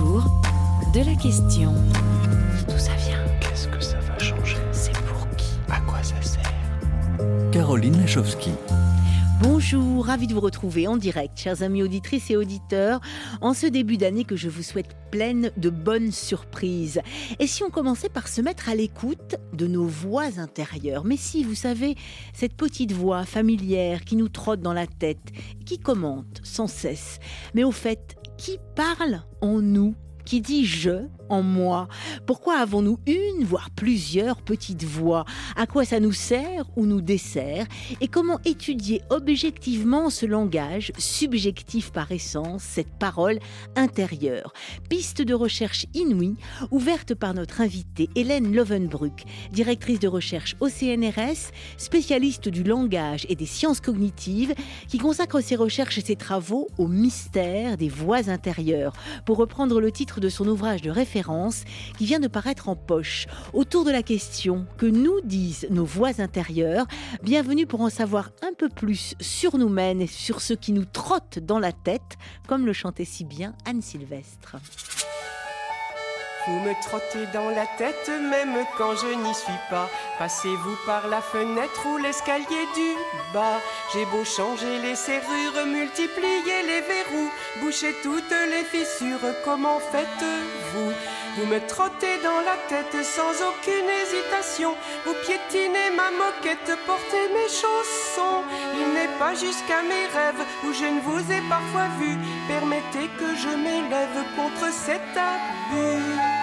autour 0.00 0.24
de 0.94 1.00
la 1.00 1.14
question. 1.14 1.72
D'où 2.68 2.78
ça 2.78 2.94
vient? 2.94 3.24
Qu'est-ce 3.40 3.68
que 3.68 3.80
ça 3.80 3.98
va 4.00 4.18
changer? 4.18 4.56
C'est 4.72 4.92
pour 4.92 5.28
qui? 5.36 5.52
À 5.68 5.80
quoi 5.80 6.02
ça 6.02 6.20
sert? 6.22 6.42
Caroline 7.52 7.98
Lachowski. 8.00 8.50
Bonjour, 9.42 10.04
ravi 10.04 10.26
de 10.26 10.34
vous 10.34 10.40
retrouver 10.40 10.86
en 10.86 10.98
direct, 10.98 11.38
chers 11.38 11.62
amis 11.62 11.82
auditrices 11.82 12.30
et 12.30 12.36
auditeurs, 12.36 13.00
en 13.40 13.54
ce 13.54 13.66
début 13.66 13.96
d'année 13.96 14.24
que 14.24 14.36
je 14.36 14.50
vous 14.50 14.62
souhaite 14.62 14.94
pleine 15.10 15.50
de 15.56 15.70
bonnes 15.70 16.12
surprises. 16.12 17.00
Et 17.38 17.46
si 17.46 17.62
on 17.62 17.70
commençait 17.70 18.10
par 18.10 18.28
se 18.28 18.42
mettre 18.42 18.68
à 18.68 18.74
l'écoute 18.74 19.36
de 19.54 19.66
nos 19.66 19.86
voix 19.86 20.38
intérieures? 20.38 21.04
Mais 21.06 21.16
si, 21.16 21.42
vous 21.42 21.54
savez, 21.54 21.96
cette 22.34 22.54
petite 22.54 22.92
voix 22.92 23.24
familière 23.24 24.04
qui 24.04 24.16
nous 24.16 24.28
trotte 24.28 24.60
dans 24.60 24.74
la 24.74 24.86
tête, 24.86 25.32
qui 25.64 25.78
commente 25.78 26.40
sans 26.42 26.66
cesse. 26.66 27.18
Mais 27.54 27.64
au 27.64 27.72
fait, 27.72 28.16
qui 28.40 28.58
parle 28.74 29.20
en 29.42 29.60
nous 29.60 29.94
qui 30.24 30.40
dit 30.40 30.64
je 30.64 31.04
en 31.30 31.42
moi. 31.42 31.88
Pourquoi 32.26 32.58
avons-nous 32.58 32.98
une, 33.06 33.44
voire 33.44 33.70
plusieurs 33.70 34.42
petites 34.42 34.84
voix? 34.84 35.24
À 35.56 35.66
quoi 35.66 35.84
ça 35.84 36.00
nous 36.00 36.12
sert 36.12 36.64
ou 36.76 36.84
nous 36.84 37.00
dessert? 37.00 37.66
Et 38.00 38.08
comment 38.08 38.40
étudier 38.44 39.00
objectivement 39.08 40.10
ce 40.10 40.26
langage, 40.26 40.92
subjectif 40.98 41.92
par 41.92 42.10
essence, 42.12 42.62
cette 42.62 42.98
parole 42.98 43.38
intérieure? 43.76 44.52
Piste 44.88 45.22
de 45.22 45.34
recherche 45.34 45.86
inouïe, 45.94 46.34
ouverte 46.70 47.14
par 47.14 47.32
notre 47.32 47.60
invitée 47.60 48.10
Hélène 48.16 48.54
Lovenbruck, 48.54 49.22
directrice 49.52 50.00
de 50.00 50.08
recherche 50.08 50.56
au 50.60 50.68
CNRS, 50.68 51.52
spécialiste 51.78 52.48
du 52.48 52.64
langage 52.64 53.24
et 53.28 53.36
des 53.36 53.46
sciences 53.46 53.80
cognitives, 53.80 54.54
qui 54.88 54.98
consacre 54.98 55.40
ses 55.40 55.56
recherches 55.56 55.98
et 55.98 56.02
ses 56.02 56.16
travaux 56.16 56.68
au 56.76 56.88
mystère 56.88 57.76
des 57.76 57.88
voix 57.88 58.28
intérieures. 58.28 58.92
Pour 59.24 59.36
reprendre 59.36 59.80
le 59.80 59.92
titre 59.92 60.18
de 60.20 60.28
son 60.28 60.48
ouvrage 60.48 60.82
de 60.82 60.90
référence 60.90 61.19
qui 61.98 62.06
vient 62.06 62.20
de 62.20 62.28
paraître 62.28 62.68
en 62.68 62.76
poche. 62.76 63.26
Autour 63.52 63.84
de 63.84 63.90
la 63.90 64.02
question 64.02 64.66
que 64.78 64.86
nous 64.86 65.20
disent 65.22 65.66
nos 65.70 65.84
voix 65.84 66.20
intérieures, 66.20 66.86
bienvenue 67.22 67.66
pour 67.66 67.80
en 67.80 67.90
savoir 67.90 68.30
un 68.42 68.52
peu 68.56 68.68
plus 68.68 69.14
sur 69.20 69.58
nous-mêmes 69.58 70.00
et 70.00 70.06
sur 70.06 70.40
ce 70.40 70.54
qui 70.54 70.72
nous 70.72 70.84
trotte 70.84 71.38
dans 71.38 71.58
la 71.58 71.72
tête, 71.72 72.16
comme 72.46 72.66
le 72.66 72.72
chantait 72.72 73.04
si 73.04 73.24
bien 73.24 73.54
Anne 73.66 73.82
Sylvestre. 73.82 74.56
Vous 76.46 76.58
me 76.60 76.72
trottez 76.82 77.26
dans 77.32 77.50
la 77.50 77.66
tête 77.66 78.08
même 78.08 78.64
quand 78.78 78.96
je 78.96 79.08
n'y 79.08 79.34
suis 79.34 79.60
pas. 79.68 79.88
Passez-vous 80.18 80.76
par 80.86 81.06
la 81.08 81.20
fenêtre 81.20 81.86
ou 81.86 81.98
l'escalier 81.98 82.64
du 82.74 82.96
bas. 83.34 83.60
J'ai 83.92 84.06
beau 84.06 84.24
changer 84.24 84.78
les 84.78 84.96
serrures, 84.96 85.66
multiplier 85.66 86.62
les 86.66 86.80
verrous, 86.80 87.30
boucher 87.60 87.94
toutes 88.02 88.34
les 88.50 88.64
fissures, 88.64 89.34
comment 89.44 89.80
faites-vous? 89.92 90.92
Vous 91.36 91.46
me 91.46 91.60
trottez 91.66 92.18
dans 92.22 92.40
la 92.40 92.56
tête 92.68 93.04
sans 93.04 93.32
aucune 93.48 93.88
hésitation. 94.02 94.74
Vous 95.04 95.14
piétinez 95.24 95.90
ma 95.94 96.10
moquette, 96.10 96.78
portez 96.86 97.26
mes 97.32 97.48
chaussons. 97.48 98.42
Il 98.74 98.94
n'est 98.94 99.18
pas 99.18 99.34
jusqu'à 99.34 99.82
mes 99.82 100.06
rêves 100.06 100.44
où 100.64 100.72
je 100.72 100.86
ne 100.86 101.00
vous 101.00 101.32
ai 101.32 101.40
parfois 101.48 101.88
vu. 102.00 102.16
Permettez 102.48 103.08
que 103.18 103.36
je 103.36 103.56
m'élève 103.56 104.24
contre 104.36 104.72
cet 104.72 105.02
abus. 105.16 106.39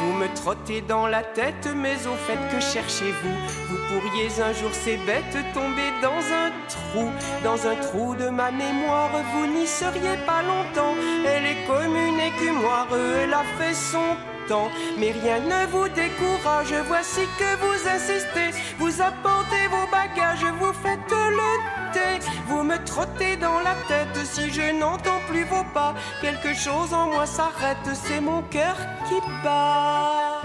Vous 0.00 0.12
me 0.12 0.28
trottez 0.34 0.80
dans 0.80 1.06
la 1.06 1.22
tête, 1.22 1.68
mais 1.74 1.96
au 2.06 2.14
fait 2.26 2.38
que 2.52 2.60
cherchez-vous? 2.60 3.36
Vous 3.68 3.78
pourriez 3.88 4.28
un 4.40 4.52
jour, 4.52 4.70
c'est 4.72 4.98
bête, 4.98 5.36
tomber 5.54 5.90
dans 6.00 6.22
un 6.42 6.50
trou, 6.68 7.10
dans 7.42 7.66
un 7.66 7.74
trou 7.76 8.14
de 8.14 8.28
ma 8.28 8.50
mémoire. 8.50 9.10
Vous 9.32 9.46
n'y 9.46 9.66
seriez 9.66 10.16
pas 10.26 10.42
longtemps. 10.42 10.94
Elle 11.26 11.46
est 11.46 11.66
comme 11.66 11.96
une 11.96 12.20
écumoire, 12.20 12.86
elle 13.22 13.34
a 13.34 13.44
fait 13.58 13.74
son 13.74 14.16
Mais 14.96 15.12
rien 15.12 15.40
ne 15.40 15.66
vous 15.70 15.88
décourage, 15.88 16.72
voici 16.86 17.20
que 17.38 17.56
vous 17.62 17.88
insistez. 17.88 18.50
Vous 18.78 19.00
apportez 19.00 19.66
vos 19.70 19.86
bagages, 19.90 20.44
vous 20.60 20.72
faites 20.72 21.10
le 21.10 21.92
thé. 21.92 22.24
Vous 22.46 22.62
me 22.62 22.76
trottez 22.84 23.36
dans 23.36 23.60
la 23.60 23.74
tête 23.86 24.24
si 24.24 24.50
je 24.50 24.72
n'entends 24.72 25.20
plus 25.28 25.44
vos 25.44 25.64
pas. 25.74 25.94
Quelque 26.20 26.54
chose 26.54 26.92
en 26.94 27.06
moi 27.08 27.26
s'arrête, 27.26 27.88
c'est 27.92 28.20
mon 28.20 28.42
cœur 28.42 28.76
qui 29.08 29.20
bat. 29.44 30.42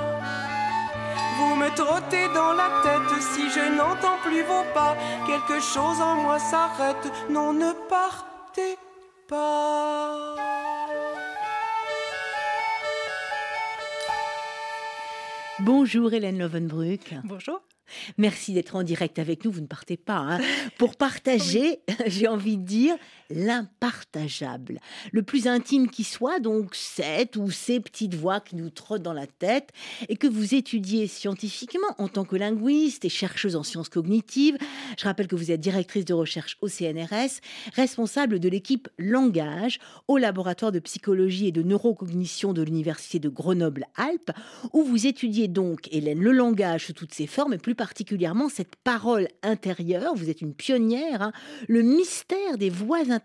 Vous 1.37 1.55
me 1.55 1.69
trottez 1.75 2.27
dans 2.33 2.53
la 2.53 2.69
tête 2.83 3.21
si 3.33 3.49
je 3.49 3.75
n'entends 3.77 4.17
plus 4.23 4.43
vos 4.43 4.65
pas. 4.73 4.95
Quelque 5.25 5.61
chose 5.61 6.01
en 6.01 6.15
moi 6.15 6.39
s'arrête, 6.39 7.11
non, 7.29 7.53
ne 7.53 7.71
partez 7.89 8.77
pas. 9.27 10.35
Bonjour 15.59 16.11
Hélène 16.13 16.39
Lovenbruck. 16.39 17.13
Bonjour. 17.25 17.61
Merci 18.17 18.53
d'être 18.53 18.75
en 18.75 18.81
direct 18.81 19.19
avec 19.19 19.45
nous, 19.45 19.51
vous 19.51 19.61
ne 19.61 19.67
partez 19.67 19.97
pas, 19.97 20.17
hein, 20.17 20.39
pour 20.79 20.95
partager, 20.95 21.79
j'ai 22.07 22.27
envie 22.27 22.57
de 22.57 22.65
dire, 22.65 22.95
l'impartageable. 23.33 24.79
Le 25.11 25.23
plus 25.23 25.47
intime 25.47 25.89
qui 25.89 26.03
soit, 26.03 26.39
donc 26.39 26.75
cette 26.75 27.35
ou 27.35 27.51
ces 27.51 27.79
petites 27.79 28.15
voix 28.15 28.39
qui 28.39 28.55
nous 28.55 28.69
trottent 28.69 29.03
dans 29.03 29.13
la 29.13 29.27
tête 29.27 29.69
et 30.09 30.15
que 30.15 30.27
vous 30.27 30.55
étudiez 30.55 31.07
scientifiquement 31.07 31.87
en 31.97 32.07
tant 32.07 32.23
que 32.23 32.35
linguiste 32.35 33.05
et 33.05 33.09
chercheuse 33.09 33.55
en 33.55 33.63
sciences 33.63 33.89
cognitives. 33.89 34.57
Je 34.97 35.03
rappelle 35.03 35.27
que 35.27 35.35
vous 35.35 35.51
êtes 35.51 35.59
directrice 35.59 36.05
de 36.05 36.13
recherche 36.13 36.57
au 36.61 36.67
CNRS, 36.67 37.41
responsable 37.75 38.39
de 38.39 38.49
l'équipe 38.49 38.87
langage 38.97 39.79
au 40.07 40.17
laboratoire 40.17 40.71
de 40.71 40.79
psychologie 40.79 41.47
et 41.47 41.51
de 41.51 41.63
neurocognition 41.63 42.53
de 42.53 42.61
l'université 42.61 43.19
de 43.19 43.29
Grenoble-Alpes, 43.29 44.31
où 44.73 44.83
vous 44.83 45.07
étudiez 45.07 45.47
donc, 45.47 45.87
Hélène, 45.91 46.19
le 46.19 46.31
langage 46.31 46.87
sous 46.87 46.93
toutes 46.93 47.13
ses 47.13 47.27
formes 47.27 47.53
et 47.53 47.57
plus 47.57 47.75
particulièrement 47.75 48.49
cette 48.49 48.75
parole 48.77 49.27
intérieure. 49.41 50.15
Vous 50.15 50.29
êtes 50.29 50.41
une 50.41 50.53
pionnière, 50.53 51.21
hein, 51.21 51.31
le 51.67 51.81
mystère 51.81 52.57
des 52.57 52.69
voix 52.69 52.99
intérieures. 53.09 53.22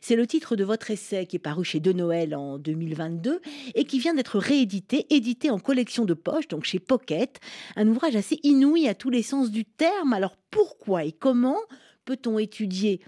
C'est 0.00 0.16
le 0.16 0.26
titre 0.26 0.56
de 0.56 0.64
votre 0.64 0.90
essai 0.90 1.26
qui 1.26 1.36
est 1.36 1.40
paru 1.40 1.64
chez 1.64 1.80
De 1.80 1.92
Noël 1.92 2.34
en 2.34 2.58
2022 2.58 3.40
et 3.74 3.84
qui 3.84 3.98
vient 3.98 4.14
d'être 4.14 4.38
réédité, 4.38 5.06
édité 5.10 5.50
en 5.50 5.58
collection 5.58 6.04
de 6.04 6.14
poche, 6.14 6.48
donc 6.48 6.64
chez 6.64 6.78
Pocket. 6.78 7.40
Un 7.76 7.88
ouvrage 7.88 8.16
assez 8.16 8.38
inouï 8.42 8.88
à 8.88 8.94
tous 8.94 9.10
les 9.10 9.22
sens 9.22 9.50
du 9.50 9.64
terme. 9.64 10.12
Alors 10.12 10.36
pourquoi 10.50 11.04
et 11.04 11.12
comment 11.12 11.58
peut-on 12.04 12.38
étudier 12.38 13.00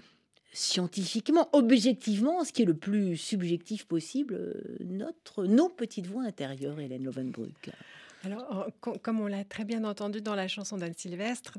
scientifiquement, 0.53 1.49
objectivement, 1.53 2.43
ce 2.43 2.51
qui 2.51 2.63
est 2.63 2.65
le 2.65 2.73
plus 2.73 3.15
subjectif 3.15 3.85
possible, 3.85 4.33
euh, 4.33 4.77
notre, 4.81 5.45
nos 5.45 5.69
petites 5.69 6.07
voix 6.07 6.23
intérieures, 6.23 6.79
Hélène 6.79 7.05
Lovenbruck 7.05 7.71
alors, 8.23 8.67
comme 9.01 9.19
on 9.19 9.27
l'a 9.27 9.43
très 9.43 9.63
bien 9.63 9.83
entendu 9.83 10.21
dans 10.21 10.35
la 10.35 10.47
chanson 10.47 10.77
d'Anne 10.77 10.93
Sylvestre, 10.95 11.57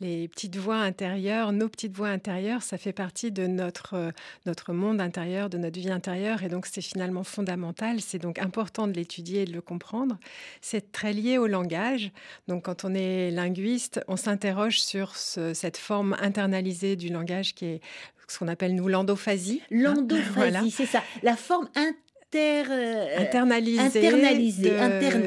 les 0.00 0.28
petites 0.28 0.56
voix 0.56 0.76
intérieures, 0.76 1.52
nos 1.52 1.68
petites 1.68 1.94
voix 1.94 2.08
intérieures, 2.08 2.62
ça 2.62 2.78
fait 2.78 2.92
partie 2.92 3.30
de 3.30 3.46
notre, 3.46 4.12
notre 4.46 4.72
monde 4.72 5.00
intérieur, 5.00 5.50
de 5.50 5.58
notre 5.58 5.78
vie 5.78 5.90
intérieure. 5.90 6.42
Et 6.42 6.48
donc, 6.48 6.66
c'est 6.66 6.80
finalement 6.80 7.24
fondamental. 7.24 8.00
C'est 8.00 8.18
donc 8.18 8.38
important 8.38 8.86
de 8.86 8.92
l'étudier 8.92 9.42
et 9.42 9.44
de 9.44 9.52
le 9.52 9.60
comprendre. 9.60 10.18
C'est 10.60 10.92
très 10.92 11.12
lié 11.12 11.36
au 11.36 11.46
langage. 11.46 12.10
Donc, 12.48 12.64
quand 12.64 12.84
on 12.84 12.94
est 12.94 13.30
linguiste, 13.30 14.00
on 14.08 14.16
s'interroge 14.16 14.80
sur 14.80 15.16
cette 15.16 15.76
forme 15.76 16.16
internalisée 16.20 16.96
du 16.96 17.10
langage 17.10 17.54
qui 17.54 17.66
est 17.66 17.80
ce 18.28 18.38
qu'on 18.38 18.48
appelle 18.48 18.74
nous 18.74 18.88
l'endophasie. 18.88 19.60
L'endophasie, 19.70 20.70
c'est 20.74 20.86
ça. 20.86 21.02
La 21.22 21.36
forme 21.36 21.68
interne 21.74 21.96
euh, 22.38 23.18
internalisé, 23.18 23.80
internalisé 23.80 24.78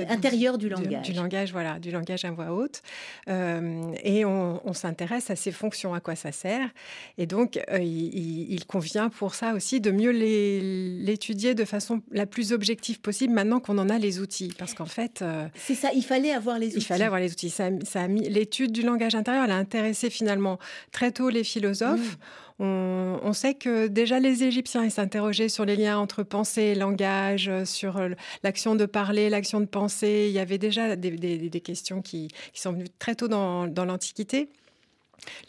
intérieur 0.09 0.57
du 0.57 0.69
langage. 0.69 1.07
Du, 1.07 1.13
langage, 1.13 1.51
voilà, 1.51 1.79
du 1.79 1.91
langage 1.91 2.25
à 2.25 2.31
voix 2.31 2.51
haute. 2.51 2.81
Euh, 3.29 3.93
et 4.03 4.25
on, 4.25 4.73
s'intéresse 4.73 5.29
à 5.29 5.35
ces 5.35 5.51
fonctions, 5.51 5.93
à 5.93 5.99
quoi 5.99 6.16
ça 6.16 6.31
sert. 6.31 6.69
Et 7.17 7.25
donc, 7.25 7.59
euh, 7.71 7.79
il, 7.79 8.66
convient 8.66 9.09
pour 9.09 9.35
ça 9.35 9.53
aussi 9.53 9.79
de 9.79 9.91
mieux 9.91 10.11
l'étudier 10.11 11.53
de 11.53 11.66
façon 11.66 12.02
la 12.11 12.25
plus 12.25 12.52
objective 12.52 12.99
possible 12.99 13.34
maintenant 13.34 13.59
qu'on 13.59 13.78
en 13.78 13.90
a 13.90 13.97
les 13.97 14.19
outils. 14.19 14.53
Parce 14.58 14.73
qu'en 14.73 14.85
fait... 14.85 15.23
C'est 15.55 15.75
ça, 15.75 15.91
il 15.93 16.03
fallait 16.03 16.31
avoir 16.31 16.59
les 16.59 16.67
outils. 16.67 16.78
Il 16.78 16.84
fallait 16.84 17.05
avoir 17.05 17.22
les 17.22 17.31
outils. 17.31 17.49
Ça, 17.49 17.69
ça 17.84 18.08
L'étude 18.08 18.72
du 18.72 18.81
langage 18.81 19.16
intérieur, 19.16 19.46
elle 19.46 19.51
a 19.51 19.58
intéressé 19.58 20.09
finalement 20.09 20.59
très 20.91 21.11
tôt 21.11 21.29
les 21.29 21.43
philosophes. 21.43 22.17
Mmh. 22.17 22.45
On, 22.59 23.34
sait 23.34 23.53
que 23.53 23.87
déjà 23.87 24.19
les 24.19 24.43
Égyptiens 24.43 24.90
s'interrogeaient 24.90 25.49
sur 25.49 25.66
les 25.66 25.75
liens 25.75 25.97
entre 25.97 26.23
pensée 26.23 26.61
et 26.61 26.75
langage, 26.75 27.49
euh, 27.49 27.66
sur 27.66 27.97
euh, 27.97 28.09
l'action 28.43 28.75
de 28.75 28.85
parler, 28.85 29.29
l'action 29.29 29.59
de 29.59 29.66
penser. 29.66 30.28
Il 30.29 30.34
y 30.34 30.40
avait 30.40 30.57
déjà 30.57 30.96
des, 30.96 31.61
questions 31.61 32.02
qui, 32.02 32.29
sont 32.53 32.72
venues 32.72 32.90
très 32.97 33.16
tôt 33.16 33.28
dans 33.28 33.85
l'Antiquité. 33.85 34.49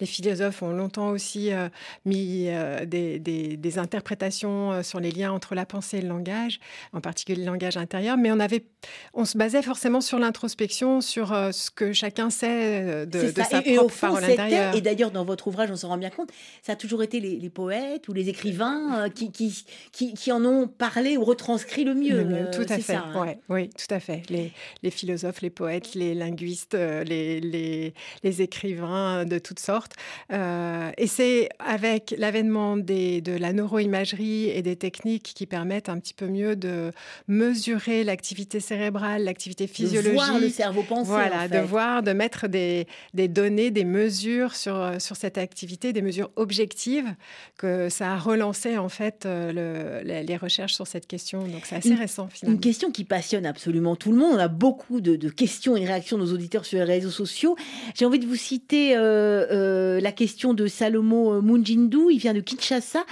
Les 0.00 0.06
philosophes 0.06 0.62
ont 0.62 0.72
longtemps 0.72 1.10
aussi 1.10 1.52
euh, 1.52 1.68
mis 2.04 2.46
euh, 2.48 2.84
des, 2.84 3.18
des, 3.18 3.78
interprétations 3.78 4.72
euh, 4.72 4.82
sur 4.82 5.00
les 5.00 5.10
liens 5.10 5.32
entre 5.32 5.54
la 5.54 5.66
pensée 5.66 5.98
et 5.98 6.00
le 6.00 6.08
langage, 6.08 6.60
en 6.92 7.00
particulier 7.00 7.40
le 7.40 7.46
langage 7.46 7.76
intérieur, 7.76 8.16
mais 8.16 8.30
on, 8.30 8.40
avait, 8.40 8.64
on 9.12 9.24
se 9.24 9.36
basait 9.36 9.62
forcément 9.62 10.00
sur 10.00 10.18
l'introspection, 10.18 11.00
sur 11.00 11.28
ce 11.28 11.70
que 11.70 11.92
chacun 11.92 12.30
sait 12.30 13.06
de, 13.06 13.30
de 13.30 13.42
sa 13.42 13.60
et, 13.64 13.74
propre 13.76 13.94
parole 14.00 14.24
intérieure. 14.24 14.74
Et 14.74 14.80
d'ailleurs, 14.80 15.10
dans 15.10 15.24
votre 15.24 15.48
ouvrage, 15.48 15.70
on 15.70 15.76
s'en 15.76 15.88
rend 15.88 15.98
bien 15.98 16.10
compte, 16.10 16.30
ça 16.62 16.72
a 16.72 16.76
toujours 16.76 17.02
été 17.02 17.20
les, 17.20 17.50
poètes 17.50 18.08
ou 18.08 18.12
les 18.12 18.28
écrivains 18.28 19.08
qui, 19.10 19.30
qui, 19.30 19.64
qui, 19.92 20.14
qui, 20.14 20.32
en 20.32 20.44
ont 20.44 20.68
parlé 20.68 21.16
ou 21.16 21.24
retranscrit 21.24 21.84
le 21.84 21.94
mieux. 21.94 22.50
tout 22.52 22.66
à 22.68 22.78
fait, 22.78 22.94
hein. 22.94 23.12
ouais, 23.20 23.38
oui, 23.48 23.70
tout 23.70 23.94
à 23.94 24.00
fait. 24.00 24.22
Les, 24.30 24.52
les, 24.82 24.90
philosophes, 24.90 25.42
les 25.42 25.50
poètes, 25.50 25.94
les 25.94 26.14
linguistes, 26.14 26.74
les, 26.74 27.40
les, 27.40 27.94
les 28.22 28.42
écrivains 28.42 29.24
de 29.24 29.38
toutes 29.38 29.55
sorte. 29.58 29.92
Euh, 30.32 30.90
et 30.96 31.06
c'est 31.06 31.48
avec 31.58 32.14
l'avènement 32.18 32.76
de 32.76 33.36
la 33.38 33.52
neuroimagerie 33.52 34.48
et 34.50 34.62
des 34.62 34.76
techniques 34.76 35.32
qui 35.34 35.46
permettent 35.46 35.88
un 35.88 35.98
petit 35.98 36.14
peu 36.14 36.26
mieux 36.26 36.56
de 36.56 36.92
mesurer 37.28 38.04
l'activité 38.04 38.60
cérébrale, 38.60 39.24
l'activité 39.24 39.66
physiologique. 39.66 40.10
De 40.10 40.14
voir 40.14 40.38
le 40.38 40.48
cerveau 40.48 40.82
penser. 40.82 41.10
Voilà, 41.10 41.48
de 41.48 41.58
voir, 41.58 42.02
de 42.02 42.12
mettre 42.12 42.48
des, 42.48 42.86
des, 43.14 43.28
données, 43.28 43.70
des 43.70 43.84
mesures 43.84 44.54
sur, 44.54 45.00
sur 45.00 45.16
cette 45.16 45.38
activité, 45.38 45.92
des 45.92 46.02
mesures 46.02 46.30
objectives, 46.36 47.14
que 47.58 47.88
ça 47.88 48.12
a 48.12 48.18
relancé 48.18 48.78
en 48.78 48.88
fait 48.88 49.26
euh, 49.26 50.02
le, 50.02 50.22
les, 50.22 50.36
recherches 50.36 50.74
sur 50.74 50.86
cette 50.86 51.06
question. 51.06 51.46
Donc 51.46 51.62
c'est 51.64 51.76
assez 51.76 51.94
récent 51.94 52.28
finalement. 52.28 52.56
Une 52.56 52.60
question 52.60 52.90
qui 52.90 53.04
passionne 53.04 53.46
absolument 53.46 53.96
tout 53.96 54.12
le 54.12 54.18
monde. 54.18 54.34
On 54.34 54.38
a 54.38 54.48
beaucoup 54.48 55.00
de, 55.00 55.16
questions 55.28 55.76
et 55.76 55.84
réactions 55.84 56.18
de 56.18 56.22
nos 56.22 56.32
auditeurs 56.32 56.64
sur 56.64 56.78
les 56.78 56.84
réseaux 56.84 57.10
sociaux. 57.10 57.56
J'ai 57.94 58.04
envie 58.04 58.18
de 58.18 58.26
vous 58.26 58.36
citer 58.36 58.96
euh, 58.96 59.45
euh, 59.50 60.00
la 60.00 60.12
question 60.12 60.54
de 60.54 60.66
Salomo 60.66 61.34
euh, 61.34 61.40
Munjindu, 61.40 62.10
il 62.10 62.18
vient 62.18 62.34
de 62.34 62.40
Kinshasa, 62.40 63.04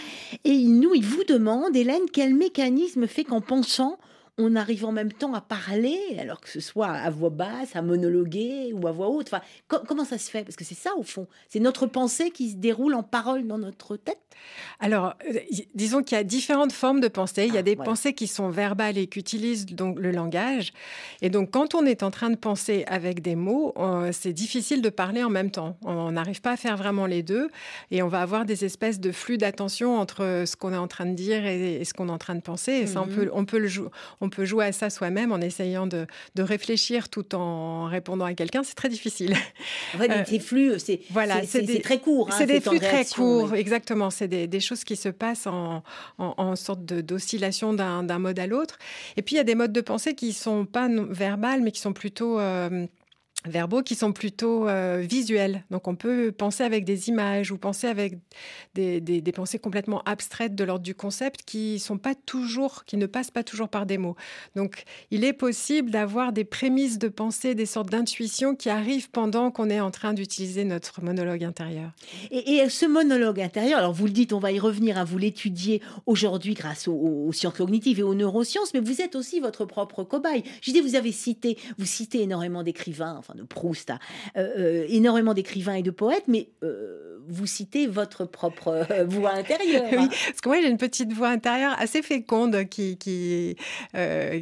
et 0.44 0.50
il 0.50 0.78
nous, 0.80 0.94
il 0.94 1.04
vous 1.04 1.24
demande, 1.24 1.76
Hélène, 1.76 2.02
quel 2.12 2.34
mécanisme 2.34 3.06
fait 3.06 3.24
qu'en 3.24 3.40
pensant, 3.40 3.98
on 4.36 4.56
arrive 4.56 4.84
en 4.84 4.90
même 4.90 5.12
temps 5.12 5.32
à 5.34 5.40
parler, 5.40 5.98
alors 6.18 6.40
que 6.40 6.48
ce 6.48 6.58
soit 6.58 6.88
à 6.88 7.08
voix 7.08 7.30
basse, 7.30 7.76
à 7.76 7.82
monologuer 7.82 8.72
ou 8.72 8.86
à 8.88 8.92
voix 8.92 9.08
haute. 9.08 9.28
Enfin, 9.32 9.42
comment 9.68 10.04
ça 10.04 10.18
se 10.18 10.28
fait? 10.28 10.42
Parce 10.42 10.56
que 10.56 10.64
c'est 10.64 10.74
ça, 10.74 10.90
au 10.96 11.04
fond. 11.04 11.28
C'est 11.48 11.60
notre 11.60 11.86
pensée 11.86 12.30
qui 12.30 12.50
se 12.50 12.56
déroule 12.56 12.94
en 12.94 13.04
parole 13.04 13.46
dans 13.46 13.58
notre 13.58 13.96
tête? 13.96 14.18
Alors, 14.80 15.14
euh, 15.28 15.38
disons 15.74 16.02
qu'il 16.02 16.18
y 16.18 16.20
a 16.20 16.24
différentes 16.24 16.72
formes 16.72 17.00
de 17.00 17.06
pensée. 17.06 17.46
Il 17.46 17.54
y 17.54 17.56
a 17.56 17.60
ah, 17.60 17.62
des 17.62 17.76
pensées 17.76 18.12
qui 18.12 18.26
sont 18.26 18.48
verbales 18.48 18.98
et 18.98 19.06
qui 19.06 19.20
utilisent 19.20 19.66
donc 19.66 20.00
le 20.00 20.10
langage. 20.10 20.72
Et 21.22 21.30
donc, 21.30 21.52
quand 21.52 21.76
on 21.76 21.86
est 21.86 22.02
en 22.02 22.10
train 22.10 22.30
de 22.30 22.36
penser 22.36 22.84
avec 22.88 23.22
des 23.22 23.36
mots, 23.36 23.72
c'est 24.10 24.32
difficile 24.32 24.82
de 24.82 24.88
parler 24.88 25.22
en 25.22 25.30
même 25.30 25.52
temps. 25.52 25.76
On 25.82 26.10
n'arrive 26.10 26.40
pas 26.40 26.52
à 26.52 26.56
faire 26.56 26.76
vraiment 26.76 27.06
les 27.06 27.22
deux. 27.22 27.48
Et 27.92 28.02
on 28.02 28.08
va 28.08 28.20
avoir 28.20 28.44
des 28.44 28.64
espèces 28.64 28.98
de 28.98 29.12
flux 29.12 29.38
d'attention 29.38 29.96
entre 29.96 30.42
ce 30.44 30.56
qu'on 30.56 30.72
est 30.72 30.76
en 30.76 30.88
train 30.88 31.06
de 31.06 31.14
dire 31.14 31.46
et, 31.46 31.84
ce 31.84 31.94
qu'on 31.94 32.08
est 32.08 32.12
en 32.12 32.18
train 32.18 32.34
de 32.34 32.40
penser. 32.40 32.72
Et 32.72 32.86
ça, 32.88 33.02
on 33.02 33.06
mhm. 33.06 33.14
peut, 33.14 33.30
on 33.32 33.44
peut 33.44 33.58
le 33.58 33.68
jouer 33.68 33.88
on 34.24 34.30
peut 34.30 34.44
jouer 34.44 34.66
à 34.66 34.72
ça 34.72 34.90
soi-même 34.90 35.32
en 35.32 35.40
essayant 35.40 35.86
de, 35.86 36.06
réfléchir 36.38 37.08
tout 37.08 37.34
en 37.34 37.86
répondant 37.86 38.24
à 38.24 38.34
quelqu'un. 38.34 38.62
C'est 38.62 38.74
très 38.74 38.88
difficile. 38.88 39.34
En 39.94 39.98
fait, 39.98 40.10
euh, 40.10 40.24
ces 40.26 40.38
flux, 40.38 40.78
c'est 40.78 41.00
voilà, 41.10 41.42
c'est 41.44 41.82
très 41.82 41.98
court. 41.98 42.28
Hein, 42.30 42.34
c'est 42.38 42.46
des 42.46 42.60
flux 42.60 42.80
très 42.80 43.04
courts, 43.04 43.54
exactement. 43.54 44.10
C'est 44.10 44.28
des, 44.28 44.60
choses 44.60 44.84
qui 44.84 44.96
se 44.96 45.08
passent 45.08 45.46
en, 45.46 45.82
en, 46.18 46.56
sorte 46.56 46.84
d'oscillation 46.84 47.74
d'un 47.74 48.18
mode 48.18 48.38
à 48.38 48.46
l'autre. 48.46 48.78
Et 49.16 49.22
puis, 49.22 49.34
il 49.34 49.38
y 49.38 49.40
a 49.40 49.44
des 49.44 49.54
modes 49.54 49.72
de 49.72 49.80
pensée 49.80 50.14
qui 50.14 50.32
sont 50.32 50.64
pas 50.64 50.88
verbales, 50.88 51.60
mais 51.62 51.70
qui 51.70 51.80
sont 51.80 51.92
plutôt... 51.92 52.40
Euh, 52.40 52.86
verbaux 53.46 53.82
qui 53.82 53.94
sont 53.94 54.12
plutôt 54.12 54.68
euh, 54.68 55.04
visuels. 55.08 55.64
Donc 55.70 55.88
on 55.88 55.96
peut 55.96 56.32
penser 56.32 56.62
avec 56.62 56.84
des 56.84 57.08
images 57.08 57.50
ou 57.50 57.58
penser 57.58 57.86
avec 57.86 58.18
des, 58.74 59.22
pensées 59.34 59.58
complètement 59.58 60.02
abstraites 60.04 60.54
de 60.54 60.64
l'ordre 60.64 60.84
du 60.84 60.94
concept 60.94 61.42
qui 61.44 61.82
ne 61.88 63.06
passent 63.06 63.30
pas 63.30 63.42
toujours 63.44 63.68
par 63.68 63.86
des 63.86 63.98
mots. 63.98 64.16
Donc 64.56 64.84
il 65.10 65.24
est 65.24 65.32
possible 65.32 65.90
d'avoir 65.90 66.32
des 66.32 66.44
prémices 66.44 66.98
de 66.98 67.08
pensée, 67.08 67.54
des 67.54 67.66
sortes 67.66 67.90
d'intuitions 67.90 68.54
qui 68.54 68.70
arrivent 68.70 69.10
pendant 69.10 69.50
qu'on 69.50 69.70
est 69.70 69.80
en 69.80 69.90
train 69.90 70.14
d'utiliser 70.14 70.64
notre 70.64 71.02
monologue 71.02 71.44
intérieur. 71.44 71.90
Et, 72.30 72.56
et, 72.56 72.68
ce 72.68 72.86
monologue 72.86 73.40
intérieur, 73.40 73.78
alors 73.78 73.92
vous 73.92 74.06
le 74.06 74.12
dites, 74.12 74.32
on 74.32 74.38
va 74.38 74.52
y 74.52 74.58
revenir, 74.58 74.96
à 74.96 75.00
hein, 75.00 75.04
vous 75.04 75.18
l'étudier 75.18 75.82
aujourd'hui 76.06 76.54
grâce 76.54 76.88
aux, 76.88 77.30
sciences 77.32 77.54
cognitives 77.54 78.00
et 78.00 78.02
aux 78.02 78.14
neurosciences, 78.14 78.74
mais 78.74 78.80
vous 78.80 79.00
êtes 79.00 79.16
aussi 79.16 79.40
votre 79.40 79.64
propre 79.64 80.04
cobaye. 80.04 80.42
Je 80.60 80.72
dis, 80.72 80.80
vous 80.80 80.94
avez 80.94 81.12
cité, 81.12 81.58
vous 81.78 81.86
citez 81.86 82.22
énormément 82.22 82.62
d'écrivains, 82.62 83.20
de 83.34 83.42
Proust, 83.42 83.90
euh, 83.90 83.94
euh, 84.36 84.86
énormément 84.88 85.34
d'écrivains 85.34 85.74
et 85.74 85.82
de 85.82 85.90
poètes, 85.90 86.24
mais 86.28 86.48
euh, 86.62 87.18
vous 87.26 87.46
citez 87.46 87.86
votre 87.86 88.24
propre 88.24 88.86
voix 89.06 89.32
intérieure. 89.32 89.84
oui, 89.92 90.08
parce 90.08 90.40
que 90.42 90.48
moi 90.48 90.60
j'ai 90.60 90.68
une 90.68 90.76
petite 90.76 91.12
voix 91.12 91.28
intérieure 91.28 91.74
assez 91.78 92.02
féconde 92.02 92.68
qui, 92.68 92.98
qui, 92.98 93.56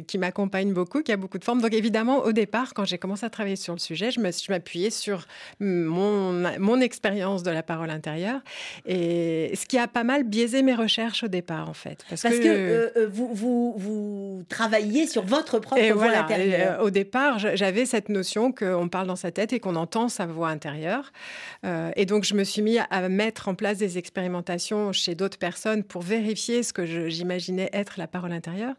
qui 0.07 0.17
m'accompagne 0.17 0.73
beaucoup, 0.73 1.01
qui 1.01 1.11
a 1.11 1.17
beaucoup 1.17 1.37
de 1.37 1.43
formes. 1.43 1.61
Donc 1.61 1.73
évidemment, 1.73 2.23
au 2.23 2.33
départ, 2.33 2.73
quand 2.73 2.85
j'ai 2.85 2.97
commencé 2.97 3.25
à 3.25 3.29
travailler 3.29 3.55
sur 3.55 3.73
le 3.73 3.79
sujet, 3.79 4.11
je 4.11 4.51
m'appuyais 4.51 4.89
sur 4.89 5.25
mon, 5.59 6.33
mon 6.59 6.81
expérience 6.81 7.43
de 7.43 7.51
la 7.51 7.63
parole 7.63 7.89
intérieure, 7.89 8.41
et 8.85 9.53
ce 9.55 9.65
qui 9.65 9.77
a 9.77 9.87
pas 9.87 10.03
mal 10.03 10.23
biaisé 10.23 10.61
mes 10.61 10.75
recherches 10.75 11.23
au 11.23 11.29
départ, 11.29 11.69
en 11.69 11.73
fait. 11.73 12.03
Parce, 12.09 12.21
que, 12.21 13.07
vous, 13.07 13.29
vous, 13.33 13.75
vous, 13.77 14.43
travailliez 14.49 15.07
sur 15.07 15.23
votre 15.23 15.59
propre 15.59 15.93
voix 15.93 16.09
intérieure. 16.09 16.81
au 16.81 16.89
départ, 16.89 17.39
j'avais 17.39 17.85
cette 17.85 18.09
notion 18.09 18.51
qu'on 18.51 18.82
parle 18.89 19.07
dans 19.07 19.15
sa 19.15 19.31
tête 19.31 19.53
et 19.53 19.59
qu'on 19.59 19.75
entend 19.75 20.09
sa 20.09 20.25
voix 20.25 20.49
intérieure. 20.49 21.11
Euh, 21.65 21.91
et 21.95 22.05
donc, 22.05 22.23
je 22.23 22.33
me 22.33 22.43
suis 22.43 22.61
mis 22.61 22.77
à 22.77 23.09
mettre 23.09 23.47
en 23.47 23.55
place 23.55 23.77
des 23.77 23.97
expérimentations 23.97 24.91
chez 24.91 25.15
d'autres 25.15 25.37
personnes 25.37 25.83
pour 25.83 26.01
vérifier 26.01 26.63
ce 26.63 26.73
que 26.73 26.85
j'imaginais 27.09 27.69
être 27.73 27.95
la 27.97 28.07
parole 28.07 28.31
intérieure. 28.31 28.75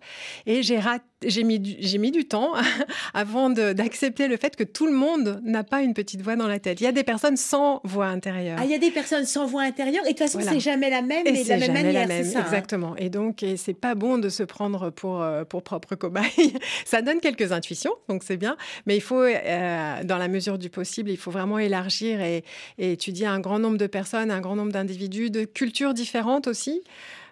Et 0.47 0.63
j'ai 0.63 0.79
j'ai 1.27 1.45
mis, 1.45 1.59
du, 1.59 1.99
mis 1.99 2.11
du 2.11 2.27
temps 2.27 2.53
avant 3.15 3.51
d'accepter 3.51 4.29
le 4.29 4.37
fait 4.37 4.57
que 4.57 4.65
tout 4.65 4.87
le 4.87 4.93
monde 4.93 5.41
n'a 5.45 5.65
pas 5.65 5.83
une 5.83 5.95
petite 5.95 6.23
voix 6.23 6.37
dans 6.37 6.49
la 6.49 6.59
tête. 6.59 6.81
Il 6.81 6.85
y 6.85 6.87
a 6.87 6.93
des 6.93 7.05
personnes 7.05 7.37
sans 7.37 7.81
voix 7.85 8.07
intérieure. 8.07 8.59
Ah, 8.61 8.65
il 8.65 8.71
y 8.71 8.75
a 8.75 8.79
des 8.79 8.91
personnes 8.91 9.25
sans 9.25 9.47
voix 9.47 9.63
intérieure 9.63 10.05
et 10.05 10.13
de 10.13 10.19
toute 10.19 10.31
façon, 10.31 10.41
c'est 10.41 10.61
jamais 10.61 10.91
la 10.91 11.03
même, 11.03 11.27
et, 11.27 11.45
de 11.45 11.49
la 11.49 11.57
même 11.57 11.73
manière. 11.73 12.09
La 12.09 12.25
ça, 12.25 12.41
hein. 12.41 12.43
exactement. 12.45 12.97
Et 12.97 13.11
donc, 13.11 13.43
et 13.43 13.57
c'est 13.57 13.75
pas 13.75 13.95
bon 13.95 14.19
de 14.19 14.29
se 14.29 14.43
prendre 14.43 14.91
pour, 14.91 15.23
euh, 15.23 15.45
pour 15.45 15.63
propre 15.63 15.95
cobaye. 15.95 16.55
ça 16.85 17.03
donne 17.03 17.21
quelques 17.21 17.53
intuitions, 17.53 17.95
donc 18.09 18.23
c'est 18.25 18.37
bien. 18.37 18.57
Mais 18.87 18.97
il 18.97 19.03
faut, 19.03 19.23
euh, 19.23 19.94
dans 20.03 20.19
la 20.19 20.29
mesure 20.29 20.59
du 20.59 20.71
possible, 20.71 21.11
il 21.11 21.17
faut 21.17 21.31
vraiment 21.31 21.59
élargir 21.59 22.21
et, 22.21 22.45
étudier 22.79 23.27
un 23.27 23.41
grand 23.41 23.59
nombre 23.59 23.79
de 23.79 23.87
personnes, 23.87 24.31
un 24.31 24.41
grand 24.41 24.57
nombre 24.57 24.73
d'individus, 24.73 25.31
de 25.31 25.45
cultures 25.45 25.95
différentes 25.95 26.47
aussi. 26.49 26.83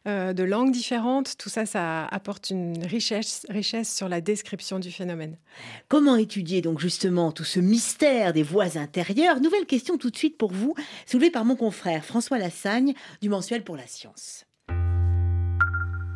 Euh, 0.08 0.32
de 0.32 0.42
langues 0.42 0.72
différentes. 0.72 1.36
Tout 1.38 1.48
ça, 1.48 1.64
ça 1.64 2.06
apporte 2.06 2.50
une 2.50 2.84
richesse, 2.84 3.46
richesse 3.48 3.94
sur 3.94 4.08
la 4.08 4.20
description 4.20 4.80
du 4.80 4.90
phénomène. 4.90 5.36
Comment 5.86 6.16
étudier 6.16 6.60
donc 6.60 6.80
justement 6.80 7.30
tout 7.30 7.44
ce 7.44 7.60
mystère 7.60 8.32
des 8.32 8.42
voix 8.42 8.76
intérieures? 8.78 9.40
Nouvelle 9.40 9.64
question 9.64 9.98
tout 9.98 10.10
de 10.10 10.16
suite 10.16 10.36
pour 10.36 10.50
vous, 10.50 10.74
soulevée 11.06 11.30
par 11.30 11.44
mon 11.44 11.54
confrère 11.54 12.04
François 12.04 12.38
Lassagne 12.38 12.94
du 13.20 13.28
Mensuel 13.28 13.62
pour 13.62 13.76
la 13.76 13.86
Science. 13.86 14.44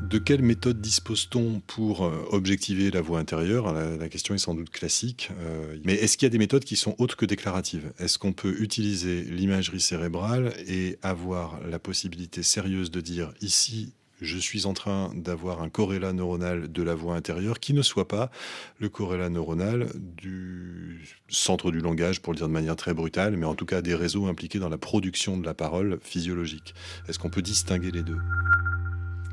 De 0.08 0.18
quelle 0.18 0.42
méthode 0.42 0.80
dispose-t-on 0.80 1.60
pour 1.66 2.04
euh, 2.04 2.24
objectiver 2.30 2.92
la 2.92 3.00
voix 3.00 3.18
intérieure? 3.18 3.72
La, 3.72 4.08
question 4.08 4.36
est 4.36 4.38
sans 4.38 4.54
doute 4.54 4.70
classique. 4.70 5.30
Euh, 5.40 5.76
mais 5.84 5.94
est-ce 5.94 6.16
qu'il 6.16 6.26
y 6.26 6.30
a 6.30 6.30
des 6.30 6.38
méthodes 6.38 6.64
qui 6.64 6.76
sont 6.76 6.94
autres 6.98 7.16
que 7.16 7.26
déclaratives? 7.26 7.92
Est-ce 7.98 8.16
qu'on 8.16 8.32
peut 8.32 8.54
utiliser 8.60 9.22
l'imagerie 9.22 9.80
cérébrale 9.80 10.52
et 10.68 10.96
avoir 11.02 11.60
la 11.68 11.80
possibilité 11.80 12.44
sérieuse 12.44 12.92
de 12.92 13.00
dire 13.00 13.32
ici, 13.40 13.94
je 14.20 14.38
suis 14.38 14.66
en 14.66 14.74
train 14.74 15.10
d'avoir 15.14 15.60
un 15.60 15.68
corrélat 15.68 16.12
neuronal 16.12 16.70
de 16.70 16.82
la 16.84 16.94
voix 16.94 17.16
intérieure 17.16 17.58
qui 17.58 17.74
ne 17.74 17.82
soit 17.82 18.06
pas 18.06 18.30
le 18.78 18.88
corrélat 18.88 19.28
neuronal 19.28 19.88
du 19.96 21.04
centre 21.28 21.72
du 21.72 21.80
langage, 21.80 22.22
pour 22.22 22.32
le 22.32 22.36
dire 22.36 22.46
de 22.46 22.52
manière 22.52 22.76
très 22.76 22.94
brutale, 22.94 23.36
mais 23.36 23.46
en 23.46 23.56
tout 23.56 23.66
cas 23.66 23.82
des 23.82 23.96
réseaux 23.96 24.26
impliqués 24.26 24.60
dans 24.60 24.68
la 24.68 24.78
production 24.78 25.36
de 25.36 25.44
la 25.44 25.54
parole 25.54 25.98
physiologique? 26.00 26.74
Est-ce 27.08 27.18
qu'on 27.18 27.30
peut 27.30 27.42
distinguer 27.42 27.90
les 27.90 28.04
deux? 28.04 28.18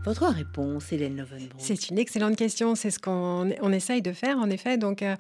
Votre 0.04 0.26
réponse, 0.28 0.92
Hélène 0.92 1.18
Lovenbrun 1.18 1.48
C'est 1.58 1.90
une 1.90 1.98
excellente 1.98 2.36
question. 2.36 2.76
C'est 2.76 2.92
ce 2.92 3.00
qu'on 3.00 3.50
on 3.62 3.72
essaye 3.72 4.02
de 4.02 4.12
faire, 4.12 4.38
en 4.38 4.50
effet. 4.50 4.78
Donc, 4.78 5.02
euh, 5.02 5.16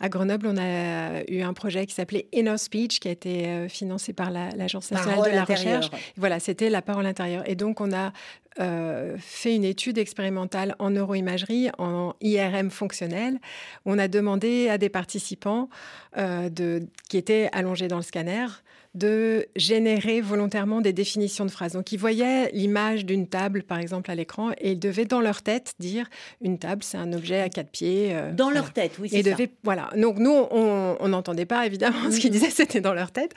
à 0.00 0.08
Grenoble, 0.08 0.48
on 0.48 0.56
a 0.56 1.22
eu 1.28 1.42
un 1.42 1.52
projet 1.52 1.86
qui 1.86 1.94
s'appelait 1.94 2.26
Inner 2.32 2.58
Speech, 2.58 2.98
qui 2.98 3.08
a 3.08 3.12
été 3.12 3.46
euh, 3.46 3.68
financé 3.68 4.12
par 4.12 4.30
l'Agence 4.30 4.90
nationale 4.90 5.30
de 5.30 5.36
la 5.36 5.44
recherche. 5.44 5.88
Voilà, 6.16 6.40
c'était 6.40 6.68
la 6.68 6.82
parole 6.82 7.06
intérieure. 7.06 7.48
Et 7.48 7.54
donc, 7.54 7.80
on 7.80 7.92
a 7.92 8.12
euh, 8.58 9.16
fait 9.18 9.54
une 9.54 9.64
étude 9.64 9.98
expérimentale 9.98 10.74
en 10.80 10.90
neuroimagerie, 10.90 11.70
en 11.78 12.14
IRM 12.20 12.70
fonctionnel. 12.70 13.38
On 13.84 13.98
a 13.98 14.08
demandé 14.08 14.68
à 14.68 14.78
des 14.78 14.88
participants 14.88 15.68
de, 16.16 16.86
qui 17.08 17.16
étaient 17.16 17.48
allongés 17.52 17.88
dans 17.88 17.96
le 17.96 18.02
scanner 18.02 18.46
de 18.94 19.46
générer 19.56 20.20
volontairement 20.20 20.80
des 20.80 20.92
définitions 20.92 21.44
de 21.44 21.50
phrases. 21.50 21.72
Donc, 21.72 21.90
ils 21.90 21.98
voyaient 21.98 22.50
l'image 22.52 23.04
d'une 23.04 23.26
table, 23.26 23.64
par 23.64 23.78
exemple, 23.78 24.10
à 24.10 24.14
l'écran, 24.14 24.52
et 24.58 24.72
ils 24.72 24.78
devaient 24.78 25.04
dans 25.04 25.20
leur 25.20 25.42
tête 25.42 25.74
dire 25.80 26.08
une 26.40 26.58
table, 26.58 26.82
c'est 26.84 26.96
un 26.98 27.12
objet 27.12 27.40
à 27.40 27.48
quatre 27.48 27.70
pieds. 27.70 28.10
euh, 28.12 28.30
Dans 28.32 28.44
voilà. 28.44 28.60
leur 28.60 28.72
tête, 28.72 28.92
oui, 29.00 29.08
c'est 29.10 29.22
ça. 29.24 29.30
devaient, 29.32 29.50
voilà. 29.64 29.90
Donc 29.96 30.18
nous, 30.18 30.30
on 30.30 31.08
n'entendait 31.08 31.44
pas 31.46 31.66
évidemment 31.66 32.10
ce 32.10 32.18
qu'ils 32.20 32.30
disaient, 32.30 32.50
c'était 32.50 32.80
dans 32.80 32.94
leur 32.94 33.10
tête. 33.10 33.32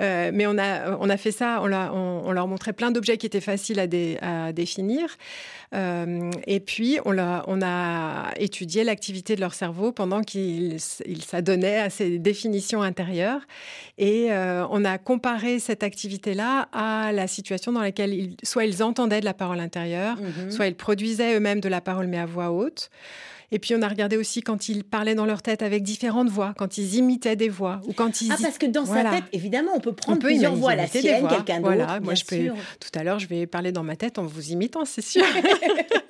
Euh, 0.00 0.30
mais 0.34 0.46
on 0.46 0.58
a, 0.58 0.96
on 0.98 1.08
a 1.08 1.16
fait 1.16 1.32
ça, 1.32 1.60
on, 1.62 1.66
l'a- 1.66 1.92
on- 1.94 2.22
on 2.24 2.32
leur 2.32 2.48
montrait 2.48 2.72
plein 2.72 2.90
d'objets 2.90 3.16
qui 3.16 3.26
étaient 3.26 3.40
faciles 3.40 3.78
à, 3.78 3.86
dé- 3.86 4.18
à 4.22 4.52
définir. 4.52 5.16
Euh, 5.74 6.30
et 6.46 6.60
puis, 6.60 6.98
on, 7.04 7.12
l'a- 7.12 7.44
on 7.46 7.60
a 7.62 8.32
étudié 8.38 8.82
l'activité 8.84 9.36
de 9.36 9.40
leur 9.40 9.54
cerveau 9.54 9.92
pendant 9.92 10.22
qu'ils 10.22 10.76
s'adonnaient 10.80 11.78
à 11.78 11.90
ces 11.90 12.18
définitions 12.18 12.82
intérieures. 12.82 13.40
Et 13.98 14.28
on 14.32 14.84
a 14.84 14.95
comparé 14.98 15.58
cette 15.58 15.82
activité-là 15.82 16.68
à 16.72 17.12
la 17.12 17.26
situation 17.26 17.72
dans 17.72 17.80
laquelle 17.82 18.12
ils, 18.14 18.36
soit 18.42 18.64
ils 18.64 18.82
entendaient 18.82 19.20
de 19.20 19.24
la 19.24 19.34
parole 19.34 19.60
intérieure, 19.60 20.16
Mhm. 20.20 20.50
soit 20.50 20.66
ils 20.66 20.74
produisaient 20.76 21.34
eux-mêmes 21.36 21.60
de 21.60 21.68
la 21.68 21.80
parole 21.80 22.06
mais 22.06 22.18
à 22.18 22.26
voix 22.26 22.50
haute. 22.50 22.90
Et 23.52 23.60
puis 23.60 23.76
on 23.76 23.82
a 23.82 23.86
regardé 23.86 24.16
aussi 24.16 24.42
quand 24.42 24.68
ils 24.68 24.82
parlaient 24.82 25.14
dans 25.14 25.24
leur 25.24 25.40
tête 25.40 25.62
avec 25.62 25.84
différentes 25.84 26.28
voix, 26.28 26.52
quand 26.58 26.78
ils 26.78 26.96
imitaient 26.96 27.36
des 27.36 27.48
voix 27.48 27.80
ou 27.86 27.92
quand 27.92 28.20
ils 28.20 28.32
Ah, 28.32 28.36
parce 28.42 28.58
que 28.58 28.66
dans 28.66 28.82
Voilà. 28.82 29.10
sa 29.12 29.16
tête, 29.18 29.24
évidemment, 29.32 29.70
on 29.76 29.78
peut 29.80 29.92
prendre 29.92 30.18
On 30.18 30.20
peut 30.20 30.26
plusieurs 30.26 30.56
voix, 30.56 30.74
la 30.74 30.88
sienne, 30.88 31.28
quelqu'un 31.28 31.60
d'autre. 31.60 31.60
Voilà, 31.76 32.00
moi 32.00 32.14
je 32.16 32.24
peux. 32.24 32.36
Tout 32.80 32.98
à 32.98 33.04
l'heure, 33.04 33.20
je 33.20 33.28
vais 33.28 33.46
parler 33.46 33.70
dans 33.70 33.84
ma 33.84 33.94
tête 33.94 34.18
en 34.18 34.24
vous 34.24 34.50
imitant, 34.50 34.84
c'est 34.84 35.00
sûr. 35.00 35.22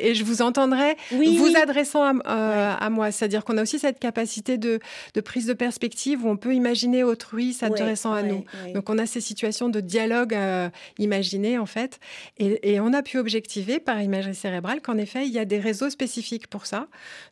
Et 0.00 0.14
je 0.14 0.24
vous 0.24 0.42
entendrai 0.42 0.96
Oui, 1.12 1.36
vous 1.36 1.46
oui. 1.46 1.56
adressant 1.56 2.02
à, 2.02 2.12
euh, 2.12 2.74
à 2.78 2.90
moi. 2.90 3.10
C'est-à-dire 3.10 3.44
qu'on 3.44 3.56
a 3.58 3.62
aussi 3.62 3.78
cette 3.78 3.98
capacité 3.98 4.58
de, 4.58 4.78
de 5.14 5.20
prise 5.20 5.46
de 5.46 5.52
perspective 5.52 6.24
où 6.24 6.28
on 6.28 6.36
peut 6.36 6.54
imaginer 6.54 7.04
autrui 7.04 7.52
s'adressant 7.52 8.12
Ouais, 8.14 8.20
à 8.20 8.22
ouais, 8.22 8.28
nous. 8.66 8.72
Donc 8.74 8.88
on 8.90 8.98
a 8.98 9.06
ces 9.06 9.20
situations 9.20 9.68
de 9.68 9.80
dialogue 9.80 10.34
euh, 10.34 10.68
imaginé 10.98 11.58
en 11.58 11.66
fait. 11.66 11.98
Et, 12.38 12.72
et 12.74 12.80
on 12.80 12.92
a 12.92 13.02
pu 13.02 13.18
objectiver 13.18 13.78
par 13.80 14.00
imagerie 14.00 14.34
cérébrale 14.34 14.80
qu'en 14.80 14.96
effet, 14.98 15.26
il 15.26 15.32
y 15.32 15.38
a 15.38 15.44
des 15.44 15.58
réseaux 15.58 15.90
spécifiques 15.90 16.46
pour 16.46 16.66
ça. 16.66 16.86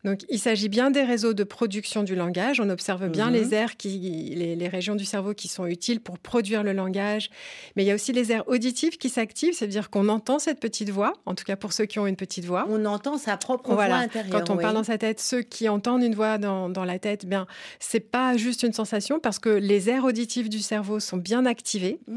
Donc 0.05 0.21
il 0.29 0.39
s'agit 0.39 0.69
bien 0.69 0.91
des 0.91 1.03
réseaux 1.05 1.35
de 1.35 1.45
production 1.45 2.03
du 2.03 2.15
langage. 2.15 2.61
On 2.61 2.69
observe 2.71 3.09
bien 3.09 3.27
Mhm. 3.29 3.33
les 3.35 3.55
aires, 3.55 3.77
qui, 3.77 3.89
les, 4.37 4.57
les 4.57 4.69
régions 4.69 4.95
du 4.95 5.05
cerveau 5.05 5.35
qui 5.35 5.49
sont 5.49 5.67
utiles 5.67 6.01
pour 6.01 6.19
produire 6.19 6.63
le 6.63 6.73
langage. 6.73 7.31
Mais 7.77 7.83
il 7.85 7.87
y 7.87 7.91
a 7.91 7.95
aussi 7.95 8.13
les 8.13 8.33
aires 8.33 8.47
auditives 8.49 8.97
qui 8.99 9.09
s'activent, 9.09 9.55
c'est-à-dire 9.55 9.91
qu'on 9.91 10.09
entend 10.09 10.39
cette 10.39 10.61
petite 10.61 10.91
voix, 10.91 11.13
en 11.27 11.35
tout 11.35 11.45
cas 11.45 11.57
pour 11.57 11.73
ceux 11.73 11.85
qui 11.87 11.99
ont 11.99 12.07
une 12.07 12.17
petite 12.17 12.26
voix. 12.45 12.67
On 12.69 12.85
entend 12.85 13.19
sa 13.19 13.37
propre 13.37 13.73
voix 13.75 13.85
intérieure. 13.85 14.33
Quand 14.45 14.51
on 14.53 14.57
oui. 14.57 14.63
parle 14.63 14.75
dans 14.75 14.85
sa 14.85 14.99
tête, 14.99 15.21
ceux 15.21 15.43
qui 15.43 15.69
entendent 15.69 16.03
une 16.03 16.15
voix 16.15 16.39
dans, 16.39 16.69
dans 16.69 16.85
la 16.85 16.99
tête, 16.99 17.27
bien, 17.27 17.47
c'est 17.81 18.01
pas 18.01 18.37
juste 18.37 18.63
une 18.63 18.73
sensation 18.73 19.19
parce 19.21 19.39
que 19.39 19.49
les 19.49 19.89
aires 19.91 20.05
auditives 20.05 20.49
du 20.49 20.59
cerveau 20.61 21.01
sont 21.01 21.17
bien 21.17 21.47
activées. 21.47 21.99
Mmh. 22.09 22.15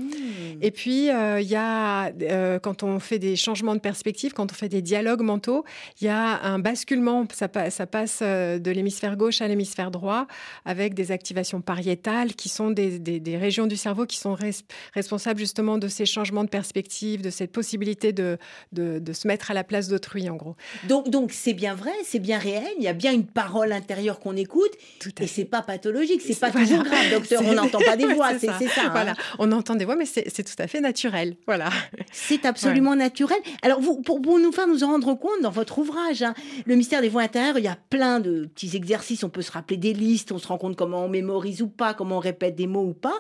Et 0.62 0.72
puis, 0.72 1.10
euh, 1.10 1.40
il 1.42 1.48
y 1.48 1.56
a, 1.56 2.08
euh, 2.22 2.60
quand 2.60 2.84
on 2.84 3.00
fait 3.00 3.20
des 3.20 3.36
changements 3.36 3.76
de 3.76 3.80
perspective, 3.80 4.34
quand 4.34 4.52
on 4.52 4.56
fait 4.56 4.70
des 4.70 4.82
dialogues 4.82 5.22
mentaux, 5.22 5.64
il 6.02 6.06
y 6.06 6.10
a 6.10 6.42
un 6.44 6.60
basculement. 6.60 7.26
Ça, 7.34 7.48
pa- 7.48 7.70
ça 7.70 7.86
passe 7.86 8.20
euh, 8.22 8.60
de 8.60 8.72
l'hémisphère 8.72 9.16
gauche 9.18 9.42
à 9.42 9.48
l'hémisphère 9.48 9.92
droit 9.92 10.28
avec 10.66 10.94
des 10.94 11.12
activations 11.12 11.62
pariétales 11.62 12.34
qui 12.36 12.50
sont 12.50 12.72
des, 12.72 13.00
des- 13.00 13.20
des 13.20 13.38
régions 13.38 13.68
du 13.68 13.78
cerveau 13.78 14.06
qui 14.06 14.18
sont 14.18 14.36
res- 14.36 14.64
responsables 14.94 15.40
justement 15.40 15.78
de 15.78 15.88
ces 15.88 16.06
changements 16.06 16.44
de 16.44 16.50
perspective, 16.50 17.22
de 17.22 17.30
cette 17.30 17.52
possibilité 17.52 18.14
de, 18.14 18.38
de, 18.72 19.00
de 19.00 19.14
se 19.14 19.28
mettre 19.28 19.52
à 19.52 19.54
la 19.54 19.64
place 19.64 19.88
d'autrui, 20.00 20.30
en 20.30 20.36
gros. 20.36 20.56
Donc, 20.88 21.10
donc 21.10 21.32
c'est 21.32 21.54
bien 21.54 21.76
vrai, 21.76 21.92
c'est 22.04 22.20
bien 22.20 22.38
réel. 22.38 22.64
Il 22.78 22.84
y 22.84 22.88
a 22.88 22.94
bien 22.94 23.12
une 23.14 23.26
parole 23.26 23.72
intérieure 23.72 24.20
qu'on 24.20 24.36
écoute, 24.36 24.72
Tout 25.00 25.12
à 25.20 25.24
et 25.24 25.28
c'est 25.28 25.46
pas 25.46 25.62
pathologique. 25.62 26.22
C'est 26.22 26.40
pas 26.40 26.50
Voilà. 26.50 26.68
toujours 26.68 26.84
grave, 26.84 27.10
docteur. 27.12 27.42
On 27.46 27.54
n'entend 27.54 27.80
pas 27.80 27.96
des 27.98 28.06
voix. 28.14 28.38
c'est 28.40 28.48
ça. 28.48 28.54
hein. 28.86 28.90
Voilà, 28.92 29.16
on 29.40 29.52
entend 29.52 29.76
des 29.76 29.86
voix, 29.86 29.96
mais 29.96 30.06
c'est 30.06 30.44
tout 30.44 30.62
à 30.62 30.68
fait 30.68 30.82
naturel. 30.82 31.36
Voilà. 31.46 31.70
C'est 32.12 32.46
absolument 32.46 32.96
naturel. 32.96 33.38
Alors, 33.62 33.80
vous, 33.82 34.02
pour, 34.02 34.22
pour 34.22 34.40
nous 34.40 34.52
faire 34.52 34.68
nous 34.68 34.84
en 34.84 34.88
rendre 34.92 35.14
compte 35.16 35.42
dans 35.42 35.52
votre 35.52 35.78
ouvrage, 35.80 36.24
hein, 36.24 36.34
Le 36.66 36.76
mystère 36.76 37.02
des 37.02 37.10
voix 37.10 37.22
intérieures, 37.24 37.58
il 37.58 37.64
y 37.66 37.68
a 37.68 37.78
plein 37.90 38.20
de 38.20 38.46
petits 38.46 38.76
exercices. 38.76 39.24
On 39.24 39.30
peut 39.30 39.42
se 39.42 39.52
rappeler 39.52 39.78
des 39.78 39.94
listes, 39.94 40.32
on 40.32 40.38
se 40.38 40.48
rend 40.48 40.58
compte 40.58 40.76
comment 40.76 41.06
on 41.06 41.10
mémorise 41.10 41.62
ou 41.62 41.68
pas, 41.68 41.94
comment 41.94 42.18
on 42.18 42.20
répète 42.20 42.56
des 42.56 42.68
mots 42.68 42.86
ou 42.86 42.94
pas. 42.94 43.20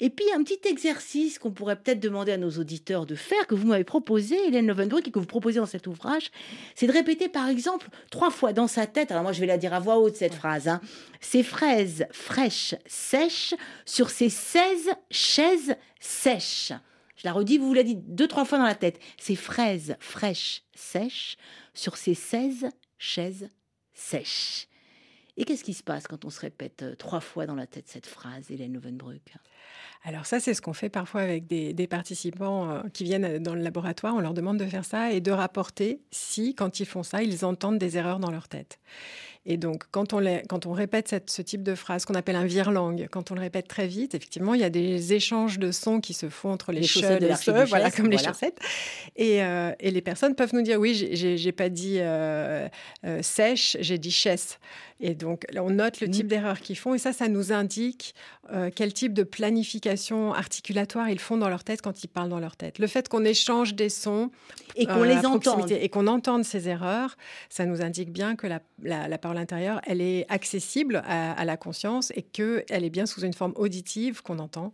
Et 0.00 0.10
puis, 0.10 0.24
un 0.36 0.42
petit 0.42 0.60
exercice 0.68 1.38
qu'on 1.38 1.50
pourrait 1.50 1.76
peut-être 1.76 2.00
demander 2.00 2.32
à 2.32 2.36
nos 2.36 2.50
auditeurs 2.50 3.06
de 3.06 3.14
faire, 3.14 3.46
que 3.46 3.54
vous 3.54 3.66
m'avez 3.66 3.84
proposé, 3.84 4.36
Hélène 4.46 4.66
Lovenbroek, 4.66 5.06
et 5.06 5.10
que 5.10 5.18
vous 5.18 5.26
proposez 5.26 5.58
dans 5.60 5.66
cet 5.66 5.86
ouvrage, 5.86 6.13
c'est 6.74 6.86
de 6.86 6.92
répéter, 6.92 7.28
par 7.28 7.48
exemple, 7.48 7.88
trois 8.10 8.30
fois 8.30 8.52
dans 8.52 8.66
sa 8.66 8.86
tête. 8.86 9.10
Alors, 9.10 9.22
moi, 9.22 9.32
je 9.32 9.40
vais 9.40 9.46
la 9.46 9.58
dire 9.58 9.74
à 9.74 9.80
voix 9.80 9.98
haute, 9.98 10.16
cette 10.16 10.34
phrase. 10.34 10.68
Hein, 10.68 10.80
ces 11.20 11.42
fraises 11.42 12.06
fraîches 12.12 12.74
sèches 12.86 13.54
sur 13.84 14.10
ces 14.10 14.28
16 14.28 14.90
chaises 15.10 15.76
sèches. 16.00 16.72
Je 17.16 17.22
la 17.24 17.32
redis, 17.32 17.58
vous 17.58 17.68
vous 17.68 17.74
la 17.74 17.82
dites 17.82 18.14
deux, 18.14 18.28
trois 18.28 18.44
fois 18.44 18.58
dans 18.58 18.64
la 18.64 18.74
tête. 18.74 18.98
Ces 19.18 19.36
fraises 19.36 19.96
fraîches 20.00 20.62
sèches 20.74 21.36
sur 21.72 21.96
ces 21.96 22.14
16 22.14 22.68
chaises 22.98 23.48
sèches. 23.94 24.66
Et 25.36 25.44
qu'est-ce 25.44 25.64
qui 25.64 25.74
se 25.74 25.82
passe 25.82 26.06
quand 26.06 26.24
on 26.24 26.30
se 26.30 26.40
répète 26.40 26.82
euh, 26.82 26.94
trois 26.94 27.20
fois 27.20 27.46
dans 27.46 27.56
la 27.56 27.66
tête 27.66 27.88
cette 27.88 28.06
phrase, 28.06 28.50
Hélène 28.50 28.74
Lovenbroek 28.74 29.34
Alors 30.04 30.26
ça, 30.26 30.38
c'est 30.38 30.54
ce 30.54 30.62
qu'on 30.62 30.72
fait 30.72 30.88
parfois 30.88 31.22
avec 31.22 31.46
des, 31.46 31.72
des 31.72 31.86
participants 31.88 32.70
euh, 32.70 32.82
qui 32.92 33.02
viennent 33.02 33.42
dans 33.42 33.54
le 33.54 33.62
laboratoire. 33.62 34.14
On 34.14 34.20
leur 34.20 34.34
demande 34.34 34.58
de 34.58 34.66
faire 34.66 34.84
ça 34.84 35.10
et 35.10 35.20
de 35.20 35.32
rapporter 35.32 36.02
si, 36.12 36.54
quand 36.54 36.78
ils 36.78 36.86
font 36.86 37.02
ça, 37.02 37.22
ils 37.22 37.44
entendent 37.44 37.78
des 37.78 37.96
erreurs 37.96 38.20
dans 38.20 38.30
leur 38.30 38.46
tête. 38.46 38.78
Et 39.46 39.58
donc, 39.58 39.84
quand 39.90 40.14
on, 40.14 40.20
les- 40.20 40.42
quand 40.48 40.64
on 40.64 40.72
répète 40.72 41.08
cette- 41.08 41.28
ce 41.28 41.42
type 41.42 41.62
de 41.62 41.74
phrase 41.74 42.06
qu'on 42.06 42.14
appelle 42.14 42.36
un 42.36 42.46
vire-langue, 42.46 43.08
quand 43.10 43.30
on 43.30 43.34
le 43.34 43.42
répète 43.42 43.68
très 43.68 43.86
vite, 43.86 44.14
effectivement, 44.14 44.54
il 44.54 44.60
y 44.62 44.64
a 44.64 44.70
des 44.70 45.12
échanges 45.12 45.58
de 45.58 45.70
sons 45.70 46.00
qui 46.00 46.14
se 46.14 46.30
font 46.30 46.50
entre 46.50 46.72
les, 46.72 46.80
Les 46.80 46.86
cheveux 46.86 47.02
chaussettes 47.08 47.22
et 47.22 47.28
l'archiduchesse, 47.28 47.68
voilà, 47.68 47.90
comme 47.90 48.10
les 48.10 48.16
chaussettes. 48.18 48.58
Et, 49.16 49.42
euh, 49.42 49.72
et 49.80 49.90
les 49.90 50.00
personnes 50.00 50.34
peuvent 50.34 50.54
nous 50.54 50.62
dire, 50.62 50.80
oui, 50.80 50.94
j'ai- 51.12 51.52
pas 51.52 51.68
dit 51.68 51.96
euh, 51.98 52.66
euh, 53.04 53.20
sèche, 53.22 53.76
j'ai 53.80 53.98
dit 53.98 54.10
chesse. 54.10 54.58
Et 55.00 55.14
donc, 55.14 55.44
on 55.56 55.70
note 55.70 56.00
le 56.00 56.06
Mm. 56.06 56.10
type 56.10 56.26
d'erreur 56.28 56.60
qu'ils 56.60 56.78
font. 56.78 56.94
Et 56.94 56.98
ça, 56.98 57.12
ça 57.12 57.28
nous 57.28 57.52
indique 57.52 58.14
quel 58.76 58.92
type 58.92 59.12
de 59.14 59.22
planification 59.22 60.34
articulatoire 60.34 61.08
ils 61.08 61.18
font 61.18 61.36
dans 61.38 61.48
leur 61.48 61.64
tête 61.64 61.80
quand 61.82 62.04
ils 62.04 62.08
parlent 62.08 62.28
dans 62.28 62.40
leur 62.40 62.56
tête. 62.56 62.78
Le 62.78 62.86
fait 62.86 63.08
qu'on 63.08 63.24
échange 63.24 63.74
des 63.74 63.88
sons 63.88 64.30
Et 64.76 64.84
qu'on 64.86 65.02
les 65.02 65.24
entende. 65.26 65.70
et 65.70 65.88
qu'on 65.88 66.06
entende 66.06 66.44
ces 66.44 66.68
erreurs, 66.68 67.16
ça 67.48 67.64
nous 67.66 67.80
indique 67.82 68.10
bien 68.12 68.36
que 68.36 68.46
la, 68.46 68.60
la- 68.82 69.08
la 69.08 69.18
parole 69.18 69.33
intérieure, 69.38 69.80
elle 69.86 70.00
est 70.00 70.26
accessible 70.28 71.02
à, 71.06 71.44
la 71.44 71.56
conscience 71.56 72.12
et 72.16 72.22
qu'elle 72.22 72.64
est 72.84 72.90
bien 72.90 73.06
sous 73.06 73.22
une 73.22 73.32
forme 73.32 73.52
auditive 73.56 74.22
qu'on 74.22 74.38
entend. 74.38 74.72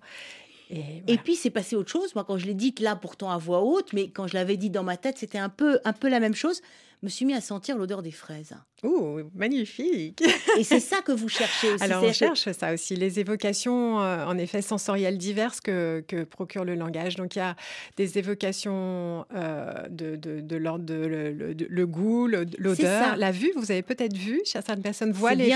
Et, 0.70 1.18
puis 1.18 1.34
c'est 1.34 1.50
passé 1.50 1.74
autre 1.74 1.90
chose. 1.90 2.14
Moi, 2.14 2.24
quand 2.24 2.38
je 2.38 2.46
l'ai 2.46 2.54
dit 2.54 2.72
là, 2.80 2.94
pourtant 2.94 3.30
à 3.30 3.38
voix 3.38 3.62
haute, 3.62 3.92
mais 3.92 4.10
quand 4.10 4.28
je 4.28 4.34
l'avais 4.34 4.56
dit 4.56 4.70
dans 4.70 4.84
ma 4.84 4.96
tête, 4.96 5.18
c'était 5.18 5.38
un 5.38 5.48
peu, 5.48 5.80
un 5.84 5.92
peu 5.92 6.08
la 6.08 6.20
même 6.20 6.34
chose. 6.34 6.60
Je 7.02 7.06
me 7.06 7.10
suis 7.10 7.24
mis 7.24 7.34
à 7.34 7.40
sentir 7.40 7.76
l'odeur 7.76 8.02
des 8.02 8.12
fraises. 8.12 8.54
Ouh, 8.82 9.20
magnifique 9.34 10.22
Et 10.58 10.64
c'est 10.64 10.80
ça 10.80 11.02
que 11.02 11.12
vous 11.12 11.28
cherchez 11.28 11.72
aussi. 11.72 11.84
Alors 11.84 12.02
on 12.02 12.12
cherche 12.12 12.50
ça 12.52 12.72
aussi, 12.72 12.96
les 12.96 13.20
évocations 13.20 14.00
euh, 14.00 14.24
en 14.24 14.38
effet 14.38 14.62
sensorielles 14.62 15.18
diverses 15.18 15.60
que, 15.60 16.02
que 16.08 16.24
procure 16.24 16.64
le 16.64 16.74
langage. 16.74 17.16
Donc 17.16 17.36
il 17.36 17.40
y 17.40 17.42
a 17.42 17.56
des 17.98 18.16
évocations 18.18 19.26
euh, 19.34 19.86
de, 19.90 20.16
de, 20.16 20.40
de 20.40 20.56
l'ordre 20.56 20.84
de 20.86 20.94
le, 20.94 21.32
le- 21.32 21.54
de- 21.54 21.66
le 21.68 21.86
goût, 21.86 22.26
l'odeur, 22.26 23.16
la 23.16 23.32
vue. 23.32 23.52
Vous 23.56 23.70
avez 23.70 23.82
peut-être 23.82 24.16
vu, 24.16 24.40
certaines 24.44 24.80
personnes 24.82 25.12
voient 25.12 25.34
les, 25.34 25.50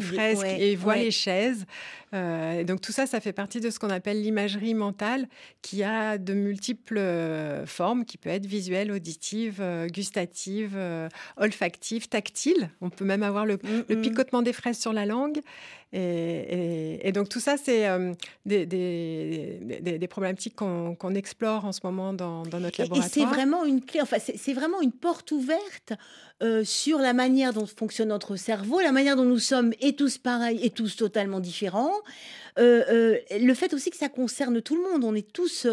fresques 0.00 0.42
Ouais, 0.42 0.60
et 0.60 0.76
voient 0.76 0.94
ouais. 0.94 1.04
les 1.04 1.10
chaises. 1.10 1.64
Euh, 2.14 2.64
donc 2.64 2.80
tout 2.80 2.92
ça, 2.92 3.06
ça 3.06 3.20
fait 3.20 3.32
partie 3.32 3.60
de 3.60 3.70
ce 3.70 3.78
qu'on 3.78 3.90
appelle 3.90 4.20
l'imagerie 4.22 4.74
mentale, 4.74 5.28
qui 5.62 5.82
a 5.84 6.16
de 6.18 6.32
multiples 6.34 7.00
formes, 7.66 8.04
qui 8.04 8.16
peut 8.18 8.30
être 8.30 8.46
visuelle, 8.46 8.90
auditive, 8.92 9.62
gustative, 9.92 10.76
olfactive, 11.36 12.08
tactile. 12.08 12.57
On 12.80 12.90
peut 12.90 13.04
même 13.04 13.22
avoir 13.22 13.46
le, 13.46 13.56
Mm, 13.56 13.84
le 13.88 13.96
mm. 13.96 14.02
picotement 14.02 14.42
des 14.42 14.52
fraises 14.52 14.78
sur 14.78 14.92
la 14.92 15.06
langue. 15.06 15.40
Et, 15.92 15.98
et- 16.00 17.08
et 17.08 17.12
donc 17.12 17.28
tout 17.30 17.40
ça, 17.40 17.56
c'est 17.56 17.88
euh, 17.88 18.12
des, 18.44 18.66
des- 18.66 19.78
des- 19.80 19.98
des 19.98 20.08
problématiques 20.08 20.54
qu'on 20.54 21.14
explore 21.14 21.64
en 21.64 21.72
ce 21.72 21.80
moment 21.84 22.12
dans, 22.12 22.42
dans 22.42 22.60
notre 22.60 22.78
Et- 22.80 22.82
Et, 22.82 22.86
laboratoire. 22.88 23.10
c'est 23.10 23.24
vraiment 23.24 23.64
une 23.64 23.82
clé, 23.82 24.00
enfin, 24.02 24.18
c'est 24.18 24.52
vraiment 24.52 24.80
une 24.82 24.92
porte 24.92 25.32
ouverte 25.32 25.94
euh, 26.42 26.62
sur 26.62 26.98
la 26.98 27.14
manière 27.14 27.52
dont 27.52 27.66
fonctionne 27.66 28.08
notre 28.10 28.36
cerveau, 28.36 28.80
la 28.80 28.92
manière 28.92 29.16
dont 29.16 29.24
nous 29.24 29.38
sommes 29.38 29.72
et 29.80 29.94
tous 29.96 30.18
pareils 30.18 30.60
et 30.62 30.70
tous 30.70 30.94
totalement 30.96 31.40
différents. 31.40 31.94
Euh, 32.58 33.16
le 33.40 33.54
fait 33.54 33.72
aussi 33.72 33.90
que 33.90 33.96
ça 33.96 34.08
concerne 34.08 34.60
tout 34.60 34.76
le 34.76 34.82
monde, 34.92 35.04
on 35.04 35.14
est 35.14 35.32
tous 35.32 35.66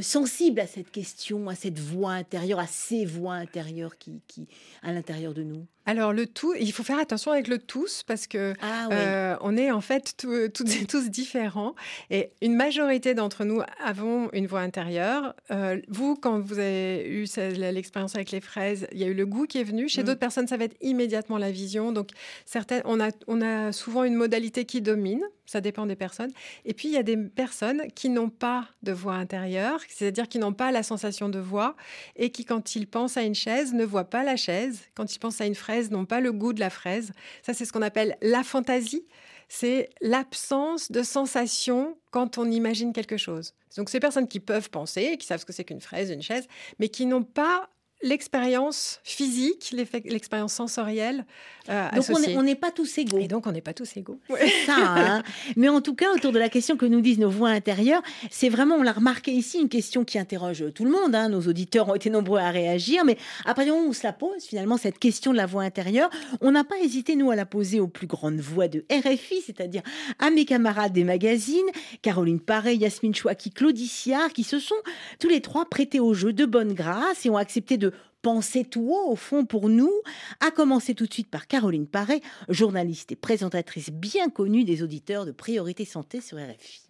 sensibles 0.00 0.58
à 0.60 0.66
cette 0.66 0.90
question, 0.90 1.48
à 1.48 1.54
cette 1.54 1.78
voix 1.78 2.12
intérieure, 2.12 2.58
à 2.58 2.66
ces 2.66 3.04
voix 3.04 3.34
intérieures 3.34 3.96
qui, 3.98 4.20
qui 4.26 4.48
à 4.82 4.92
l'intérieur 4.92 5.34
de 5.34 5.42
nous. 5.42 5.66
Alors 5.86 6.12
le 6.12 6.26
tout, 6.26 6.52
il 6.58 6.72
faut 6.72 6.82
faire 6.82 6.98
attention 6.98 7.30
avec 7.32 7.46
le 7.48 7.58
tous 7.58 8.02
parce 8.02 8.26
que 8.26 8.54
Ah 8.60 8.88
Euh, 9.28 9.36
on 9.40 9.56
est 9.56 9.70
en 9.70 9.80
fait 9.80 10.14
tout- 10.16 10.48
toutes 10.48 10.74
et 10.80 10.84
tous 10.86 11.10
différents 11.10 11.74
et 12.10 12.30
une 12.42 12.54
majorité 12.54 13.14
d'entre 13.14 13.44
nous 13.44 13.60
avons 13.84 14.30
une 14.32 14.46
voix 14.46 14.60
intérieure. 14.60 15.34
Euh, 15.50 15.80
vous, 15.88 16.16
quand 16.16 16.40
vous 16.40 16.58
avez 16.58 17.06
eu 17.08 17.26
ce- 17.26 17.52
l'expérience 17.72 18.14
avec 18.14 18.30
les 18.30 18.40
fraises, 18.40 18.86
il 18.92 18.98
y 18.98 19.04
a 19.04 19.06
eu 19.06 19.14
le 19.14 19.26
goût 19.26 19.46
qui 19.46 19.58
est 19.58 19.64
venu. 19.64 19.88
Chez 19.88 20.02
Mm. 20.02 20.06
d'autres 20.06 20.20
personnes, 20.20 20.46
ça 20.48 20.56
va 20.56 20.64
être 20.64 20.76
immédiatement 20.80 21.38
la 21.38 21.50
vision. 21.50 21.92
Donc, 21.92 22.10
certaines, 22.46 22.82
on 22.84 23.00
a, 23.00 23.10
on 23.26 23.40
a 23.42 23.72
souvent 23.72 24.04
une 24.04 24.14
modalité 24.14 24.64
qui 24.64 24.80
domine. 24.80 25.22
Ça 25.48 25.62
dépend 25.62 25.86
des 25.86 25.96
personnes. 25.96 26.30
Et 26.66 26.74
puis, 26.74 26.88
il 26.88 26.94
y 26.94 26.98
a 26.98 27.02
des 27.02 27.16
personnes 27.16 27.90
qui 27.94 28.10
n'ont 28.10 28.28
pas 28.28 28.68
de 28.82 28.92
voix 28.92 29.14
intérieure, 29.14 29.80
c'est-à-dire 29.88 30.28
qui 30.28 30.38
n'ont 30.38 30.52
pas 30.52 30.70
la 30.72 30.82
sensation 30.82 31.30
de 31.30 31.38
voix 31.38 31.74
et 32.16 32.28
qui, 32.28 32.44
quand 32.44 32.76
ils 32.76 32.86
pensent 32.86 33.16
à 33.16 33.22
une 33.22 33.34
chaise, 33.34 33.72
ne 33.72 33.86
voient 33.86 34.10
pas 34.10 34.24
la 34.24 34.36
chaise. 34.36 34.82
Quand 34.94 35.10
ils 35.14 35.18
pensent 35.18 35.40
à 35.40 35.46
une 35.46 35.54
fraise, 35.54 35.90
n'ont 35.90 36.04
pas 36.04 36.20
le 36.20 36.32
goût 36.32 36.52
de 36.52 36.60
la 36.60 36.68
fraise. 36.68 37.12
Ça, 37.40 37.54
c'est 37.54 37.64
ce 37.64 37.72
qu'on 37.72 37.80
appelle 37.80 38.18
la 38.20 38.44
fantaisie. 38.44 39.06
C'est 39.48 39.88
l'absence 40.02 40.92
de 40.92 41.02
sensation 41.02 41.96
quand 42.10 42.36
on 42.36 42.50
imagine 42.50 42.92
quelque 42.92 43.16
chose. 43.16 43.54
Donc, 43.78 43.88
ces 43.88 44.00
personnes 44.00 44.28
qui 44.28 44.40
peuvent 44.40 44.68
penser, 44.68 45.16
qui 45.16 45.26
savent 45.26 45.40
ce 45.40 45.46
que 45.46 45.54
c'est 45.54 45.64
qu'une 45.64 45.80
fraise, 45.80 46.10
une 46.10 46.20
chaise, 46.20 46.46
mais 46.78 46.90
qui 46.90 47.06
n'ont 47.06 47.22
pas 47.22 47.70
l'expérience 48.02 49.00
physique, 49.02 49.74
l'expérience 50.04 50.52
sensorielle. 50.52 51.24
Euh, 51.68 51.88
donc 51.94 52.04
on 52.36 52.42
n'est 52.42 52.54
pas 52.54 52.70
tous 52.70 52.98
égaux. 52.98 53.18
Et 53.18 53.28
donc 53.28 53.46
on 53.46 53.52
n'est 53.52 53.60
pas 53.60 53.74
tous 53.74 53.96
égaux. 53.96 54.20
Ça. 54.66 54.76
Hein. 54.78 55.22
Mais 55.56 55.68
en 55.68 55.80
tout 55.80 55.94
cas, 55.94 56.12
autour 56.14 56.32
de 56.32 56.38
la 56.38 56.48
question 56.48 56.76
que 56.76 56.86
nous 56.86 57.00
disent 57.00 57.18
nos 57.18 57.28
voix 57.28 57.50
intérieures, 57.50 58.02
c'est 58.30 58.48
vraiment, 58.48 58.76
on 58.76 58.82
l'a 58.82 58.92
remarqué 58.92 59.32
ici, 59.32 59.58
une 59.58 59.68
question 59.68 60.04
qui 60.04 60.18
interroge 60.18 60.64
tout 60.74 60.84
le 60.84 60.90
monde. 60.90 61.14
Hein. 61.14 61.28
Nos 61.28 61.42
auditeurs 61.42 61.88
ont 61.88 61.94
été 61.94 62.08
nombreux 62.08 62.38
à 62.38 62.50
réagir, 62.50 63.04
mais 63.04 63.18
après 63.44 63.70
on 63.70 63.92
se 63.92 64.04
la 64.04 64.12
pose 64.12 64.44
finalement 64.44 64.76
cette 64.76 64.98
question 64.98 65.32
de 65.32 65.36
la 65.36 65.46
voix 65.46 65.62
intérieure, 65.62 66.10
on 66.40 66.52
n'a 66.52 66.64
pas 66.64 66.78
hésité 66.78 67.16
nous 67.16 67.30
à 67.30 67.36
la 67.36 67.46
poser 67.46 67.80
aux 67.80 67.88
plus 67.88 68.06
grandes 68.06 68.40
voix 68.40 68.68
de 68.68 68.84
RFI, 68.90 69.42
c'est-à-dire 69.44 69.82
à 70.18 70.30
mes 70.30 70.44
camarades 70.44 70.92
des 70.92 71.04
magazines, 71.04 71.66
Caroline 72.02 72.40
Paré, 72.40 72.76
Yasmine 72.76 73.14
Chouaki, 73.14 73.50
Claudie 73.50 73.88
qui 74.34 74.44
se 74.44 74.58
sont 74.58 74.76
tous 75.18 75.28
les 75.28 75.40
trois 75.40 75.64
prêtés 75.68 76.00
au 76.00 76.14
jeu 76.14 76.32
de 76.32 76.44
bonne 76.44 76.72
grâce 76.72 77.26
et 77.26 77.30
ont 77.30 77.36
accepté 77.36 77.76
de 77.76 77.87
penser 78.22 78.64
tout 78.64 78.90
haut, 78.92 79.10
au 79.10 79.16
fond, 79.16 79.44
pour 79.44 79.68
nous, 79.68 79.92
à 80.40 80.50
commencer 80.50 80.94
tout 80.94 81.06
de 81.06 81.12
suite 81.12 81.30
par 81.30 81.46
Caroline 81.46 81.86
Paré, 81.86 82.20
journaliste 82.48 83.12
et 83.12 83.16
présentatrice 83.16 83.90
bien 83.90 84.28
connue 84.28 84.64
des 84.64 84.82
auditeurs 84.82 85.26
de 85.26 85.32
Priorité 85.32 85.84
Santé 85.84 86.20
sur 86.20 86.38
RFI. 86.38 86.88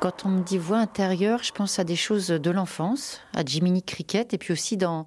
Quand 0.00 0.24
on 0.24 0.28
me 0.28 0.42
dit 0.42 0.58
voix 0.58 0.78
intérieure, 0.78 1.42
je 1.42 1.52
pense 1.52 1.78
à 1.78 1.84
des 1.84 1.96
choses 1.96 2.28
de 2.28 2.50
l'enfance, 2.50 3.20
à 3.34 3.44
Jiminy 3.44 3.82
Cricket, 3.82 4.32
et 4.32 4.38
puis 4.38 4.52
aussi 4.52 4.76
dans 4.76 5.06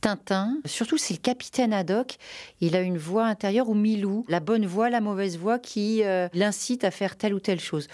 Tintin. 0.00 0.58
Surtout, 0.66 0.98
c'est 0.98 1.14
le 1.14 1.20
capitaine 1.20 1.72
Haddock. 1.72 2.16
Il 2.60 2.76
a 2.76 2.82
une 2.82 2.98
voix 2.98 3.24
intérieure, 3.24 3.68
ou 3.70 3.74
Milou, 3.74 4.26
la 4.28 4.40
bonne 4.40 4.66
voix, 4.66 4.90
la 4.90 5.00
mauvaise 5.00 5.38
voix, 5.38 5.58
qui 5.58 6.04
euh, 6.04 6.28
l'incite 6.34 6.84
à 6.84 6.90
faire 6.90 7.16
telle 7.16 7.32
ou 7.32 7.40
telle 7.40 7.60
chose. 7.60 7.88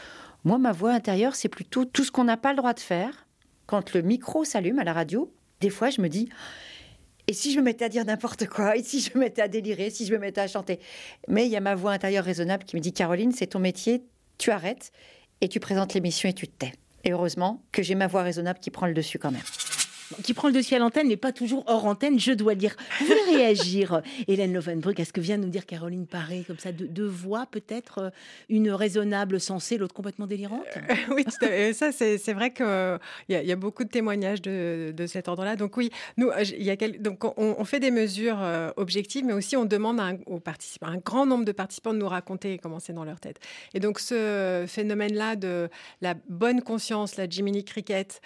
Moi, 0.44 0.58
ma 0.58 0.72
voix 0.72 0.90
intérieure, 0.90 1.36
c'est 1.36 1.48
plutôt 1.48 1.84
tout 1.84 2.04
ce 2.04 2.10
qu'on 2.10 2.24
n'a 2.24 2.36
pas 2.36 2.50
le 2.50 2.56
droit 2.56 2.74
de 2.74 2.80
faire. 2.80 3.26
Quand 3.66 3.94
le 3.94 4.02
micro 4.02 4.44
s'allume 4.44 4.78
à 4.78 4.84
la 4.84 4.92
radio, 4.92 5.32
des 5.60 5.70
fois, 5.70 5.90
je 5.90 6.00
me 6.00 6.08
dis, 6.08 6.28
et 7.26 7.32
si 7.32 7.52
je 7.52 7.58
me 7.58 7.62
mettais 7.62 7.86
à 7.86 7.88
dire 7.88 8.04
n'importe 8.04 8.46
quoi, 8.46 8.76
et 8.76 8.82
si 8.82 9.00
je 9.00 9.10
me 9.14 9.20
mettais 9.20 9.42
à 9.42 9.48
délirer, 9.48 9.90
si 9.90 10.06
je 10.06 10.12
me 10.12 10.18
mettais 10.18 10.42
à 10.42 10.48
chanter. 10.48 10.78
Mais 11.28 11.46
il 11.46 11.50
y 11.50 11.56
a 11.56 11.60
ma 11.60 11.74
voix 11.74 11.92
intérieure 11.92 12.24
raisonnable 12.24 12.64
qui 12.64 12.76
me 12.76 12.80
dit, 12.80 12.92
Caroline, 12.92 13.32
c'est 13.32 13.48
ton 13.48 13.58
métier, 13.58 14.02
tu 14.38 14.50
arrêtes 14.50 14.92
et 15.40 15.48
tu 15.48 15.60
présentes 15.60 15.94
l'émission 15.94 16.28
et 16.28 16.34
tu 16.34 16.46
te 16.46 16.56
tais. 16.58 16.72
Et 17.04 17.12
heureusement 17.12 17.62
que 17.72 17.82
j'ai 17.82 17.94
ma 17.94 18.06
voix 18.06 18.22
raisonnable 18.22 18.58
qui 18.58 18.70
prend 18.70 18.86
le 18.86 18.94
dessus 18.94 19.18
quand 19.18 19.30
même 19.30 19.42
qui 20.22 20.34
prend 20.34 20.48
le 20.48 20.54
dossier 20.54 20.76
à 20.76 20.80
l'antenne, 20.80 21.08
mais 21.08 21.16
pas 21.16 21.32
toujours 21.32 21.64
hors 21.66 21.86
antenne, 21.86 22.18
je 22.18 22.32
dois 22.32 22.54
dire. 22.54 22.76
Vous 23.00 23.14
réagir, 23.34 24.02
Hélène 24.28 24.52
Lovenbrück, 24.52 25.00
à 25.00 25.04
ce 25.04 25.12
que 25.12 25.20
vient 25.20 25.38
de 25.38 25.44
nous 25.44 25.50
dire 25.50 25.66
Caroline 25.66 26.06
Paré, 26.06 26.44
comme 26.46 26.58
ça, 26.58 26.72
deux, 26.72 27.06
voix 27.06 27.46
peut-être, 27.46 27.98
euh, 27.98 28.10
une 28.48 28.70
raisonnable 28.70 29.40
sensée, 29.40 29.78
l'autre 29.78 29.94
complètement 29.94 30.26
délirante? 30.26 30.64
Euh, 30.76 30.94
Oui, 31.14 31.24
ça, 31.74 31.92
c'est 31.92 32.32
vrai 32.32 32.52
qu'il 32.52 32.98
y, 33.28 33.34
a, 33.34 33.42
y 33.42 33.52
a 33.52 33.56
beaucoup 33.56 33.84
de 33.84 33.88
témoignages 33.88 34.42
de, 34.42 34.92
de 34.94 35.06
cet 35.06 35.28
ordre-là. 35.28 35.56
Donc 35.56 35.76
oui, 35.76 35.90
nous, 36.16 36.28
euh, 36.28 36.44
y 36.58 36.70
a 36.70 36.76
donc 36.98 37.24
on, 37.38 37.64
fait 37.64 37.80
des 37.80 37.90
mesures 37.90 38.38
objectives, 38.76 39.24
mais 39.24 39.32
aussi 39.32 39.56
on 39.56 39.64
demande 39.64 40.00
à 40.00 40.04
un, 40.04 40.18
aux 40.26 40.40
participants, 40.40 40.88
un 40.88 40.98
grand 40.98 41.24
nombre 41.24 41.44
de 41.44 41.52
participants 41.52 41.94
de 41.94 41.98
nous 41.98 42.08
raconter 42.08 42.58
comment 42.58 42.78
c'est 42.78 42.92
dans 42.92 43.04
leur 43.04 43.20
tête. 43.20 43.38
Et 43.72 43.80
donc 43.80 43.98
ce 44.00 44.64
phénomène-là 44.66 45.36
de 45.36 45.70
la 46.02 46.14
bonne 46.28 46.60
conscience, 46.60 47.16
la 47.16 47.28
Jiminy 47.28 47.64
Cricket, 47.64 48.20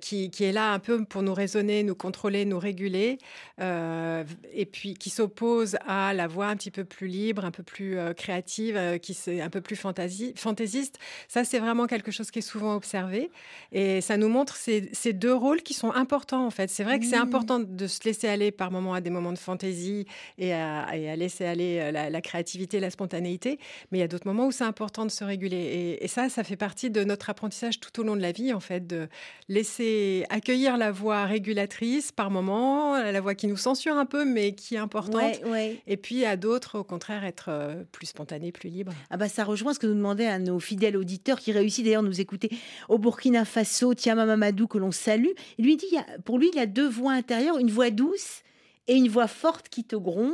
qui, 0.00 0.30
qui 0.30 0.45
est 0.46 0.52
là 0.52 0.72
un 0.72 0.78
peu 0.78 1.04
pour 1.04 1.22
nous 1.22 1.34
raisonner, 1.34 1.82
nous 1.82 1.94
contrôler, 1.94 2.44
nous 2.44 2.58
réguler, 2.58 3.18
euh, 3.60 4.24
et 4.52 4.66
puis 4.66 4.94
qui 4.94 5.10
s'oppose 5.10 5.76
à 5.86 6.14
la 6.14 6.26
voix 6.26 6.46
un 6.46 6.56
petit 6.56 6.70
peu 6.70 6.84
plus 6.84 7.06
libre, 7.06 7.44
un 7.44 7.50
peu 7.50 7.62
plus 7.62 7.98
euh, 7.98 8.12
créative, 8.12 8.76
euh, 8.76 8.98
qui 8.98 9.14
c'est 9.14 9.40
un 9.40 9.50
peu 9.50 9.60
plus 9.60 9.76
fantaisiste. 9.76 10.98
Ça, 11.28 11.44
c'est 11.44 11.58
vraiment 11.58 11.86
quelque 11.86 12.10
chose 12.10 12.30
qui 12.30 12.38
est 12.38 12.42
souvent 12.42 12.74
observé, 12.74 13.30
et 13.72 14.00
ça 14.00 14.16
nous 14.16 14.28
montre 14.28 14.56
ces, 14.56 14.88
ces 14.92 15.12
deux 15.12 15.34
rôles 15.34 15.62
qui 15.62 15.74
sont 15.74 15.92
importants 15.92 16.46
en 16.46 16.50
fait. 16.50 16.70
C'est 16.70 16.84
vrai 16.84 16.98
que 16.98 17.06
c'est 17.06 17.16
important 17.16 17.60
de 17.60 17.86
se 17.86 18.04
laisser 18.04 18.28
aller 18.28 18.50
par 18.50 18.70
moments 18.70 18.94
à 18.94 19.00
des 19.00 19.10
moments 19.10 19.32
de 19.32 19.38
fantaisie 19.38 20.06
et 20.38 20.52
à, 20.52 20.94
laisser 21.16 21.44
aller 21.44 21.92
la, 21.92 22.20
créativité, 22.20 22.80
la 22.80 22.90
spontanéité, 22.90 23.58
mais 23.90 23.98
il 23.98 24.00
y 24.00 24.04
a 24.04 24.08
d'autres 24.08 24.26
moments 24.26 24.46
où 24.46 24.52
c'est 24.52 24.64
important 24.64 25.04
de 25.04 25.10
se 25.10 25.24
réguler, 25.24 25.56
et, 25.56 26.04
et 26.04 26.08
ça, 26.08 26.28
ça 26.28 26.44
fait 26.44 26.56
partie 26.56 26.90
de 26.90 27.04
notre 27.04 27.30
apprentissage 27.30 27.80
tout 27.80 28.00
au 28.00 28.02
long 28.02 28.16
de 28.16 28.22
la 28.22 28.32
vie 28.32 28.52
en 28.52 28.60
fait, 28.60 28.86
de 28.86 29.08
laisser 29.48 30.24
accueillir 30.36 30.76
la 30.76 30.92
voix 30.92 31.24
régulatrice 31.24 32.12
par 32.12 32.30
moment, 32.30 32.96
la 32.96 33.20
voix 33.20 33.34
qui 33.34 33.46
nous 33.46 33.56
censure 33.56 33.96
un 33.96 34.04
peu, 34.04 34.24
mais 34.24 34.52
qui 34.52 34.74
est 34.74 34.78
importante. 34.78 35.40
Et 35.86 35.96
puis 35.96 36.24
à 36.24 36.36
d'autres, 36.36 36.78
au 36.78 36.84
contraire, 36.84 37.24
être 37.24 37.46
euh, 37.48 37.84
plus 37.90 38.06
spontané, 38.06 38.52
plus 38.52 38.68
libre. 38.68 38.92
Ah 39.10 39.16
bah 39.16 39.28
ça 39.28 39.44
rejoint 39.44 39.72
ce 39.72 39.78
que 39.78 39.86
nous 39.86 39.94
demandait 39.94 40.26
à 40.26 40.38
nos 40.38 40.60
fidèles 40.60 40.96
auditeurs 40.96 41.40
qui 41.40 41.52
réussissent 41.52 41.84
d'ailleurs 41.84 42.02
nous 42.02 42.20
écouter 42.20 42.50
au 42.88 42.98
Burkina 42.98 43.44
Faso, 43.44 43.94
Tiama 43.94 44.26
Mamadou 44.26 44.66
que 44.66 44.78
l'on 44.78 44.92
salue. 44.92 45.32
Il 45.58 45.64
lui 45.64 45.76
dit, 45.76 45.96
pour 46.24 46.38
lui, 46.38 46.50
il 46.52 46.58
y 46.58 46.62
a 46.62 46.66
deux 46.66 46.88
voix 46.88 47.12
intérieures, 47.12 47.58
une 47.58 47.70
voix 47.70 47.90
douce 47.90 48.42
et 48.88 48.94
une 48.94 49.08
voix 49.08 49.26
forte 49.26 49.68
qui 49.68 49.84
te 49.84 49.96
gronde. 49.96 50.32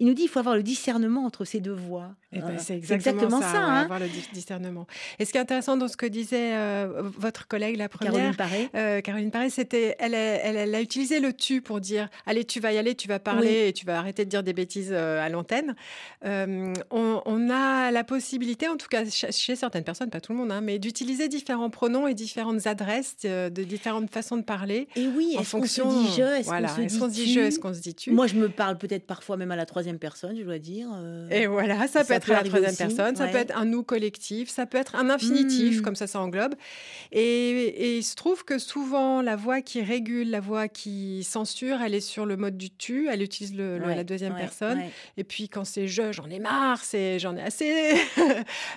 Il 0.00 0.06
nous 0.06 0.14
dit 0.14 0.22
qu'il 0.22 0.30
faut 0.30 0.38
avoir 0.38 0.56
le 0.56 0.62
discernement 0.62 1.24
entre 1.24 1.44
ces 1.44 1.60
deux 1.60 1.72
voix. 1.72 2.14
Eh 2.32 2.40
ben, 2.40 2.58
c'est 2.58 2.74
exactement, 2.74 3.40
ça, 3.40 3.62
hein. 3.62 3.82
avoir 3.82 4.00
le 4.00 4.08
discernement. 4.32 4.86
Et 5.18 5.24
ce 5.24 5.30
qui 5.30 5.38
est 5.38 5.40
intéressant 5.40 5.76
dans 5.76 5.86
ce 5.86 5.96
que 5.96 6.06
disait 6.06 6.54
euh, 6.54 7.02
votre 7.16 7.46
collègue, 7.46 7.76
la 7.76 7.88
première, 7.88 8.12
Caroline 8.12 8.36
Paré, 8.36 8.68
euh, 8.74 9.00
Caroline 9.00 9.30
Paré 9.30 9.50
c'était, 9.50 9.94
elle, 10.00 10.14
elle, 10.14 10.74
a 10.74 10.80
utilisé 10.80 11.20
le 11.20 11.32
tu 11.32 11.60
pour 11.60 11.80
dire, 11.80 12.08
allez, 12.26 12.44
tu 12.44 12.58
vas 12.58 12.72
y 12.72 12.78
aller, 12.78 12.94
tu 12.96 13.06
vas 13.06 13.20
parler 13.20 13.68
et 13.68 13.72
tu 13.72 13.86
vas 13.86 13.98
arrêter 13.98 14.24
de 14.24 14.30
dire 14.30 14.42
des 14.42 14.52
bêtises 14.52 14.90
euh, 14.92 15.24
à 15.24 15.28
l'antenne. 15.28 15.76
On, 16.24 17.50
a 17.50 17.90
la 17.90 18.04
possibilité, 18.04 18.68
en 18.68 18.76
tout 18.76 18.88
cas 18.88 19.04
chez 19.04 19.54
certaines 19.54 19.84
personnes, 19.84 20.10
pas 20.10 20.20
tout 20.20 20.32
le 20.32 20.38
monde, 20.38 20.50
hein, 20.50 20.60
mais 20.60 20.78
d'utiliser 20.78 21.28
différents 21.28 21.70
pronoms 21.70 22.08
et 22.08 22.14
différentes 22.14 22.66
adresses, 22.66 23.16
de, 23.22 23.48
différentes 23.48 24.10
façons 24.10 24.36
de 24.36 24.42
parler. 24.42 24.88
Et 24.96 25.06
oui, 25.06 25.36
est-ce 25.38 25.52
qu'on 25.52 25.64
se 25.64 25.82
dit 25.82 26.14
je, 26.16 26.22
est-ce 26.22 26.98
qu'on 26.98 27.08
se 27.08 27.14
dit 27.14 27.32
je, 27.32 27.40
est-ce 27.40 27.58
qu'on 27.58 27.74
se 27.74 27.80
dit 27.80 27.93
Moi, 28.08 28.26
je 28.26 28.36
me 28.36 28.48
parle 28.48 28.78
peut-être 28.78 29.06
parfois 29.06 29.36
même 29.36 29.50
à 29.50 29.56
la 29.56 29.66
troisième 29.66 29.98
personne, 29.98 30.36
je 30.36 30.42
dois 30.42 30.58
dire. 30.58 30.88
Et 31.30 31.46
voilà, 31.46 31.86
ça, 31.88 32.04
peut 32.04 32.14
être 32.14 32.28
la 32.28 32.42
troisième 32.42 32.76
personne, 32.76 33.16
ça 33.16 33.28
peut 33.28 33.38
être 33.38 33.56
un 33.56 33.64
nous 33.64 33.82
collectif, 33.82 34.48
ça 34.48 34.66
peut 34.66 34.78
être 34.78 34.96
un 34.96 35.10
infinitif, 35.10 35.78
mmh. 35.78 35.82
comme 35.82 35.96
ça, 35.96 36.06
ça 36.06 36.20
englobe. 36.20 36.54
Et, 37.12 37.98
il 37.98 38.02
se 38.02 38.14
trouve 38.14 38.44
que 38.44 38.58
souvent, 38.58 39.22
la 39.22 39.36
voix 39.36 39.60
qui 39.60 39.82
régule, 39.82 40.30
la 40.30 40.40
voix 40.40 40.68
qui 40.68 41.24
censure, 41.24 41.80
elle 41.82 41.94
est 41.94 42.00
sur 42.00 42.26
le 42.26 42.36
mode 42.36 42.56
du 42.56 42.70
tu, 42.70 43.08
elle 43.08 43.22
utilise 43.22 43.54
le, 43.54 43.78
la 43.78 44.04
deuxième 44.04 44.34
personne. 44.34 44.80
Et 45.16 45.24
puis, 45.24 45.48
quand 45.48 45.64
c'est 45.64 45.86
je, 45.86 46.12
j'en 46.12 46.28
ai 46.28 46.38
marre, 46.38 46.82
c'est 46.82 47.18
j'en 47.18 47.36
ai 47.36 47.42
assez. 47.42 47.94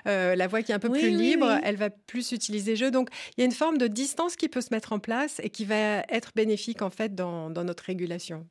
Euh, 0.07 0.35
la 0.35 0.47
voix 0.47 0.61
qui 0.61 0.71
est 0.71 0.75
un 0.75 0.79
peu 0.79 0.89
plus 0.89 1.09
libre, 1.09 1.59
elle 1.63 1.75
va 1.75 1.89
plus 1.89 2.31
utiliser 2.31 2.75
je. 2.75 2.85
Donc, 2.85 3.09
il 3.35 3.41
y 3.41 3.43
a 3.43 3.45
une 3.45 3.51
forme 3.51 3.77
de 3.77 3.87
distance 3.87 4.35
qui 4.35 4.47
peut 4.47 4.61
se 4.61 4.69
mettre 4.71 4.93
en 4.93 4.99
place 4.99 5.39
et 5.43 5.49
qui 5.49 5.65
va 5.65 6.01
être 6.09 6.31
bénéfique, 6.35 6.81
en 6.81 6.89
fait, 6.89 7.15
dans, 7.15 7.49
dans 7.49 7.63
notre 7.63 7.83
régulation 7.83 8.45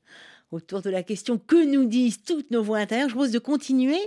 autour 0.52 0.82
de 0.82 0.90
la 0.90 1.02
question 1.02 1.38
que 1.38 1.64
nous 1.64 1.86
disent 1.86 2.22
toutes 2.22 2.50
nos 2.50 2.62
voix 2.62 2.78
intérieures. 2.78 3.08
Je 3.08 3.14
propose 3.14 3.32
de 3.32 3.38
continuer 3.38 3.98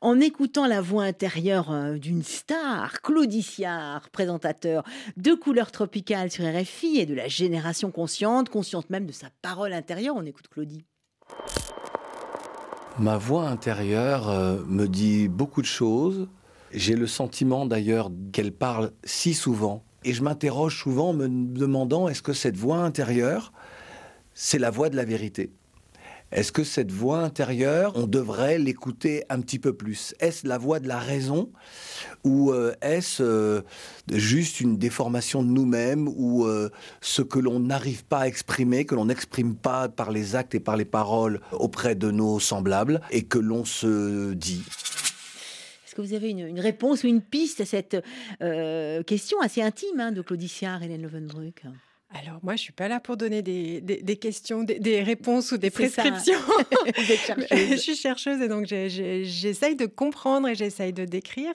en 0.00 0.20
écoutant 0.20 0.66
la 0.66 0.80
voix 0.80 1.04
intérieure 1.04 1.72
euh, 1.72 1.96
d'une 1.96 2.22
star, 2.22 3.00
Claudiciard, 3.02 4.10
présentateur 4.10 4.84
de 5.16 5.32
couleurs 5.34 5.72
tropicales 5.72 6.30
sur 6.30 6.44
RFI 6.44 6.98
et 6.98 7.06
de 7.06 7.14
la 7.14 7.28
génération 7.28 7.90
consciente, 7.90 8.48
consciente 8.48 8.90
même 8.90 9.06
de 9.06 9.12
sa 9.12 9.28
parole 9.42 9.72
intérieure. 9.72 10.14
On 10.16 10.24
écoute 10.26 10.48
Claudie. 10.48 10.84
Ma 12.98 13.16
voix 13.16 13.48
intérieure 13.48 14.28
euh, 14.28 14.58
me 14.66 14.86
dit 14.86 15.28
beaucoup 15.28 15.62
de 15.62 15.66
choses. 15.66 16.28
J'ai 16.72 16.94
le 16.94 17.06
sentiment 17.06 17.66
d'ailleurs 17.66 18.10
qu'elle 18.32 18.52
parle 18.52 18.92
si 19.04 19.34
souvent. 19.34 19.84
Et 20.04 20.12
je 20.12 20.22
m'interroge 20.22 20.78
souvent 20.78 21.10
en 21.10 21.12
me 21.12 21.28
demandant 21.28 22.08
est-ce 22.08 22.22
que 22.22 22.32
cette 22.32 22.56
voix 22.56 22.78
intérieure, 22.78 23.52
c'est 24.34 24.58
la 24.58 24.70
voix 24.70 24.88
de 24.88 24.96
la 24.96 25.04
vérité? 25.04 25.52
Est-ce 26.32 26.52
que 26.52 26.62
cette 26.62 26.92
voix 26.92 27.18
intérieure, 27.18 27.92
on 27.96 28.06
devrait 28.06 28.58
l'écouter 28.58 29.24
un 29.30 29.40
petit 29.40 29.58
peu 29.58 29.72
plus? 29.72 30.14
Est-ce 30.20 30.46
la 30.46 30.58
voix 30.58 30.78
de 30.78 30.86
la 30.86 30.98
raison? 30.98 31.50
Ou 32.22 32.52
euh, 32.52 32.72
est-ce 32.82 33.20
euh, 33.20 33.62
juste 34.12 34.60
une 34.60 34.76
déformation 34.76 35.42
de 35.42 35.48
nous-mêmes? 35.48 36.06
Ou 36.06 36.46
euh, 36.46 36.70
ce 37.00 37.22
que 37.22 37.40
l'on 37.40 37.58
n'arrive 37.58 38.04
pas 38.04 38.20
à 38.20 38.26
exprimer, 38.28 38.84
que 38.84 38.94
l'on 38.94 39.06
n'exprime 39.06 39.56
pas 39.56 39.88
par 39.88 40.12
les 40.12 40.36
actes 40.36 40.54
et 40.54 40.60
par 40.60 40.76
les 40.76 40.84
paroles 40.84 41.40
auprès 41.50 41.96
de 41.96 42.12
nos 42.12 42.38
semblables 42.38 43.00
et 43.10 43.24
que 43.24 43.38
l'on 43.38 43.64
se 43.64 44.32
dit? 44.34 44.62
Est-ce 45.84 45.96
que 45.96 46.02
vous 46.02 46.14
avez 46.14 46.30
une, 46.30 46.60
réponse 46.60 47.02
ou 47.02 47.08
une 47.08 47.22
piste 47.22 47.60
à 47.60 47.64
cette 47.64 47.96
question 49.04 49.40
assez 49.40 49.62
intime 49.62 49.98
hein, 49.98 50.12
de 50.12 50.22
Claudicia 50.22 50.78
Hélène 50.80 51.02
Lovenbruck 51.02 51.64
alors 52.12 52.40
moi, 52.42 52.56
je 52.56 52.62
suis 52.62 52.72
pas 52.72 52.88
là 52.88 52.98
pour 52.98 53.16
donner 53.16 53.40
des, 53.40 53.80
des, 53.80 54.16
questions, 54.16 54.64
des, 54.64 55.02
réponses 55.02 55.52
ou 55.52 55.58
des 55.58 55.70
prescriptions. 55.70 56.38
je 57.52 57.76
suis 57.76 57.94
chercheuse 57.94 58.42
et 58.42 58.48
donc 58.48 58.66
j'essaye 58.66 59.76
de 59.76 59.86
comprendre 59.86 60.48
et 60.48 60.56
j'essaye 60.56 60.92
de 60.92 61.04
décrire. 61.04 61.52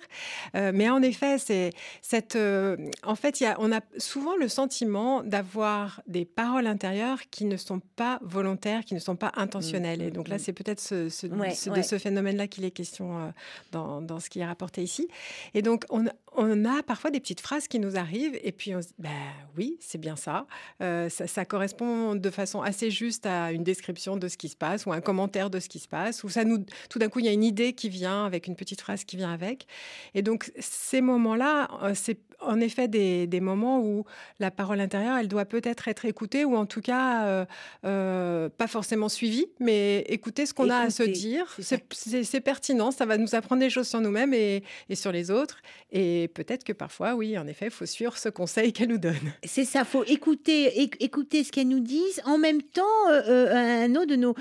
Euh, 0.55 0.71
mais 0.73 0.89
en 0.89 1.01
effet, 1.01 1.39
c'est 1.39 1.71
cette. 2.01 2.37
Euh, 2.37 2.77
en 3.03 3.15
fait, 3.15 3.41
y 3.41 3.45
a, 3.45 3.57
on 3.59 3.73
a 3.73 3.81
souvent 3.97 4.37
le 4.37 4.47
sentiment 4.47 5.23
d'avoir 5.23 6.01
des 6.07 6.23
paroles 6.23 6.67
intérieures 6.67 7.19
qui 7.31 7.43
ne 7.43 7.57
sont 7.57 7.81
pas 7.97 8.19
volontaires, 8.21 8.85
qui 8.85 8.93
ne 8.93 8.99
sont 8.99 9.17
pas 9.17 9.33
intentionnelles. 9.35 10.01
Et 10.01 10.11
donc 10.11 10.29
là, 10.29 10.35
mm, 10.35 10.37
mm. 10.37 10.41
c'est 10.41 10.53
peut-être 10.53 10.79
ce, 10.79 11.27
de 11.27 11.81
ce 11.81 11.97
phénomène-là 11.97 12.47
qu'il 12.47 12.63
est 12.63 12.71
question 12.71 13.19
euh, 13.19 13.29
dans, 13.73 14.01
dans, 14.01 14.21
ce 14.21 14.29
qui 14.29 14.39
est 14.39 14.45
rapporté 14.45 14.81
ici. 14.81 15.09
Et 15.53 15.61
donc 15.61 15.83
on, 15.89 16.05
on 16.37 16.65
a 16.65 16.83
parfois 16.83 17.11
des 17.11 17.19
petites 17.19 17.41
phrases 17.41 17.67
qui 17.67 17.79
nous 17.79 17.97
arrivent 17.97 18.37
et 18.41 18.51
puis 18.51 18.75
on 18.75 18.81
se 18.81 18.87
dit, 18.87 18.95
ben 18.99 19.09
oui, 19.57 19.77
c'est 19.79 19.97
bien 19.97 20.15
ça. 20.15 20.44
Euh, 20.81 21.09
ça, 21.09 21.45
correspond 21.45 22.15
de 22.15 22.29
façon 22.29 22.61
assez 22.61 22.91
juste 22.91 23.25
à 23.25 23.51
une 23.51 23.63
description 23.63 24.17
de 24.17 24.27
ce 24.27 24.37
qui 24.37 24.49
se 24.49 24.55
passe 24.55 24.85
ou 24.85 24.91
un 24.91 25.01
commentaire 25.01 25.49
de 25.49 25.59
ce 25.59 25.69
qui 25.69 25.79
se 25.79 25.87
passe, 25.87 26.23
ou 26.23 26.29
ça 26.29 26.43
nous, 26.43 26.65
tout 26.89 26.99
d'un 26.99 27.09
coup, 27.09 27.19
il 27.19 27.25
y 27.25 27.29
a 27.29 27.31
une 27.31 27.43
idée 27.43 27.73
qui 27.73 27.89
vient 27.89 28.25
avec 28.25 28.47
une 28.47 28.55
petite 28.55 28.81
phrase 28.81 29.03
qui 29.03 29.17
vient 29.17 29.31
avec. 29.31 29.67
Et 30.13 30.21
donc, 30.21 30.51
ces 30.59 31.01
moments-là, 31.01 31.69
euh, 31.83 31.91
c'est 31.93 32.19
en 32.41 32.59
effet 32.59 32.87
des, 32.87 33.39
moments 33.39 33.79
où 33.81 34.05
la 34.39 34.49
parole 34.49 34.79
intérieure, 34.79 35.17
elle 35.17 35.27
doit 35.27 35.45
peut-être 35.45 35.87
être 35.87 36.05
écoutée 36.05 36.45
ou 36.45 36.55
en 36.55 36.65
tout 36.65 36.81
cas 36.81 37.25
euh, 37.25 37.45
euh, 37.85 38.49
pas 38.49 38.67
forcément 38.67 39.09
suivie, 39.09 39.47
mais 39.59 39.99
écouter 40.07 40.45
ce 40.45 40.53
qu'on 40.53 40.69
a 40.69 40.77
à 40.77 40.89
se 40.89 41.03
dire. 41.03 41.55
C'est 41.59 42.41
pertinent, 42.41 42.91
ça 42.91 43.05
va 43.05 43.17
nous 43.17 43.35
apprendre 43.35 43.61
des 43.61 43.69
choses 43.69 43.87
sur 43.87 44.01
nous-mêmes 44.01 44.33
et, 44.33 44.63
sur 44.93 45.11
les 45.11 45.31
autres. 45.31 45.61
Et 45.91 46.29
peut-être 46.33 46.63
que 46.63 46.73
parfois, 46.73 47.15
oui, 47.15 47.37
en 47.37 47.47
effet, 47.47 47.65
il 47.65 47.71
faut 47.71 47.85
suivre 47.85 48.17
ce 48.17 48.29
conseil 48.29 48.73
qu'elle 48.73 48.89
nous 48.89 48.97
donne. 48.97 49.33
C'est 49.43 49.65
ça, 49.65 49.83
faut 49.83 50.03
écouter, 50.05 50.81
écouter 50.99 51.43
ce 51.43 51.51
qu'elle 51.51 51.67
nous 51.67 51.79
disent. 51.79 52.21
En 52.25 52.37
même 52.37 52.61
temps, 52.61 52.83
euh, 53.09 53.85
un 53.85 53.95
autre 53.95 54.07
de 54.07 54.15
nos 54.15 54.35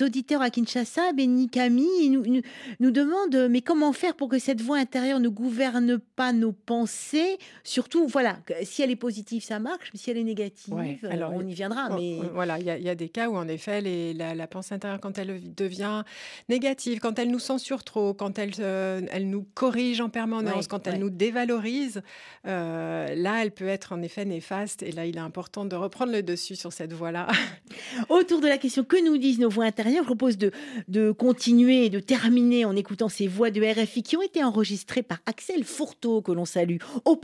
auditeurs 0.00 0.42
à 0.42 0.50
Kinshasa, 0.50 1.12
Benny 1.12 1.48
Camille, 1.48 2.10
nous, 2.10 2.24
nous, 2.26 2.42
nous 2.80 2.90
demande 2.90 3.48
mais 3.50 3.60
comment 3.60 3.92
faire 3.92 4.14
pour 4.14 4.28
que 4.28 4.38
cette 4.38 4.60
voix 4.60 4.78
intérieure 4.78 5.20
ne 5.20 5.28
gouverne 5.28 5.98
pas 5.98 6.32
nos 6.32 6.52
pensées 6.52 7.35
surtout, 7.64 8.06
voilà, 8.06 8.38
si 8.62 8.82
elle 8.82 8.90
est 8.90 8.96
positive, 8.96 9.42
ça 9.42 9.58
marche, 9.58 9.90
mais 9.92 9.98
si 9.98 10.10
elle 10.10 10.18
est 10.18 10.24
négative, 10.24 10.74
alors, 11.10 11.32
on 11.34 11.46
y 11.46 11.54
viendra. 11.54 11.90
Mais... 11.96 12.18
Voilà, 12.32 12.58
il 12.58 12.64
y, 12.64 12.88
a 12.88 12.94
des 12.94 13.08
cas 13.08 13.28
où, 13.28 13.36
en 13.36 13.48
effet, 13.48 13.80
la, 14.14 14.46
pensée 14.46 14.74
intérieure, 14.74 15.00
quand 15.00 15.18
elle 15.18 15.54
devient 15.54 16.04
négative, 16.48 17.00
quand 17.00 17.18
elle 17.18 17.30
nous 17.30 17.38
censure 17.38 17.84
trop, 17.84 18.14
quand 18.14 18.38
elle, 18.38 18.52
euh, 18.60 19.00
elle 19.10 19.28
nous 19.28 19.46
corrige 19.54 20.00
en 20.00 20.08
permanence, 20.08 20.66
quand 20.66 20.86
elle 20.86 20.98
nous 20.98 21.10
dévalorise, 21.10 22.02
euh, 22.46 23.14
là, 23.14 23.42
elle 23.42 23.50
peut 23.50 23.68
être 23.68 23.92
en 23.92 24.02
effet 24.02 24.24
néfaste. 24.24 24.82
Et 24.82 24.92
là, 24.92 25.06
il 25.06 25.16
est 25.16 25.20
important 25.20 25.64
de 25.64 25.76
reprendre 25.76 26.12
le 26.12 26.22
dessus 26.22 26.56
sur 26.56 26.72
cette 26.72 26.92
voie-là. 26.92 27.28
Autour 28.08 28.40
de 28.40 28.48
la 28.48 28.58
question 28.58 28.84
que 28.84 29.02
nous 29.04 29.18
disent 29.18 29.38
nos 29.38 29.48
voix 29.48 29.64
intérieures, 29.64 30.02
je 30.02 30.06
propose 30.06 30.38
de, 30.38 30.52
de 30.88 31.10
continuer 31.10 31.86
et 31.86 31.90
de 31.90 32.00
terminer 32.00 32.64
en 32.64 32.76
écoutant 32.76 33.08
ces 33.08 33.26
voix 33.26 33.50
de 33.50 33.60
RFI 33.62 34.02
qui 34.02 34.16
ont 34.16 34.22
été 34.22 34.42
enregistrées 34.44 35.02
par 35.02 35.18
Axel 35.26 35.64
Fourteau, 35.64 36.22
que 36.22 36.32
l'on 36.32 36.44
salue 36.44 36.76
au 37.04 37.16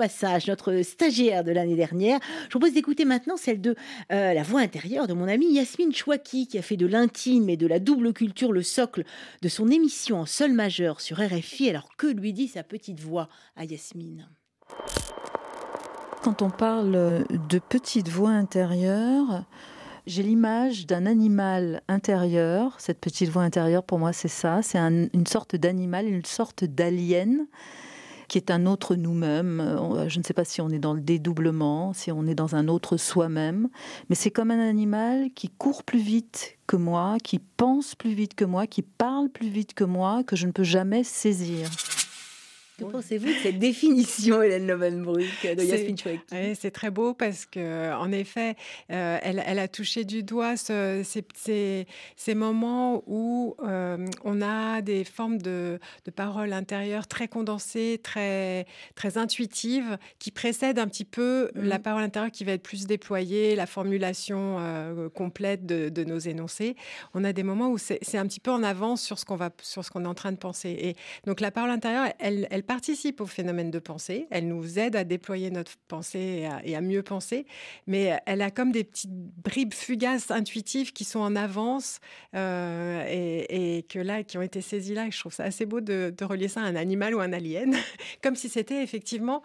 notre 0.49 0.83
stagiaire 0.83 1.45
de 1.45 1.53
l'année 1.53 1.77
dernière. 1.77 2.19
Je 2.45 2.49
propose 2.49 2.73
d'écouter 2.73 3.05
maintenant 3.05 3.37
celle 3.37 3.61
de 3.61 3.75
euh, 4.13 4.35
la 4.35 4.43
voix 4.43 4.61
intérieure 4.61 5.07
de 5.07 5.13
mon 5.13 5.29
amie 5.29 5.53
Yasmine 5.53 5.95
Chouaki, 5.95 6.47
qui 6.47 6.59
a 6.59 6.63
fait 6.63 6.77
de 6.77 6.87
l'intime 6.87 7.49
et 7.49 7.57
de 7.57 7.67
la 7.67 7.79
double 7.79 8.13
culture 8.13 8.53
le 8.53 8.63
socle 8.63 9.05
de 9.43 9.49
son 9.49 9.69
émission 9.69 10.21
en 10.21 10.27
sol 10.27 10.53
majeur 10.53 11.01
sur 11.01 11.19
RFI. 11.19 11.71
Alors 11.71 11.89
que 11.97 12.07
lui 12.07 12.33
dit 12.33 12.49
sa 12.49 12.63
petite 12.63 13.01
voix 13.01 13.29
à 13.57 13.65
Yasmine? 13.65 14.29
Quand 16.23 16.43
on 16.43 16.51
parle 16.51 17.25
de 17.49 17.59
petite 17.59 18.09
voix 18.09 18.31
intérieure, 18.31 19.45
j'ai 20.07 20.23
l'image 20.23 20.87
d'un 20.87 21.07
animal 21.07 21.83
intérieur. 21.89 22.75
Cette 22.79 23.01
petite 23.01 23.29
voix 23.29 23.43
intérieure, 23.43 23.83
pour 23.85 23.99
moi, 23.99 24.13
c'est 24.13 24.29
ça. 24.29 24.63
C'est 24.63 24.79
une 24.79 25.27
sorte 25.27 25.57
d'animal, 25.57 26.07
une 26.07 26.25
sorte 26.25 26.65
d'alien 26.65 27.47
qui 28.33 28.39
est 28.39 28.51
un 28.51 28.65
autre 28.65 28.95
nous-mêmes. 28.95 29.61
Euh, 29.61 30.09
je 30.09 30.19
ne 30.19 30.25
sais 30.25 30.33
pas 30.33 30.47
si 30.47 30.63
on 30.63 30.71
est 30.71 30.79
dans 30.79 30.95
le 30.95 31.03
dédoublement, 31.03 31.93
si 31.93 32.11
on 32.11 32.27
est 32.27 32.35
dans 32.35 32.55
un 32.55 32.67
autre 32.67 32.97
soi-même, 32.97 33.69
mais 34.09 34.15
c'est 34.15 34.31
comme 34.31 34.51
un 34.51 34.59
animal 34.59 35.29
qui 35.35 35.51
court 35.51 35.83
plus 35.83 36.01
vite 36.01 36.57
que 36.67 36.77
moi, 36.77 37.19
qui 37.23 37.39
pense 37.39 37.95
plus 37.95 38.15
vite 38.15 38.35
que 38.35 38.47
moi, 38.47 38.67
qui 38.67 38.81
parle 38.81 39.29
plus 39.29 39.51
vite 39.51 39.75
que 39.75 39.85
moi, 39.85 40.25
que 40.25 40.35
je 40.35 40.47
ne 40.47 40.53
peux 40.53 40.65
jamais 40.65 41.05
saisir. 41.05 41.69
Que 42.87 42.93
pensez-vous 42.93 43.29
de 43.29 43.39
cette 43.43 43.59
définition, 43.59 44.43
Hélène 44.43 44.67
Lovenbruck, 44.67 45.23
de 45.43 45.63
Yasmine 45.63 45.99
Chouaki 45.99 46.55
C'est 46.55 46.71
très 46.71 46.91
beau 46.91 47.15
parce 47.15 47.47
que, 47.47 47.93
en 47.95 48.11
effet, 48.13 48.57
euh, 48.91 49.19
elle, 49.23 49.59
a 49.59 49.69
touché 49.69 50.05
du 50.05 50.23
doigt 50.23 50.57
ces, 50.57 51.03
ces, 51.05 52.35
moments 52.35 53.03
où 53.07 53.57
euh, 53.65 54.07
on 54.25 54.41
a 54.43 54.81
des 54.81 55.05
formes 55.05 55.39
de, 55.39 55.79
de, 56.05 56.11
paroles 56.11 56.53
intérieures 56.53 57.07
très 57.07 57.29
condensées, 57.29 58.01
très, 58.03 58.67
très 58.95 59.19
intuitives, 59.19 59.99
qui 60.19 60.31
précèdent 60.31 60.79
un 60.79 60.89
petit 60.89 61.05
peu 61.05 61.51
mmh. 61.55 61.63
la 61.63 61.79
parole 61.79 62.03
intérieure 62.03 62.33
qui 62.33 62.45
va 62.45 62.53
être 62.53 62.63
plus 62.63 62.87
déployée, 62.87 63.55
la 63.55 63.67
formulation 63.67 64.57
euh, 64.59 65.09
complète 65.09 65.67
de, 65.67 65.89
de, 65.89 66.05
nos 66.05 66.19
énoncés. 66.19 66.77
On 67.15 67.25
a 67.25 67.33
des 67.33 67.43
moments 67.43 67.71
où 67.71 67.79
c'est 67.79 68.17
un 68.17 68.27
petit 68.27 68.41
peu 68.41 68.51
en 68.51 68.63
avance 68.63 69.03
sur 69.03 69.19
ce 69.19 69.25
qu'on 69.25 69.39
qu'on 69.93 70.05
est 70.05 70.09
en 70.09 70.15
train 70.15 70.33
de 70.33 70.37
penser. 70.37 70.71
Et 70.71 70.97
donc, 71.27 71.41
la 71.41 71.51
parole 71.51 71.71
intérieure, 71.71 72.13
elle, 72.19 72.47
elle 72.51 72.63
participe 72.73 73.21
au 73.21 73.27
phénomène 73.27 73.71
de 73.71 73.79
pensée, 73.79 74.27
elle 74.31 74.49
nous 74.49 74.79
aide 74.79 74.97
à 74.97 75.05
déployer 75.05 75.51
notre 75.51 75.73
pensée 75.89 76.49
et 76.65 76.75
à, 76.75 76.81
mieux 76.81 77.03
penser, 77.03 77.45
mais 77.87 78.19
elle 78.25 78.41
a 78.41 78.51
comme 78.51 78.73
des 78.73 78.83
petites 78.83 79.13
bribes 79.13 79.75
fugaces 79.75 80.31
intuitives 80.31 80.95
qui 80.95 81.05
sont 81.05 81.19
en 81.19 81.37
avance 81.37 82.01
euh, 82.35 83.05
et, 83.07 83.83
que 83.91 83.99
là, 83.99 84.23
qui 84.23 84.39
ont 84.39 84.43
été 84.43 84.63
saisies 84.63 84.95
là. 84.95 85.11
Je 85.11 85.21
trouve 85.21 85.35
ça 85.35 85.45
assez 85.45 85.67
beau 85.67 85.83
de, 85.83 86.15
de 86.17 86.25
relier 86.25 86.49
ça 86.49 86.63
à 86.63 86.65
un 86.65 86.75
animal 86.75 87.15
ou 87.15 87.21
un 87.21 87.35
alien, 87.35 87.77
comme 88.23 88.37
si 88.37 88.49
c'était 88.49 88.83
effectivement 88.83 89.43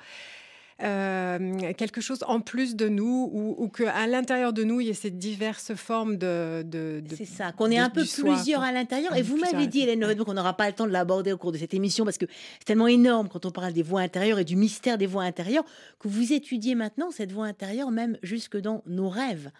euh, 0.84 1.74
quelque 1.74 2.02
chose 2.02 2.24
en 2.28 2.40
plus 2.40 2.76
de 2.76 2.88
nous 2.88 3.30
ou, 3.34 3.56
ou 3.58 3.68
qu'à 3.68 4.06
l'intérieur 4.06 4.54
de 4.54 4.64
nous, 4.64 4.80
il 4.80 4.88
y 4.88 4.90
ait 4.90 4.94
ces 4.94 5.10
diverses 5.10 5.74
formes 5.74 6.18
de... 6.18 6.64
de, 6.64 7.02
c'est 7.16 7.26
ça, 7.26 7.52
qu'on 7.52 7.72
est 7.72 7.80
un 7.80 7.90
peu 7.90 8.04
plusieurs 8.04 8.62
à 8.62 8.72
l'intérieur. 8.72 9.16
Et 9.16 9.22
vous 9.22 9.38
m'avez 9.38 9.68
dit, 9.68 9.82
Hélène 9.82 10.16
qu'on 10.24 10.34
n'aura 10.34 10.56
pas 10.56 10.68
le 10.68 10.74
temps 10.74 10.86
de 10.86 10.92
l'aborder 10.92 11.32
au 11.32 11.38
cours 11.38 11.52
de 11.52 11.58
cette 11.58 11.74
émission 11.74 12.06
parce 12.06 12.18
que 12.18 12.26
c'est 12.60 12.66
tellement 12.66 12.88
énorme 12.88 13.28
quand 13.28 13.46
on 13.46 13.52
parle 13.52 13.74
des 13.74 13.84
voix 13.84 14.02
intérieures 14.02 14.40
et 14.40 14.46
du 14.46 14.56
mystère 14.56 14.98
des 14.98 15.08
voix 15.08 15.24
intérieures 15.24 15.66
que 16.00 16.08
vous 16.08 16.34
étudiez 16.34 16.76
maintenant 16.76 17.12
cette 17.12 17.32
voix 17.32 17.46
intérieure 17.46 17.92
même 17.92 18.18
jusque 18.22 18.58
dans 18.58 18.84
nos 18.86 19.10
rêves. 19.10 19.52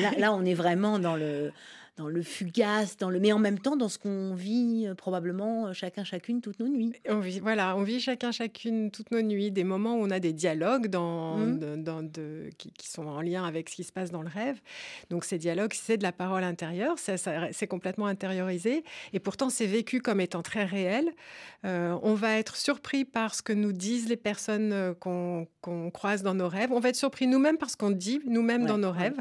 Là, 0.00 0.12
là, 0.18 0.32
on 0.32 0.44
est 0.44 0.54
vraiment 0.54 0.98
dans 0.98 1.16
le 1.16 1.52
dans 1.98 2.08
le 2.08 2.22
fugace, 2.22 2.96
dans 2.96 3.10
le 3.10 3.18
mais 3.18 3.32
en 3.32 3.40
même 3.40 3.58
temps 3.58 3.76
dans 3.76 3.88
ce 3.88 3.98
qu'on 3.98 4.32
vit 4.34 4.86
euh, 4.86 4.94
probablement 4.94 5.66
euh, 5.66 5.72
chacun 5.72 6.04
chacune 6.04 6.40
toutes 6.40 6.60
nos 6.60 6.68
nuits. 6.68 6.92
On 7.08 7.18
vit, 7.18 7.40
voilà, 7.40 7.76
on 7.76 7.82
vit 7.82 8.00
chacun 8.00 8.30
chacune 8.30 8.90
toutes 8.92 9.10
nos 9.10 9.20
nuits, 9.20 9.50
des 9.50 9.64
moments 9.64 9.96
où 9.96 10.02
on 10.02 10.10
a 10.10 10.20
des 10.20 10.32
dialogues 10.32 10.86
dans, 10.86 11.36
mmh. 11.36 11.82
dans 11.82 12.02
de, 12.02 12.50
qui, 12.56 12.72
sont 12.88 13.06
en 13.06 13.20
lien 13.20 13.44
avec 13.44 13.68
ce 13.68 13.74
qui 13.74 13.84
se 13.84 13.92
passe 13.92 14.12
dans 14.12 14.22
le 14.22 14.28
rêve. 14.28 14.60
Donc 15.10 15.24
ces 15.24 15.38
dialogues, 15.38 15.72
c'est 15.74 15.96
de 15.96 16.04
la 16.04 16.12
parole 16.12 16.44
intérieure, 16.44 16.96
c'est 16.98 17.66
complètement 17.66 18.06
intériorisé 18.06 18.84
et 19.12 19.18
pourtant 19.18 19.50
c'est 19.50 19.66
vécu 19.66 20.00
comme 20.00 20.20
étant 20.20 20.42
très 20.42 20.64
réel. 20.64 21.10
Euh, 21.64 21.98
on 22.02 22.14
va 22.14 22.38
être 22.38 22.56
surpris 22.56 23.04
par 23.04 23.34
ce 23.34 23.42
que 23.42 23.52
nous 23.52 23.72
disent 23.72 24.08
les 24.08 24.16
personnes 24.16 24.94
qu'on 25.00 25.48
croise 25.92 26.22
dans 26.22 26.34
nos 26.34 26.48
rêves. 26.48 26.70
On 26.72 26.78
va 26.80 26.90
être 26.90 26.96
surpris 26.96 27.26
nous-mêmes 27.26 27.58
par 27.58 27.70
ce 27.70 27.76
qu'on 27.76 27.90
dit 27.90 28.20
nous-mêmes 28.24 28.66
dans 28.66 28.78
nos 28.78 28.92
rêves. 28.92 29.18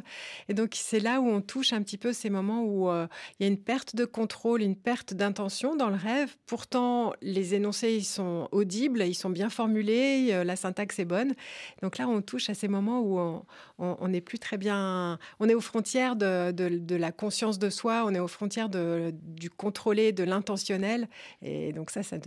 Et 0.47 0.53
donc 0.53 0.71
c'est 0.75 0.99
là 0.99 1.19
où 1.19 1.27
on 1.27 1.41
touche 1.41 1.73
un 1.73 1.81
petit 1.81 1.97
peu 1.97 2.13
ces 2.13 2.29
moments 2.29 2.61
où 2.61 2.66
euh, 2.67 3.07
il 3.39 3.43
y 3.43 3.45
a 3.45 3.49
une 3.49 3.57
perte 3.57 3.95
de 3.95 4.05
contrôle, 4.05 4.61
une 4.61 4.75
perte 4.75 5.13
d'intention 5.13 5.75
dans 5.75 5.89
le 5.89 5.95
rêve. 5.95 6.35
Pourtant, 6.45 7.13
les 7.21 7.55
énoncés, 7.55 7.93
ils 7.93 8.05
sont 8.05 8.47
audibles, 8.51 9.03
ils 9.03 9.15
sont 9.15 9.29
bien 9.29 9.49
formulés, 9.49 10.29
euh, 10.31 10.43
la 10.43 10.55
syntaxe 10.55 10.99
est 10.99 11.05
bonne. 11.05 11.33
Donc 11.81 11.97
là, 11.97 12.07
on 12.07 12.21
touche 12.21 12.49
à 12.49 12.53
ces 12.53 12.67
moments 12.67 12.99
où 12.99 13.19
on 13.19 13.43
n'est 13.79 14.21
plus 14.21 14.39
très 14.39 14.57
bien... 14.57 15.19
On 15.39 15.47
est 15.47 15.53
aux 15.53 15.61
frontières 15.61 16.15
de, 16.15 16.95
la 16.95 17.11
conscience 17.11 17.59
de 17.59 17.69
soi, 17.69 18.03
on 18.05 18.13
est 18.13 18.19
aux 18.19 18.27
frontières 18.27 18.69
du 18.69 19.49
contrôlé, 19.49 20.11
de 20.11 20.23
l'intentionnel. 20.23 21.07
Et 21.41 21.73
donc 21.73 21.91
ça, 21.91 22.01
ça... 22.03 22.19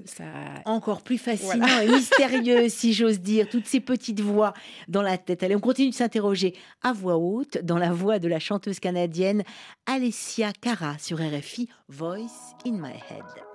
Encore 0.65 1.03
plus 1.03 1.19
fascinant 1.19 1.81
et 1.81 1.89
mystérieux, 1.89 2.69
si 2.69 2.93
j'ose 2.93 3.21
dire, 3.21 3.49
toutes 3.49 3.67
ces 3.67 3.81
petites 3.81 4.21
voix 4.21 4.55
dans 4.89 5.03
la 5.03 5.19
tête. 5.19 5.43
Allez, 5.43 5.57
on 5.57 5.61
continue 5.61 5.91
de 5.91 5.95
s'interroger 5.95 6.55
à 6.83 6.93
voix 6.93 7.17
haute, 7.17 7.59
dans 7.59 7.79
la 7.79 7.93
voix 7.93 8.19
de 8.19 8.29
la 8.29 8.39
chanteuse 8.39 8.81
canadienne 8.81 9.43
Alessia 9.87 10.31
Sia 10.31 10.53
Cara 10.53 10.97
sur 10.99 11.19
RFI, 11.19 11.69
Voice 11.89 12.55
in 12.65 12.79
My 12.79 12.93
Head. 12.93 13.50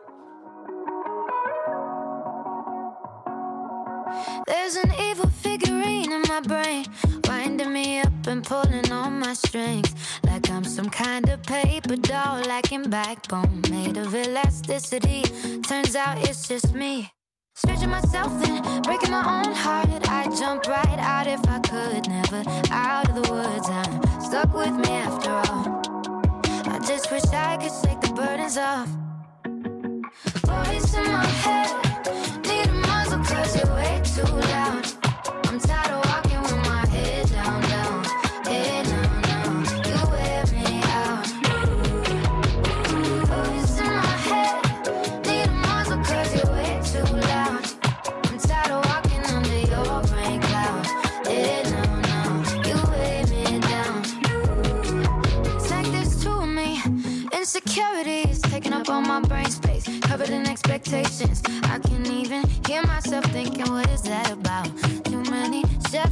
There's 4.47 4.75
an 4.75 4.91
evil 5.09 5.29
figurine 5.29 6.11
in 6.11 6.21
my 6.27 6.41
brain, 6.41 6.85
winding 7.27 7.73
me 7.73 8.01
up 8.01 8.27
and 8.27 8.43
pulling 8.43 8.91
on 8.91 9.19
my 9.19 9.33
strings. 9.33 9.93
Like 10.23 10.49
I'm 10.49 10.63
some 10.63 10.89
kind 10.89 11.27
of 11.29 11.41
paper 11.43 11.95
doll, 11.95 12.41
lacking 12.41 12.89
backbone, 12.89 13.61
made 13.69 13.97
of 13.97 14.13
elasticity. 14.13 15.23
Turns 15.61 15.95
out 15.95 16.17
it's 16.27 16.47
just 16.47 16.73
me. 16.73 17.11
Stretching 17.55 17.89
myself 17.89 18.31
and 18.47 18.83
breaking 18.83 19.11
my 19.11 19.43
own 19.43 19.53
heart. 19.53 19.87
I'd 20.09 20.35
jump 20.37 20.67
right 20.67 20.99
out 20.99 21.25
if 21.25 21.47
I 21.47 21.59
could. 21.59 22.07
Never 22.07 22.43
out 22.71 23.09
of 23.09 23.15
the 23.15 23.31
woods. 23.31 23.69
I'm 23.69 24.21
stuck 24.21 24.53
with 24.53 24.73
me 24.73 24.89
after 24.89 25.31
all. 25.31 25.81
I 26.67 26.79
just 26.85 27.11
wish 27.11 27.23
I 27.25 27.57
could 27.57 27.71
shake 27.81 28.01
the 28.01 28.13
burdens 28.13 28.57
off. 28.57 29.04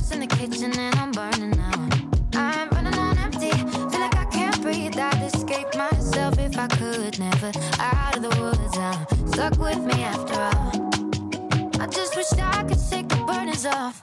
Chefs 0.04 0.12
in 0.12 0.20
the 0.20 0.28
kitchen 0.28 0.78
and 0.78 0.96
I'm 0.96 1.12
burning 1.12 1.58
out. 1.60 2.36
I'm 2.36 2.70
running 2.70 2.98
on 2.98 3.18
empty, 3.18 3.52
feel 3.52 4.00
like 4.00 4.16
I 4.16 4.26
can't 4.26 4.62
breathe. 4.62 4.98
I'd 4.98 5.22
escape 5.24 5.76
myself 5.76 6.38
if 6.40 6.58
I 6.58 6.68
could. 6.68 7.20
Never 7.20 7.52
out 7.80 8.18
of 8.18 8.24
the 8.24 8.30
woods, 8.42 8.78
I'm 8.78 9.28
stuck 9.28 9.58
with 9.58 9.80
me 9.80 10.04
after 10.04 10.34
all. 10.34 11.82
I 11.82 11.88
just 11.88 12.16
wish 12.16 12.32
I 12.34 12.64
could 12.64 12.80
shake 12.80 13.10
the 13.10 13.24
burdens 13.28 13.66
off. 13.66 14.03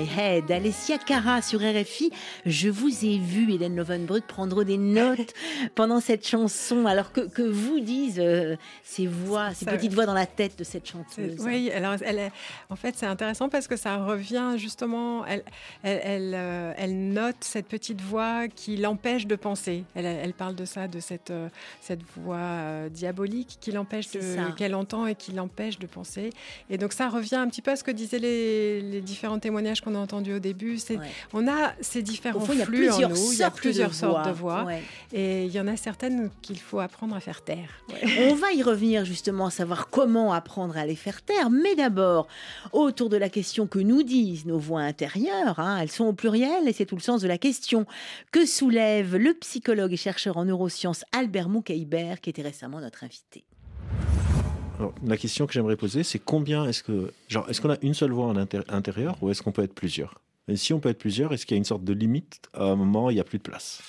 My 0.00 0.06
head, 0.06 0.50
Alessia 0.50 0.98
Cara 0.98 1.42
sur 1.42 1.60
RFI. 1.60 2.10
Je 2.46 2.68
vous 2.68 3.04
ai 3.04 3.18
vu, 3.18 3.52
Hélène 3.52 3.76
Lovenbrück, 3.76 4.26
prendre 4.26 4.64
des 4.64 4.78
notes 4.78 5.34
pendant 5.74 6.00
cette 6.00 6.26
chanson. 6.26 6.86
Alors 6.86 7.12
que, 7.12 7.20
que 7.22 7.42
vous 7.42 7.80
disent 7.80 8.18
euh, 8.20 8.56
ces 8.82 9.06
voix, 9.06 9.52
ces 9.52 9.64
Ça- 9.66 9.72
petites 9.72 9.92
voix 9.92 10.06
dans 10.06 10.14
la 10.14 10.26
tête 10.26 10.58
de 10.58 10.64
cette 10.64 10.88
chanteuse 10.88 11.36
Oui, 11.40 11.70
alors 11.70 11.96
elle 12.02 12.18
est, 12.18 12.32
en 12.70 12.76
fait 12.76 12.94
c'est 12.96 13.06
intéressant 13.06 13.48
parce 13.48 13.66
que 13.68 13.76
ça 13.76 13.96
revient 13.98 14.54
justement, 14.56 15.24
elle, 15.26 15.42
elle, 15.82 16.00
elle, 16.04 16.32
euh, 16.34 16.72
elle 16.76 17.12
note 17.12 17.36
cette 17.40 17.66
petite 17.66 18.00
voix 18.00 18.48
qui 18.48 18.76
l'empêche 18.76 19.26
de 19.26 19.36
penser. 19.36 19.84
Elle, 19.94 20.06
elle 20.06 20.32
parle 20.32 20.54
de 20.54 20.64
ça, 20.64 20.88
de 20.88 21.00
cette, 21.00 21.30
euh, 21.30 21.48
cette 21.80 22.02
voix 22.16 22.88
diabolique 22.90 23.58
qui 23.60 23.72
l'empêche 23.72 24.06
qu'elle 24.56 24.74
entend 24.74 25.06
et 25.06 25.14
qui 25.14 25.32
l'empêche 25.32 25.78
de 25.78 25.86
penser. 25.86 26.30
Et 26.70 26.78
donc 26.78 26.92
ça 26.92 27.08
revient 27.08 27.36
un 27.36 27.48
petit 27.48 27.62
peu 27.62 27.72
à 27.72 27.76
ce 27.76 27.84
que 27.84 27.90
disaient 27.90 28.18
les, 28.18 28.80
les 28.80 29.00
différents 29.00 29.38
témoignages 29.38 29.80
qu'on 29.80 29.89
a 29.94 29.98
entendus 29.98 30.34
au 30.34 30.38
début. 30.38 30.78
C'est, 30.78 30.96
Ouais. 30.96 31.06
On 31.32 31.48
a 31.48 31.72
ces 31.80 32.02
différents 32.02 32.40
Au 32.40 32.44
fond, 32.44 32.52
il 32.52 32.58
y 32.58 32.62
a 32.62 32.66
flux 32.66 32.88
en 32.90 32.96
plusieurs 32.96 33.10
nous, 33.10 33.32
il 33.32 33.38
y 33.38 33.42
a 33.42 33.46
sortes 33.46 33.56
plusieurs 33.56 33.90
de 33.90 33.94
sortes 33.94 34.26
de 34.26 34.32
voix. 34.32 34.64
Ouais. 34.64 34.82
et 35.12 35.44
il 35.46 35.52
y 35.52 35.60
en 35.60 35.66
a 35.66 35.76
certaines 35.76 36.30
qu'il 36.42 36.58
faut 36.58 36.80
apprendre 36.80 37.14
à 37.16 37.20
faire 37.20 37.42
taire. 37.42 37.70
Ouais. 37.88 38.28
On 38.30 38.34
va 38.34 38.52
y 38.52 38.62
revenir 38.62 39.04
justement 39.04 39.46
à 39.46 39.50
savoir 39.50 39.88
comment 39.88 40.32
apprendre 40.32 40.76
à 40.76 40.84
les 40.84 40.96
faire 40.96 41.22
taire. 41.22 41.50
Mais 41.50 41.74
d'abord, 41.74 42.28
autour 42.72 43.08
de 43.08 43.16
la 43.16 43.28
question 43.28 43.66
que 43.66 43.78
nous 43.78 44.02
disent 44.02 44.46
nos 44.46 44.58
voix 44.58 44.82
intérieures, 44.82 45.58
hein, 45.58 45.78
elles 45.80 45.90
sont 45.90 46.04
au 46.04 46.12
pluriel 46.12 46.68
et 46.68 46.72
c'est 46.72 46.86
tout 46.86 46.96
le 46.96 47.02
sens 47.02 47.22
de 47.22 47.28
la 47.28 47.38
question 47.38 47.86
que 48.32 48.46
soulève 48.46 49.16
le 49.16 49.34
psychologue 49.34 49.92
et 49.92 49.96
chercheur 49.96 50.36
en 50.36 50.44
neurosciences 50.44 51.04
Albert 51.12 51.48
Moukeiber, 51.48 52.14
qui 52.20 52.30
était 52.30 52.42
récemment 52.42 52.80
notre 52.80 53.04
invité. 53.04 53.44
La 55.04 55.16
question 55.16 55.46
que 55.46 55.52
j'aimerais 55.52 55.76
poser, 55.76 56.02
c'est 56.02 56.18
combien 56.18 56.66
est-ce 56.66 56.82
que, 56.82 57.12
genre, 57.28 57.48
est-ce 57.48 57.60
qu'on 57.60 57.70
a 57.70 57.76
une 57.82 57.94
seule 57.94 58.12
voix 58.12 58.26
en 58.26 58.34
intér- 58.34 58.64
intérieur 58.68 59.16
ou 59.22 59.30
est-ce 59.30 59.42
qu'on 59.42 59.52
peut 59.52 59.62
être 59.62 59.74
plusieurs? 59.74 60.20
Et 60.48 60.56
si 60.56 60.72
on 60.72 60.80
peut 60.80 60.88
être 60.88 60.98
plusieurs, 60.98 61.32
est-ce 61.32 61.46
qu'il 61.46 61.54
y 61.54 61.58
a 61.58 61.58
une 61.58 61.64
sorte 61.64 61.84
de 61.84 61.92
limite? 61.92 62.40
À 62.54 62.64
un 62.64 62.76
moment, 62.76 63.10
il 63.10 63.14
n'y 63.14 63.20
a 63.20 63.24
plus 63.24 63.38
de 63.38 63.42
place. 63.42 63.82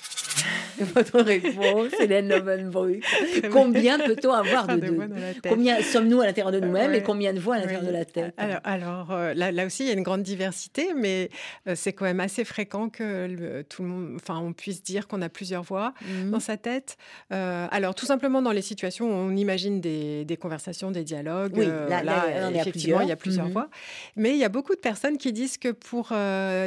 Votre 0.94 1.20
réponse, 1.20 1.92
Hélène 2.00 2.28
Lovenbrück. 2.28 3.04
Combien 3.50 3.98
peut-on 3.98 4.32
avoir 4.32 4.66
de 4.68 4.74
De 4.76 4.80
deux 4.86 4.92
voix 4.94 5.06
dans 5.06 5.14
la 5.16 5.34
tête. 5.34 5.48
Combien 5.48 5.80
sommes-nous 5.82 6.20
à 6.20 6.26
l'intérieur 6.26 6.52
de 6.52 6.60
nous-mêmes 6.60 6.92
et 6.92 6.96
Ouais. 6.98 7.02
combien 7.02 7.32
de 7.32 7.40
voix 7.40 7.54
à 7.56 7.58
l'intérieur 7.58 7.82
Oui. 7.82 7.88
de 7.88 7.92
la 7.92 8.04
tête 8.04 8.34
Alors, 8.36 8.60
alors 8.64 9.10
euh, 9.12 9.34
là, 9.34 9.52
là 9.52 9.66
aussi, 9.66 9.84
il 9.84 9.86
y 9.88 9.90
a 9.90 9.94
une 9.94 10.02
grande 10.02 10.22
diversité, 10.22 10.88
mais 10.96 11.30
euh, 11.68 11.74
c'est 11.76 11.92
quand 11.92 12.04
même 12.04 12.20
assez 12.20 12.44
fréquent 12.44 12.88
que 12.88 13.26
le- 13.26 13.64
tout 13.64 13.82
le 13.82 13.88
monde, 13.88 14.12
enfin, 14.16 14.38
on 14.40 14.52
puisse 14.52 14.82
dire 14.82 15.06
qu'on 15.08 15.22
a 15.22 15.28
plusieurs 15.28 15.62
voix 15.62 15.94
Mhm. 16.02 16.30
dans 16.30 16.40
sa 16.40 16.56
tête. 16.56 16.96
Euh, 17.32 17.66
alors, 17.70 17.94
tout 17.94 18.06
simplement 18.06 18.42
dans 18.42 18.52
les 18.52 18.62
situations 18.62 19.06
où 19.08 19.12
on 19.12 19.36
imagine 19.36 19.80
des, 19.80 20.24
des 20.24 20.36
conversations, 20.36 20.90
des 20.90 21.04
dialogues. 21.04 21.52
Oui, 21.56 21.66
là- 21.66 22.50
effectivement, 22.54 23.00
il 23.00 23.08
y 23.08 23.12
a 23.12 23.16
plusieurs. 23.16 23.46
Mhm. 23.46 23.52
voix. 23.52 23.68
Mais 24.16 24.30
il 24.30 24.36
y 24.38 24.44
a 24.44 24.48
beaucoup 24.48 24.74
de 24.74 24.80
personnes 24.80 25.18
qui 25.18 25.32
disent 25.32 25.58
que 25.58 25.68
pour 25.72 26.12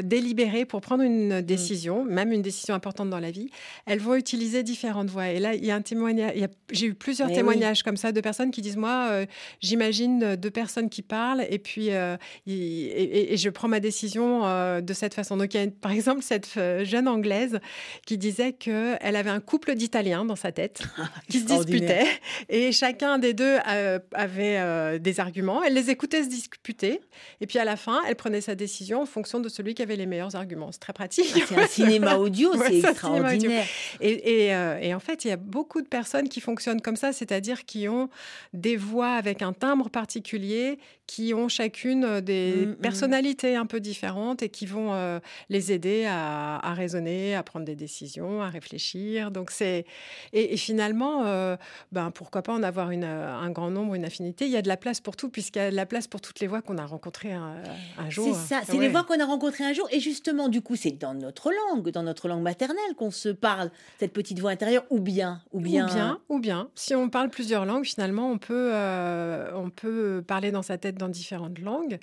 délibérer, 0.04 0.66
pour 0.66 0.82
prendre 0.82 1.04
une 1.04 1.42
décision, 1.42 2.04
même 2.06 2.32
une 2.32 2.42
décision 2.42 2.76
importante 2.76 3.10
dans 3.10 3.20
la 3.20 3.32
vie, 3.32 3.50
elles 3.86 4.00
vont 4.06 4.16
utiliser 4.16 4.64
différentes 4.64 5.10
voix. 5.10 5.28
Et 5.30 5.40
là, 5.40 5.54
il 5.56 5.66
y 5.66 5.72
a 5.72 5.76
un 5.76 5.82
témoignage. 5.82 6.34
J'ai 6.72 6.88
eu 6.88 6.94
plusieurs 6.94 7.28
Mais 7.28 7.34
oui. 7.34 7.38
témoignages 7.40 7.84
comme 7.84 7.98
ça 7.98 8.12
de 8.12 8.22
personnes 8.22 8.52
qui 8.52 8.62
disent 8.62 8.78
moi, 8.78 9.08
euh, 9.10 9.26
j'imagine 9.62 10.36
deux 10.36 10.50
personnes 10.52 10.90
qui 10.90 11.02
parlent 11.02 11.46
et 11.50 11.60
puis 11.60 11.92
euh, 11.92 12.16
et, 12.48 12.54
et- 12.54 13.34
et 13.34 13.38
je 13.38 13.50
prends 13.50 13.68
ma 13.68 13.80
décision 13.80 14.46
euh, 14.46 14.82
de 14.82 14.94
cette 14.94 15.14
façon. 15.14 15.38
Donc, 15.38 15.54
il 15.54 15.58
y 15.58 15.60
a 15.60 15.64
une- 15.64 15.72
par 15.72 15.92
exemple 15.92 16.22
cette 16.22 16.50
euh, 16.58 16.86
jeune 16.86 17.08
anglaise 17.08 17.60
qui 18.06 18.18
disait 18.18 18.54
que 18.54 18.96
elle 19.02 19.16
avait 19.16 19.30
un 19.30 19.40
couple 19.40 19.76
d'Italiens 19.76 20.26
dans 20.26 20.36
sa 20.36 20.52
tête 20.52 20.82
qui 21.30 21.40
se 21.40 21.46
disputaient 21.46 22.06
et 22.50 22.72
chacun 22.72 23.18
des 23.20 23.34
deux 23.34 23.58
euh, 23.68 24.00
avait 24.14 24.58
euh, 24.60 25.00
des 25.00 25.20
arguments. 25.20 25.64
Elle 25.64 25.74
les 25.74 25.90
écoutait 25.90 26.24
se 26.24 26.30
disputer 26.30 27.02
et 27.42 27.48
puis 27.48 27.60
à 27.60 27.66
la 27.66 27.76
fin, 27.76 28.02
elle 28.08 28.16
prenait 28.16 28.42
sa 28.42 28.56
décision 28.56 29.02
en 29.02 29.06
fonction 29.06 29.40
de 29.40 29.50
celui 29.50 29.74
qui 29.74 29.82
avait 29.82 29.96
les 29.96 30.06
meilleurs 30.06 30.36
arguments. 30.36 30.72
C'est 30.72 30.80
très 30.80 30.94
pratique. 30.94 31.26
Ah, 31.36 31.40
C'est 31.48 31.58
un 31.60 31.68
cinéma 31.68 32.16
audio, 32.18 32.52
c'est 32.68 32.80
extraordinaire. 32.80 33.66
Euh, 34.02 34.78
et 34.80 34.94
en 34.94 35.00
fait, 35.00 35.26
il 35.26 35.30
y 35.30 35.32
a 35.32 35.38
beaucoup 35.38 35.82
de 35.82 35.88
personnes 35.88 36.30
qui 36.30 36.42
fonctionnent 36.42 36.82
comme 36.82 36.96
ça, 36.96 37.14
c'est-à-dire 37.14 37.66
qui 37.66 37.88
ont 37.88 38.10
des 38.54 38.78
voix 38.78 39.14
avec 39.14 39.42
un 39.42 39.54
timbre 39.54 39.90
particulier, 39.90 40.80
qui 41.08 41.34
ont 41.34 41.48
chacune 41.48 42.04
euh, 42.04 42.22
des 42.22 42.66
Mm, 42.66 42.70
mm. 42.72 42.76
personnalités 42.78 43.56
un 43.56 43.66
peu 43.66 43.80
différentes 43.80 44.42
et 44.44 44.50
qui 44.50 44.66
vont 44.66 44.94
euh, 44.94 45.20
les 45.50 45.72
aider 45.72 46.06
à, 46.08 46.58
à 46.58 46.74
raisonner, 46.74 47.36
à 47.36 47.44
prendre 47.44 47.66
des 47.66 47.76
décisions, 47.76 48.42
à 48.42 48.50
réfléchir. 48.50 49.32
Donc 49.32 49.52
c'est 49.52 49.86
et, 50.34 50.54
et 50.54 50.58
finalement, 50.58 51.26
euh, 51.26 51.56
ben 51.92 52.12
pourquoi 52.12 52.42
pas 52.42 52.54
en 52.54 52.64
avoir 52.64 52.92
une, 52.92 53.04
un 53.04 53.50
grand 53.52 53.70
nombre, 53.72 53.96
une 53.96 54.06
affinité. 54.06 54.46
Il 54.46 54.52
y 54.52 54.58
a 54.58 54.62
de 54.62 54.68
la 54.68 54.78
place 54.78 55.00
pour 55.02 55.16
tout, 55.16 55.30
puisqu'il 55.30 55.60
y 55.60 55.66
a 55.66 55.72
de 55.72 55.76
la 55.76 55.86
place 55.86 56.08
pour 56.08 56.22
toutes 56.22 56.40
les 56.40 56.48
voix 56.48 56.62
qu'on 56.62 56.78
a 56.78 56.86
rencontrées 56.86 57.34
un, 57.34 57.56
un 57.98 58.10
jour. 58.10 58.36
C'est 58.36 58.48
ça, 58.56 58.62
c'est 58.66 58.74
Ouais. 58.74 58.80
les 58.80 58.90
voix 58.90 59.04
qu'on 59.04 59.20
a 59.20 59.26
rencontrées 59.26 59.64
un 59.64 59.74
jour. 59.74 59.88
Et 59.92 60.00
justement, 60.00 60.50
du 60.50 60.62
coup, 60.62 60.76
c'est 60.76 60.92
dans 60.92 61.14
notre 61.14 61.52
langue, 61.52 61.90
dans 61.92 62.04
notre 62.04 62.28
langue 62.28 62.42
maternelle 62.44 62.96
qu'on 62.98 63.12
se 63.12 63.30
parle, 63.30 63.70
cette 64.00 64.14
petite 64.14 64.40
voix 64.40 64.52
intérieure, 64.52 64.84
ou 64.90 65.00
bien, 65.00 65.42
ou 65.54 65.60
bien. 65.60 65.86
Ou 65.88 65.94
bien, 65.94 66.20
ou 66.30 66.40
bien. 66.40 66.70
Si 66.76 66.94
on 66.96 67.10
parle 67.10 67.30
plusieurs 67.30 67.66
langues, 67.66 67.86
finalement, 67.86 68.30
on 68.32 68.38
peut, 68.38 68.72
euh, 68.74 69.52
on 69.56 69.70
peut 69.70 70.24
parler 70.26 70.52
dans 70.52 70.62
sa 70.62 70.78
tête 70.78 70.95
dans 70.98 71.10
différentes 71.10 71.60
langues. 71.60 72.00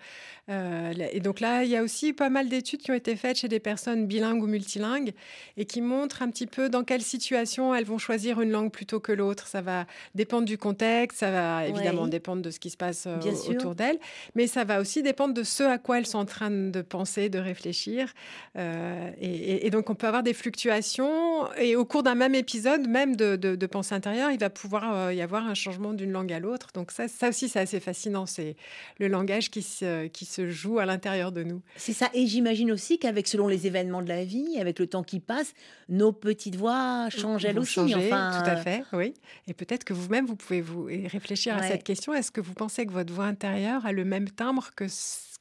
Euh, 0.49 0.93
et 1.13 1.21
donc 1.21 1.41
là, 1.41 1.65
il 1.65 1.71
y 1.71 1.77
a 1.77 1.83
aussi 1.83 2.13
pas 2.13 2.29
mal 2.31 2.49
d'études 2.49 2.81
qui 2.81 2.91
ont 2.91 2.95
été 2.95 3.17
faites 3.17 3.39
chez 3.39 3.49
des 3.49 3.61
personnes 3.61 4.07
bilingues 4.07 4.43
ou 4.43 4.47
multilingues 4.47 5.13
et 5.57 5.65
qui 5.65 5.81
montrent 5.81 6.23
un 6.23 6.31
petit 6.31 6.47
peu 6.47 6.69
dans 6.69 6.85
quelle 6.85 7.03
situation 7.03 7.75
elles 7.75 7.85
vont 7.85 7.99
choisir 7.99 8.41
une 8.41 8.51
langue 8.51 8.71
plutôt 8.71 9.01
que 9.01 9.13
l'autre. 9.13 9.47
Ça 9.47 9.61
va 9.61 9.87
dépendre 10.15 10.45
du 10.47 10.59
contexte, 10.59 11.19
ça 11.19 11.31
va 11.31 11.67
évidemment 11.67 12.03
Ouais. 12.03 12.11
dépendre 12.11 12.43
de 12.43 12.51
ce 12.51 12.59
qui 12.59 12.71
se 12.71 12.77
passe 12.77 13.05
euh, 13.07 13.19
autour 13.49 13.75
d'elles, 13.75 13.99
mais 14.35 14.47
ça 14.47 14.65
va 14.65 14.81
aussi 14.81 15.03
dépendre 15.03 15.35
de 15.35 15.43
ce 15.43 15.63
à 15.63 15.79
quoi 15.79 15.99
elles 15.99 16.07
sont 16.07 16.19
en 16.19 16.25
train 16.25 16.51
de 16.51 16.83
penser, 16.83 17.29
de 17.29 17.39
réfléchir. 17.39 18.13
Euh, 18.57 19.11
et, 19.21 19.71
donc, 19.71 19.91
on 19.91 19.95
peut 19.95 20.07
avoir 20.07 20.23
des 20.23 20.35
fluctuations 20.35 21.53
et 21.57 21.77
au 21.77 21.85
cours 21.85 22.03
d'un 22.03 22.15
même 22.15 22.35
épisode, 22.35 22.89
même 22.89 23.17
de, 23.17 23.37
de, 23.37 23.57
de 23.57 23.67
pensée 23.67 23.95
intérieure, 23.95 24.31
il 24.31 24.39
va 24.39 24.51
pouvoir 24.51 25.13
y 25.13 25.21
avoir 25.23 25.47
un 25.47 25.55
changement 25.55 25.93
d'une 25.93 26.13
langue 26.13 26.33
à 26.33 26.39
l'autre. 26.41 26.69
Donc 26.75 26.91
ça, 26.91 27.09
ça 27.09 27.29
aussi, 27.29 27.49
c'est 27.49 27.61
assez 27.61 27.81
fascinant. 27.81 28.27
C'est 28.27 28.57
le 28.99 29.09
langage 29.09 29.51
qui 29.51 29.63
se, 29.63 30.07
qui 30.09 30.25
se 30.25 30.49
joue 30.49 30.79
à 30.79 30.87
l'intérieur 30.87 31.33
de 31.33 31.43
nous. 31.43 31.63
C'est 31.77 31.93
ça. 31.93 32.11
Et 32.15 32.27
j'imagine 32.27 32.73
aussi 32.73 32.99
qu'avec, 32.99 33.27
selon 33.27 33.49
les 33.49 33.67
événements 33.67 34.03
de 34.03 34.09
la 34.09 34.25
vie, 34.25 34.59
avec 34.59 34.79
le 34.79 34.87
temps 34.87 35.03
qui 35.03 35.21
passe, 35.21 35.55
nos 35.89 36.13
petites 36.13 36.57
voix 36.57 37.09
changent 37.11 37.45
elles 37.45 37.59
aussi. 37.59 37.81
enfin, 37.81 38.43
tout 38.43 38.51
à 38.51 38.57
fait, 38.57 38.85
oui. 38.93 39.15
Et 39.47 39.55
peut-être 39.55 39.85
que 39.85 39.93
vous-même, 39.93 40.27
vous 40.27 40.37
pouvez 40.37 40.61
vous 40.61 40.85
réfléchir 40.85 41.57
à 41.57 41.63
cette 41.63 41.85
question. 41.85 42.15
Est-ce 42.15 42.31
que 42.31 42.41
vous 42.41 42.55
pensez 42.55 42.87
que 42.87 42.93
votre 42.93 43.13
voix 43.13 43.27
intérieure 43.27 43.87
a 43.87 43.93
le 43.93 44.05
même 44.05 44.31
timbre 44.31 44.71
que, 44.75 44.87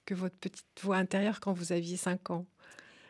que 0.06 0.14
votre 0.14 0.36
petite 0.36 0.66
voix 0.82 0.98
intérieure 0.98 1.40
quand 1.40 1.54
vous 1.54 1.72
aviez 1.72 1.98
5 1.98 2.32
ans? 2.32 2.46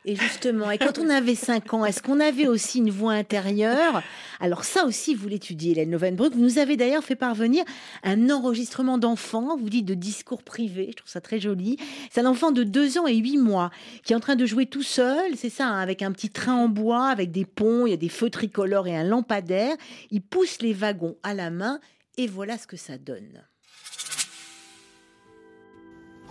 Et 0.03 0.15
justement, 0.15 0.71
et 0.71 0.79
quand 0.79 0.97
on 0.97 1.09
avait 1.09 1.35
5 1.35 1.75
ans, 1.75 1.85
est-ce 1.85 2.01
qu'on 2.01 2.19
avait 2.19 2.47
aussi 2.47 2.79
une 2.79 2.89
voix 2.89 3.13
intérieure? 3.13 4.01
Alors 4.39 4.63
ça 4.63 4.85
aussi, 4.85 5.13
vous 5.13 5.27
l'étudiez, 5.27 5.73
Hélène 5.73 5.91
Lovenbruck. 5.91 6.33
Vous 6.33 6.41
nous 6.41 6.57
avez 6.57 6.75
d'ailleurs 6.75 7.03
fait 7.03 7.15
parvenir 7.15 7.63
un 8.03 8.31
enregistrement 8.31 8.97
d'enfant, 8.97 9.55
vous 9.55 9.69
dites 9.69 9.85
de 9.85 9.93
discours 9.93 10.41
privé, 10.41 10.87
je 10.89 10.95
trouve 10.97 11.11
ça 11.11 11.21
très 11.21 11.39
joli. 11.39 11.77
C'est 12.09 12.21
un 12.21 12.25
enfant 12.25 12.51
de 12.51 12.63
2 12.63 12.97
ans 12.97 13.05
et 13.05 13.15
8 13.15 13.37
mois 13.37 13.69
qui 14.03 14.13
est 14.13 14.15
en 14.15 14.19
train 14.19 14.35
de 14.35 14.47
jouer 14.47 14.65
tout 14.65 14.81
seul, 14.81 15.35
c'est 15.35 15.51
ça, 15.51 15.67
hein, 15.67 15.79
avec 15.79 16.01
un 16.01 16.11
petit 16.11 16.29
train 16.29 16.55
en 16.55 16.67
bois, 16.67 17.05
avec 17.05 17.31
des 17.31 17.45
ponts, 17.45 17.85
il 17.85 17.91
y 17.91 17.93
a 17.93 17.97
des 17.97 18.09
feux 18.09 18.31
tricolores 18.31 18.87
et 18.87 18.95
un 18.95 19.03
lampadaire. 19.03 19.75
Il 20.09 20.23
pousse 20.23 20.63
les 20.63 20.73
wagons 20.73 21.15
à 21.21 21.35
la 21.35 21.51
main 21.51 21.79
et 22.17 22.25
voilà 22.25 22.57
ce 22.57 22.65
que 22.65 22.77
ça 22.77 22.97
donne. 22.97 23.43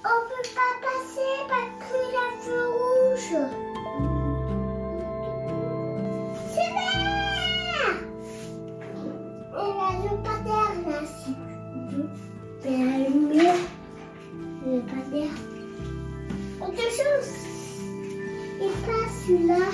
On 0.03 0.19
peut 0.29 0.49
pas 0.55 0.73
passer 0.81 1.33
parce 1.47 1.73
qu'il 1.85 2.09
y 2.11 2.17
a 2.17 2.29
feu 2.41 2.65
rouge. 2.71 3.35
C'est 6.49 6.71
vert 6.73 7.97
Et 9.53 9.71
la 9.77 9.91
lampadaire 10.09 10.75
là, 10.87 11.01
c'est 11.05 11.37
Mais 12.65 12.79
la 12.79 12.97
lumière, 13.09 13.63
le 14.65 14.71
lampadaire. 14.77 15.37
Autre 16.63 16.89
chose. 16.91 17.31
Et 18.63 18.73
pas 18.87 19.07
celui-là. 19.27 19.65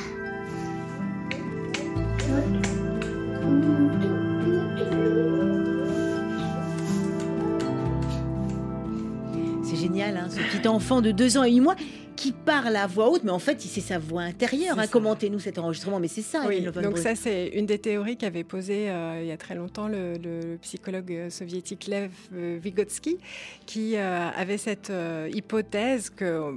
Génial, 10.06 10.24
hein, 10.24 10.28
ce 10.30 10.56
petit 10.56 10.68
enfant 10.68 11.00
de 11.00 11.10
2 11.10 11.38
ans 11.38 11.44
et 11.44 11.52
8 11.52 11.60
mois 11.60 11.76
qui 12.16 12.32
parle 12.32 12.76
à 12.76 12.86
voix 12.86 13.10
haute, 13.10 13.24
mais 13.24 13.30
en 13.30 13.38
fait, 13.38 13.60
c'est 13.60 13.80
sa 13.80 13.98
voix 13.98 14.22
intérieure. 14.22 14.78
Hein. 14.78 14.86
Commentez-nous 14.86 15.38
cet 15.38 15.58
enregistrement, 15.58 16.00
mais 16.00 16.08
c'est 16.08 16.22
ça. 16.22 16.44
Oui, 16.48 16.62
donc 16.82 16.96
ça 16.96 17.14
c'est 17.14 17.48
une 17.48 17.66
des 17.66 17.78
théories 17.78 18.16
qu'avait 18.16 18.44
posée 18.44 18.88
euh, 18.88 19.20
il 19.20 19.28
y 19.28 19.32
a 19.32 19.36
très 19.36 19.54
longtemps 19.54 19.86
le, 19.86 20.14
le 20.14 20.56
psychologue 20.62 21.12
euh, 21.12 21.30
soviétique 21.30 21.86
Lev 21.88 22.10
euh, 22.34 22.58
Vygotsky, 22.60 23.18
qui 23.66 23.96
euh, 23.96 24.30
avait 24.30 24.56
cette 24.56 24.88
euh, 24.88 25.28
hypothèse 25.32 26.08
que 26.08 26.54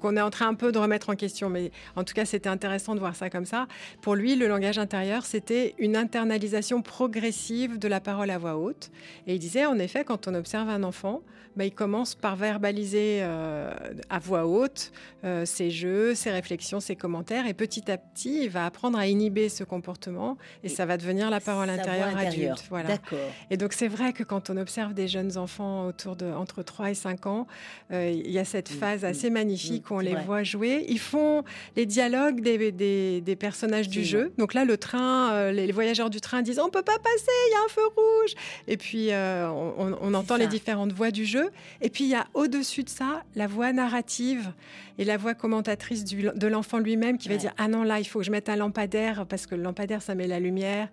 qu'on 0.00 0.16
est 0.16 0.20
en 0.20 0.30
train 0.30 0.48
un 0.48 0.54
peu 0.54 0.72
de 0.72 0.78
remettre 0.78 1.10
en 1.10 1.14
question, 1.14 1.48
mais 1.48 1.70
en 1.96 2.04
tout 2.04 2.14
cas 2.14 2.24
c'était 2.24 2.48
intéressant 2.48 2.94
de 2.94 3.00
voir 3.00 3.14
ça 3.14 3.30
comme 3.30 3.46
ça. 3.46 3.66
Pour 4.00 4.14
lui, 4.14 4.34
le 4.36 4.48
langage 4.48 4.78
intérieur, 4.78 5.24
c'était 5.24 5.74
une 5.78 5.96
internalisation 5.96 6.82
progressive 6.82 7.78
de 7.78 7.88
la 7.88 8.00
parole 8.00 8.30
à 8.30 8.38
voix 8.38 8.56
haute. 8.56 8.90
Et 9.26 9.34
il 9.34 9.38
disait, 9.38 9.66
en 9.66 9.78
effet, 9.78 10.04
quand 10.04 10.26
on 10.28 10.34
observe 10.34 10.68
un 10.68 10.82
enfant, 10.82 11.22
bah, 11.56 11.64
il 11.64 11.74
commence 11.74 12.14
par 12.14 12.36
verbaliser 12.36 13.18
euh, 13.22 13.72
à 14.08 14.18
voix 14.18 14.46
haute 14.46 14.92
euh, 15.24 15.44
ses 15.44 15.70
jeux, 15.70 16.14
ses 16.14 16.30
réflexions, 16.30 16.78
ses 16.80 16.94
commentaires, 16.96 17.46
et 17.46 17.54
petit 17.54 17.90
à 17.90 17.98
petit, 17.98 18.44
il 18.44 18.50
va 18.50 18.66
apprendre 18.66 18.96
à 18.98 19.06
inhiber 19.08 19.48
ce 19.48 19.64
comportement, 19.64 20.36
et, 20.62 20.66
Et 20.66 20.68
ça 20.68 20.86
va 20.86 20.96
devenir 20.96 21.28
la 21.28 21.40
parole 21.40 21.68
intérieure 21.68 22.08
intérieure. 22.08 22.52
adulte. 22.52 22.66
Voilà. 22.70 22.88
D'accord. 22.90 23.18
Et 23.50 23.56
donc 23.56 23.72
c'est 23.72 23.88
vrai 23.88 24.12
que 24.12 24.22
quand 24.22 24.48
on 24.48 24.56
observe 24.56 24.94
des 24.94 25.08
jeunes 25.08 25.36
enfants 25.36 25.86
autour 25.86 26.14
de 26.16 26.30
entre 26.32 26.62
3 26.62 26.90
et 26.90 26.94
5 26.94 27.26
ans, 27.26 27.46
euh, 27.92 28.10
il 28.10 28.30
y 28.30 28.38
a 28.38 28.44
cette 28.44 28.70
Mm, 28.70 28.78
phase 28.78 29.02
mm, 29.02 29.06
assez 29.06 29.30
magnifique 29.30 29.89
on 29.92 29.98
les 30.00 30.12
vrai. 30.12 30.24
voit 30.24 30.42
jouer. 30.42 30.84
Ils 30.88 30.98
font 30.98 31.44
les 31.76 31.86
dialogues 31.86 32.40
des, 32.40 32.72
des, 32.72 33.20
des 33.20 33.36
personnages 33.36 33.88
du 33.88 34.04
jeu. 34.04 34.32
Donc 34.38 34.54
là, 34.54 34.64
le 34.64 34.76
train, 34.76 35.32
euh, 35.32 35.52
les, 35.52 35.66
les 35.66 35.72
voyageurs 35.72 36.10
du 36.10 36.20
train 36.20 36.42
disent 36.42 36.58
on 36.58 36.68
peut 36.70 36.82
pas 36.82 36.98
passer, 36.98 37.26
il 37.48 37.52
y 37.52 37.54
a 37.54 37.64
un 37.64 37.68
feu 37.68 37.86
rouge. 37.96 38.34
Et 38.68 38.76
puis 38.76 39.12
euh, 39.12 39.48
on, 39.50 39.74
on- 39.92 39.98
on 40.00 40.14
entend 40.14 40.34
ça. 40.34 40.38
les 40.38 40.46
différentes 40.46 40.92
voix 40.92 41.10
du 41.10 41.24
jeu. 41.24 41.50
Et 41.80 41.90
puis 41.90 42.04
il 42.04 42.10
y 42.10 42.14
a 42.14 42.26
au-dessus 42.34 42.82
de 42.84 42.88
ça 42.90 43.22
la 43.34 43.46
voix 43.46 43.72
narrative 43.72 44.52
et 45.00 45.04
la 45.04 45.16
voix 45.16 45.34
commentatrice 45.34 46.04
du- 46.04 46.28
de 46.32 46.46
l'enfant 46.46 46.78
lui-même 46.78 47.18
qui 47.18 47.26
va 47.28 47.34
Ouais. 47.34 47.40
dire 47.40 47.52
ah 47.58 47.66
non 47.66 47.82
là 47.82 47.98
il 47.98 48.04
faut 48.04 48.20
que 48.20 48.24
je 48.24 48.30
mette 48.30 48.48
un 48.48 48.54
lampadaire 48.56 49.26
parce 49.26 49.46
que 49.46 49.54
le 49.56 49.62
lampadaire 49.62 50.02
ça 50.02 50.14
met 50.14 50.28
la 50.28 50.38
lumière. 50.38 50.88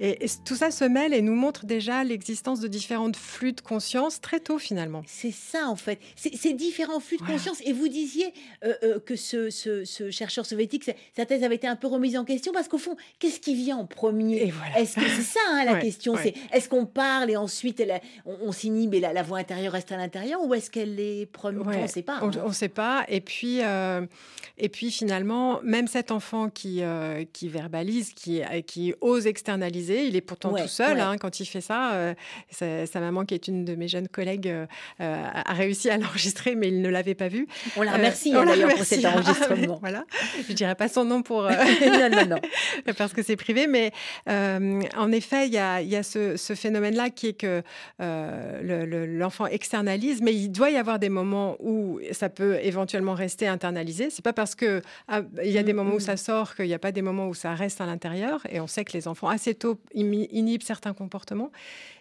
Et, 0.00 0.24
et 0.24 0.28
tout 0.44 0.54
ça 0.54 0.70
se 0.70 0.84
mêle 0.84 1.12
et 1.12 1.20
nous 1.22 1.34
montre 1.34 1.66
déjà 1.66 2.04
l'existence 2.04 2.60
de 2.60 2.68
différentes 2.68 3.16
flux 3.16 3.52
de 3.52 3.60
conscience 3.60 4.20
très 4.20 4.38
tôt 4.38 4.58
finalement. 4.58 5.02
C'est 5.08 5.32
ça, 5.32 5.66
en 5.68 5.74
fait. 5.74 5.98
C'est 6.14 6.36
c'est 6.36 6.52
différents 6.52 7.00
flux 7.00 7.16
de 7.16 7.22
Voilà. 7.24 7.34
conscience. 7.34 7.60
Et 7.66 7.72
vous 7.72 7.88
disiez 7.88 8.32
euh, 8.64 8.74
euh, 8.84 9.00
que 9.00 9.16
ce, 9.16 9.50
ce- 9.50 9.84
ce 9.84 10.12
chercheur 10.12 10.46
soviétique, 10.46 10.84
sa- 11.16 11.26
thèse 11.26 11.42
avait 11.42 11.56
été 11.56 11.66
un 11.66 11.74
peu 11.74 11.88
remise 11.88 12.16
en 12.16 12.24
question 12.24 12.52
parce 12.52 12.68
qu'au 12.68 12.78
fond, 12.78 12.94
qu'est-ce 13.18 13.40
qui 13.40 13.56
vient 13.56 13.76
en 13.78 13.86
premier? 13.86 14.52
Voilà. 14.52 14.78
Est-ce 14.80 14.94
que 14.94 15.08
c'est 15.08 15.22
ça 15.22 15.40
hein, 15.50 15.64
la 15.64 15.72
Ouais, 15.78 15.80
question? 15.80 16.12
ouais. 16.14 16.32
C'est 16.50 16.56
est-ce 16.56 16.68
qu'on 16.68 16.86
parle 16.86 17.28
et 17.32 17.36
ensuite 17.36 17.80
elle- 17.80 18.00
on, 18.24 18.36
on 18.42 18.52
s'inhibe 18.52 18.94
et 18.94 19.00
la, 19.00 19.12
la 19.12 19.24
voix 19.24 19.38
intérieure 19.38 19.72
reste 19.72 19.90
à 19.90 19.96
l'intérieur 19.96 20.40
ou 20.44 20.54
est-ce 20.54 20.70
qu'elle 20.70 21.00
est 21.00 21.26
première 21.26 21.66
On 21.76 21.82
ne 21.82 21.86
sait 21.88 22.02
pas. 22.02 22.20
On 22.22 22.28
hein. 22.28 22.44
ne 22.46 22.52
sait 22.52 22.68
pas. 22.68 23.04
Et 23.08 23.20
puis, 23.20 23.47
euh, 23.62 24.04
et 24.58 24.68
puis 24.68 24.90
finalement, 24.90 25.60
même 25.62 25.86
cet 25.86 26.10
enfant 26.10 26.48
qui, 26.50 26.82
euh, 26.82 27.24
qui 27.32 27.48
verbalise, 27.48 28.12
qui, 28.12 28.42
euh, 28.42 28.60
qui 28.60 28.92
ose 29.00 29.26
externaliser, 29.26 30.06
il 30.06 30.16
est 30.16 30.20
pourtant 30.20 30.52
Ouais, 30.52 30.62
tout 30.62 30.68
seul 30.68 30.96
ouais. 30.96 31.00
hein, 31.02 31.16
quand 31.18 31.40
il 31.40 31.46
fait 31.46 31.60
ça. 31.60 31.92
euh, 31.94 32.14
sa, 32.50 32.86
sa 32.86 33.00
maman, 33.00 33.24
qui 33.24 33.34
est 33.34 33.46
une 33.48 33.64
de 33.64 33.74
mes 33.74 33.88
jeunes 33.88 34.08
collègues, 34.08 34.52
a 34.98 35.52
réussi 35.52 35.90
à 35.90 35.96
l'enregistrer, 35.98 36.54
mais 36.54 36.68
il 36.68 36.80
ne 36.82 36.88
l'avait 36.88 37.14
pas 37.14 37.28
vu. 37.28 37.46
On 37.76 37.82
la 37.82 37.92
remercie 37.92 38.34
hein, 38.34 38.44
d'ailleurs 38.44 38.74
pour 38.74 38.84
cet 38.84 39.04
enregistrement. 39.04 39.78
voilà. 39.80 40.04
Je 40.48 40.52
dirais 40.52 40.74
pas 40.74 40.88
son 40.88 41.04
nom 41.04 41.22
pour. 41.22 41.42
non, 42.28 42.38
parce 42.96 43.12
que 43.12 43.22
c'est 43.22 43.36
privé, 43.36 43.66
mais 43.66 43.92
en 44.26 45.12
effet, 45.12 45.46
il 45.46 45.52
y 45.54 45.58
a, 45.58 45.80
il 45.80 45.88
y 45.88 45.96
a 45.96 46.02
ce, 46.02 46.36
ce 46.36 46.54
phénomène-là 46.54 47.10
qui 47.10 47.28
est 47.28 47.32
que 47.34 47.62
le- 48.00 48.84
le- 48.84 49.06
l'enfant 49.06 49.46
externalise, 49.46 50.20
mais 50.22 50.34
il 50.34 50.48
doit 50.48 50.70
y 50.70 50.76
avoir 50.76 50.98
des 50.98 51.08
moments 51.08 51.56
où 51.60 52.00
ça 52.12 52.28
peut 52.28 52.58
éventuellement 52.62 53.14
rester 53.14 53.37
internalisé. 53.46 54.10
C'est 54.10 54.24
pas 54.24 54.32
parce 54.32 54.54
que 54.54 54.82
ah, 55.06 55.22
il 55.44 55.50
y 55.50 55.58
a 55.58 55.62
des 55.62 55.72
moments 55.72 55.94
où 55.94 56.00
ça 56.00 56.16
sort 56.16 56.54
qu'il 56.54 56.66
n'y 56.66 56.74
a 56.74 56.78
pas 56.78 56.92
des 56.92 57.02
moments 57.02 57.28
où 57.28 57.34
ça 57.34 57.54
reste 57.54 57.80
à 57.80 57.86
l'intérieur. 57.86 58.46
Et 58.50 58.60
on 58.60 58.66
sait 58.66 58.84
que 58.84 58.92
les 58.92 59.08
enfants 59.08 59.28
assez 59.28 59.54
tôt 59.54 59.78
inhibent 59.94 60.62
certains 60.62 60.94
comportements. 60.94 61.50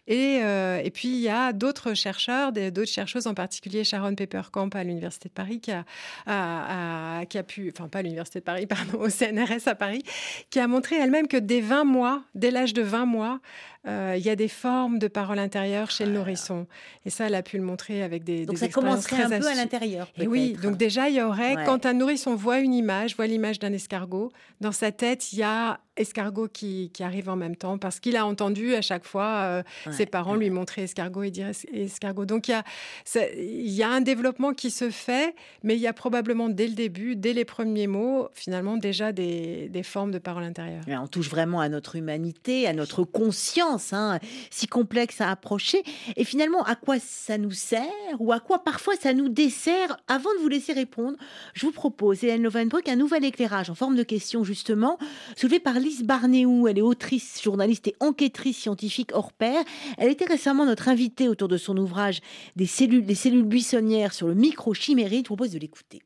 Et, 0.08 0.39
euh, 0.41 0.80
et 0.84 0.89
puis, 0.89 1.10
il 1.10 1.20
y 1.20 1.30
a 1.30 1.52
d'autres 1.54 1.93
chercheurs, 1.93 2.52
d'autres 2.54 2.86
chercheuses, 2.91 3.28
en 3.28 3.34
particulier 3.34 3.84
Sharon 3.84 4.15
Papercamp 4.15 4.70
à 4.74 4.84
l'Université 4.84 5.28
de 5.30 5.34
Paris, 5.34 5.60
qui 5.60 5.72
a, 5.72 5.84
a- 6.26 7.20
a- 7.20 7.26
qui 7.26 7.38
a 7.38 7.43
pu, 7.43 7.72
enfin 7.76 7.88
pas 7.89 8.00
à 8.00 8.02
l'Université 8.02 8.39
de 8.39 8.46
Paris, 8.46 8.65
pardon, 8.67 9.00
au 9.00 9.10
CNRS 9.10 9.67
à 9.67 9.76
Paris, 9.76 10.04
qui 10.50 10.60
a 10.60 10.67
montré 10.67 10.96
elle-même 10.98 11.28
que 11.28 11.38
dès 11.38 11.62
20 11.62 11.84
mois, 11.84 12.24
dès 12.36 12.52
l'âge 12.52 12.74
de 12.74 12.82
20 12.82 13.06
mois, 13.06 13.39
euh, 13.88 14.15
il 14.17 14.26
y 14.26 14.30
a 14.30 14.36
des 14.36 14.48
formes 14.48 15.00
de 15.00 15.08
parole 15.08 15.39
intérieure 15.39 15.91
chez 15.91 16.06
le 16.06 16.12
nourrisson. 16.12 16.67
Et 17.06 17.10
ça, 17.10 17.28
elle 17.28 17.36
a 17.36 17.43
pu 17.43 17.58
le 17.58 17.63
montrer 17.63 18.04
avec 18.04 18.24
des, 18.24 18.46
Donc 18.46 18.56
des 18.56 18.60
ça 18.62 18.67
commencerait 18.67 19.24
un 19.24 19.28
très 19.30 19.39
peu 19.39 19.48
à 19.48 19.56
l'intérieur. 19.56 20.10
Et 20.17 20.28
oui, 20.28 20.54
donc 20.62 20.78
déjà, 20.78 21.08
il 21.10 21.15
y 21.15 21.22
aurait, 21.22 21.56
Ouais. 21.56 21.63
quand 21.65 21.86
un 21.86 21.93
nourrisson 21.93 22.36
voit 22.36 22.60
une 22.60 22.74
image, 22.74 23.15
voit 23.15 23.28
l'image 23.28 23.60
d'un 23.60 23.72
escargot, 23.74 24.32
dans 24.62 24.72
sa 24.74 24.91
tête, 24.91 25.32
il 25.32 25.39
y 25.39 25.43
a 25.43 25.80
escargot 25.97 26.47
qui, 26.47 26.89
qui 26.93 27.03
arrive 27.03 27.29
en 27.29 27.36
même 27.36 27.55
temps, 27.55 27.77
parce 27.77 27.99
qu'il 27.99 28.15
a 28.15 28.25
entendu 28.25 28.75
à 28.75 28.81
chaque 28.81 29.05
fois 29.05 29.25
euh, 29.25 29.63
Ouais, 29.86 29.91
ses 29.93 30.05
parents 30.05 30.36
lui 30.36 30.49
montrer 30.49 30.83
escargot 30.83 31.23
et 31.23 31.31
dire 31.31 31.47
es- 31.47 31.83
escargot. 31.83 32.25
Donc 32.25 32.47
il 32.47 32.51
y, 32.51 32.53
a, 32.53 32.63
ça- 33.05 33.29
il 33.38 33.69
y 33.71 33.83
a 33.83 33.89
un 33.89 34.01
développement 34.01 34.53
qui 34.53 34.71
se 34.71 34.89
fait, 34.89 35.36
mais 35.63 35.75
il 35.75 35.81
y 35.81 35.88
a 35.88 35.93
probablement 35.93 36.49
dès 36.49 36.67
le 36.67 36.73
début, 36.73 37.15
dès 37.15 37.33
les 37.33 37.45
premiers 37.45 37.88
mots, 37.88 38.29
finalement 38.33 38.77
déjà 38.77 39.12
des, 39.12 39.69
des 39.69 39.83
formes 39.83 40.12
de 40.12 40.19
parole 40.19 40.43
intérieure. 40.43 40.83
Mais 40.88 40.97
On 40.97 41.07
touche 41.07 41.29
vraiment 41.29 41.60
à 41.60 41.69
notre 41.69 41.95
humanité, 41.95 42.67
à 42.67 42.73
notre 42.73 43.03
conscience, 43.03 43.93
hein, 43.93 44.19
si 44.51 44.67
complexe 44.67 45.21
à 45.21 45.29
approcher. 45.31 45.83
Et 46.15 46.23
finalement, 46.23 46.63
à 46.63 46.75
quoi 46.75 46.97
ça 46.99 47.38
nous 47.38 47.51
sert 47.51 47.83
ou 48.19 48.31
à 48.31 48.39
quoi 48.39 48.63
parfois 48.63 48.95
ça 48.95 49.13
nous 49.13 49.29
dessert? 49.29 49.97
Avant 50.07 50.29
de 50.36 50.41
vous 50.41 50.47
laisser 50.49 50.73
répondre, 50.73 51.17
je 51.53 51.65
vous 51.65 51.71
propose, 51.71 52.23
Hélène 52.23 52.43
Lovenbruck, 52.43 52.88
un 52.88 52.95
nouvel 52.95 53.25
éclairage 53.25 53.69
en 53.69 53.75
forme 53.75 53.95
de 53.95 54.03
question, 54.03 54.43
justement, 54.43 54.97
soulevé 55.36 55.60
par 55.60 55.79
Lise 55.88 56.04
Barnéou. 56.04 56.67
Elle 56.67 56.80
est 56.80 56.82
autrice, 56.82 57.41
journaliste 57.41 57.88
et 57.88 57.95
enquêtrice 58.02 58.58
scientifique 58.58 59.12
hors 59.13 59.32
pair. 59.32 59.63
Elle 59.97 60.12
était 60.12 60.26
récemment 60.26 60.65
notre 60.65 60.89
invitée 60.89 61.30
autour 61.30 61.47
de 61.47 61.56
son 61.56 61.78
ouvrage 61.78 62.19
des 62.58 62.65
cellules, 62.65 63.06
Les 63.06 63.15
cellules 63.15 63.43
buissonnières 63.43 64.13
sur 64.13 64.28
le 64.28 64.34
microchimérie. 64.34 65.19
Je 65.19 65.23
propose 65.23 65.52
de 65.52 65.60
l'écouter. 65.60 66.02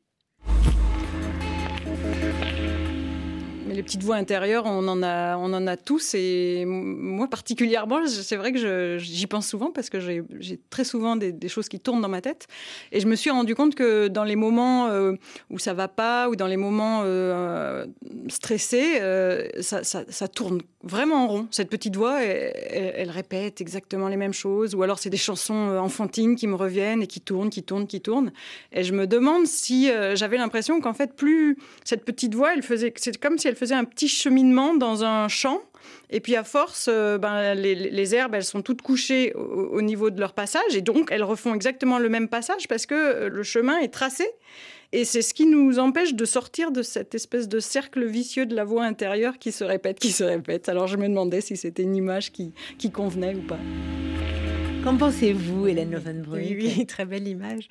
Les 3.72 3.82
petites 3.82 4.02
voix 4.02 4.16
intérieures, 4.16 4.66
on 4.66 4.86
en 4.86 5.02
a, 5.02 5.36
on 5.38 5.52
en 5.54 5.66
a 5.66 5.76
tous. 5.76 6.14
Et 6.14 6.64
moi 6.66 7.26
particulièrement, 7.28 8.06
c'est 8.06 8.36
vrai 8.36 8.52
que 8.52 8.98
j'y 8.98 9.26
pense 9.26 9.48
souvent 9.48 9.70
parce 9.70 9.88
que 9.88 9.98
j'ai 10.00 10.60
très 10.68 10.84
souvent 10.84 11.16
des, 11.16 11.48
choses 11.48 11.68
qui 11.68 11.80
tournent 11.80 12.02
dans 12.02 12.08
ma 12.08 12.20
tête. 12.20 12.48
Et 12.92 13.00
je 13.00 13.06
me 13.06 13.14
suis 13.14 13.30
rendu 13.30 13.54
compte 13.54 13.74
que 13.74 14.08
dans 14.08 14.24
les 14.24 14.36
moments 14.36 14.88
euh, 14.88 15.14
où 15.50 15.58
ça 15.58 15.72
va 15.74 15.88
pas 15.88 16.28
ou 16.28 16.36
dans 16.36 16.46
les 16.46 16.56
moments 16.56 17.02
euh, 17.04 17.86
stressés, 18.28 18.98
euh, 19.00 19.48
ça, 19.60 20.28
tourne 20.28 20.60
vraiment 20.82 21.24
en 21.24 21.28
rond. 21.28 21.48
Cette 21.50 21.70
petite 21.70 21.96
voix, 21.96 22.22
elle, 22.22 22.92
elle- 22.96 23.10
répète 23.10 23.60
exactement 23.60 24.08
les 24.08 24.16
mêmes 24.16 24.32
choses. 24.32 24.74
Ou 24.74 24.82
alors 24.82 24.98
c'est 24.98 25.10
des 25.10 25.16
chansons 25.16 25.76
enfantines 25.78 26.36
qui 26.36 26.46
me 26.46 26.54
reviennent 26.54 27.02
et 27.02 27.06
qui 27.06 27.20
tournent, 27.20 27.50
qui 27.50 27.62
tournent, 27.62 27.86
qui 27.86 28.00
tournent. 28.00 28.32
Et 28.72 28.82
je 28.82 28.92
me 28.92 29.06
demande 29.06 29.46
si 29.46 29.90
j'avais 30.14 30.36
l'impression 30.36 30.80
qu'en 30.80 30.94
fait, 30.94 31.14
plus 31.14 31.56
cette 31.84 32.04
petite 32.04 32.34
voix, 32.34 32.54
elle 32.54 32.62
faisait, 32.62 32.92
c'est 32.96 33.16
comme 33.18 33.38
si 33.38 33.48
elle 33.48 33.56
faisait 33.62 33.74
un 33.76 33.84
petit 33.84 34.08
cheminement 34.08 34.74
dans 34.74 35.04
un 35.04 35.28
champ. 35.28 35.60
Et 36.10 36.18
puis 36.18 36.34
à 36.34 36.42
force, 36.42 36.88
euh, 36.88 37.16
ben, 37.16 37.54
les, 37.54 38.14
herbes, 38.14 38.34
elles 38.34 38.44
sont 38.44 38.60
toutes 38.60 38.82
couchées 38.82 39.32
au, 39.34 39.40
au 39.40 39.82
niveau 39.82 40.10
de 40.10 40.18
leur 40.18 40.32
passage. 40.32 40.74
Et 40.74 40.80
donc, 40.80 41.10
elles 41.12 41.22
refont 41.22 41.54
exactement 41.54 42.00
le 42.00 42.08
même 42.08 42.28
passage 42.28 42.66
parce 42.66 42.86
que 42.86 42.94
euh, 42.94 43.28
le 43.28 43.42
chemin 43.44 43.78
est 43.78 43.92
tracé. 43.92 44.26
Et 44.90 45.04
c'est 45.04 45.22
ce 45.22 45.32
qui 45.32 45.46
nous 45.46 45.78
empêche 45.78 46.14
de 46.14 46.24
sortir 46.24 46.72
de 46.72 46.82
cette 46.82 47.14
espèce 47.14 47.48
de 47.48 47.60
cercle 47.60 48.04
vicieux 48.04 48.46
de 48.46 48.54
la 48.56 48.64
voix 48.64 48.82
intérieure 48.84 49.38
qui 49.38 49.52
se 49.52 49.62
répète, 49.62 50.00
qui 50.00 50.10
se 50.10 50.24
répète. 50.24 50.68
Alors 50.68 50.88
je 50.88 50.96
me 50.96 51.08
demandais 51.08 51.40
si 51.40 51.56
c'était 51.56 51.84
une 51.84 51.96
image 51.96 52.32
qui, 52.32 52.52
qui 52.78 52.90
convenait 52.90 53.34
ou 53.34 53.42
pas. 53.42 53.58
Qu'en 54.84 54.96
pensez-vous, 54.96 55.68
Hélène 55.68 55.92
Lovenbruck 55.92 56.40
Oui, 56.40 56.56
oui, 56.76 56.86
très 56.86 57.04
belle 57.04 57.28
image. 57.28 57.68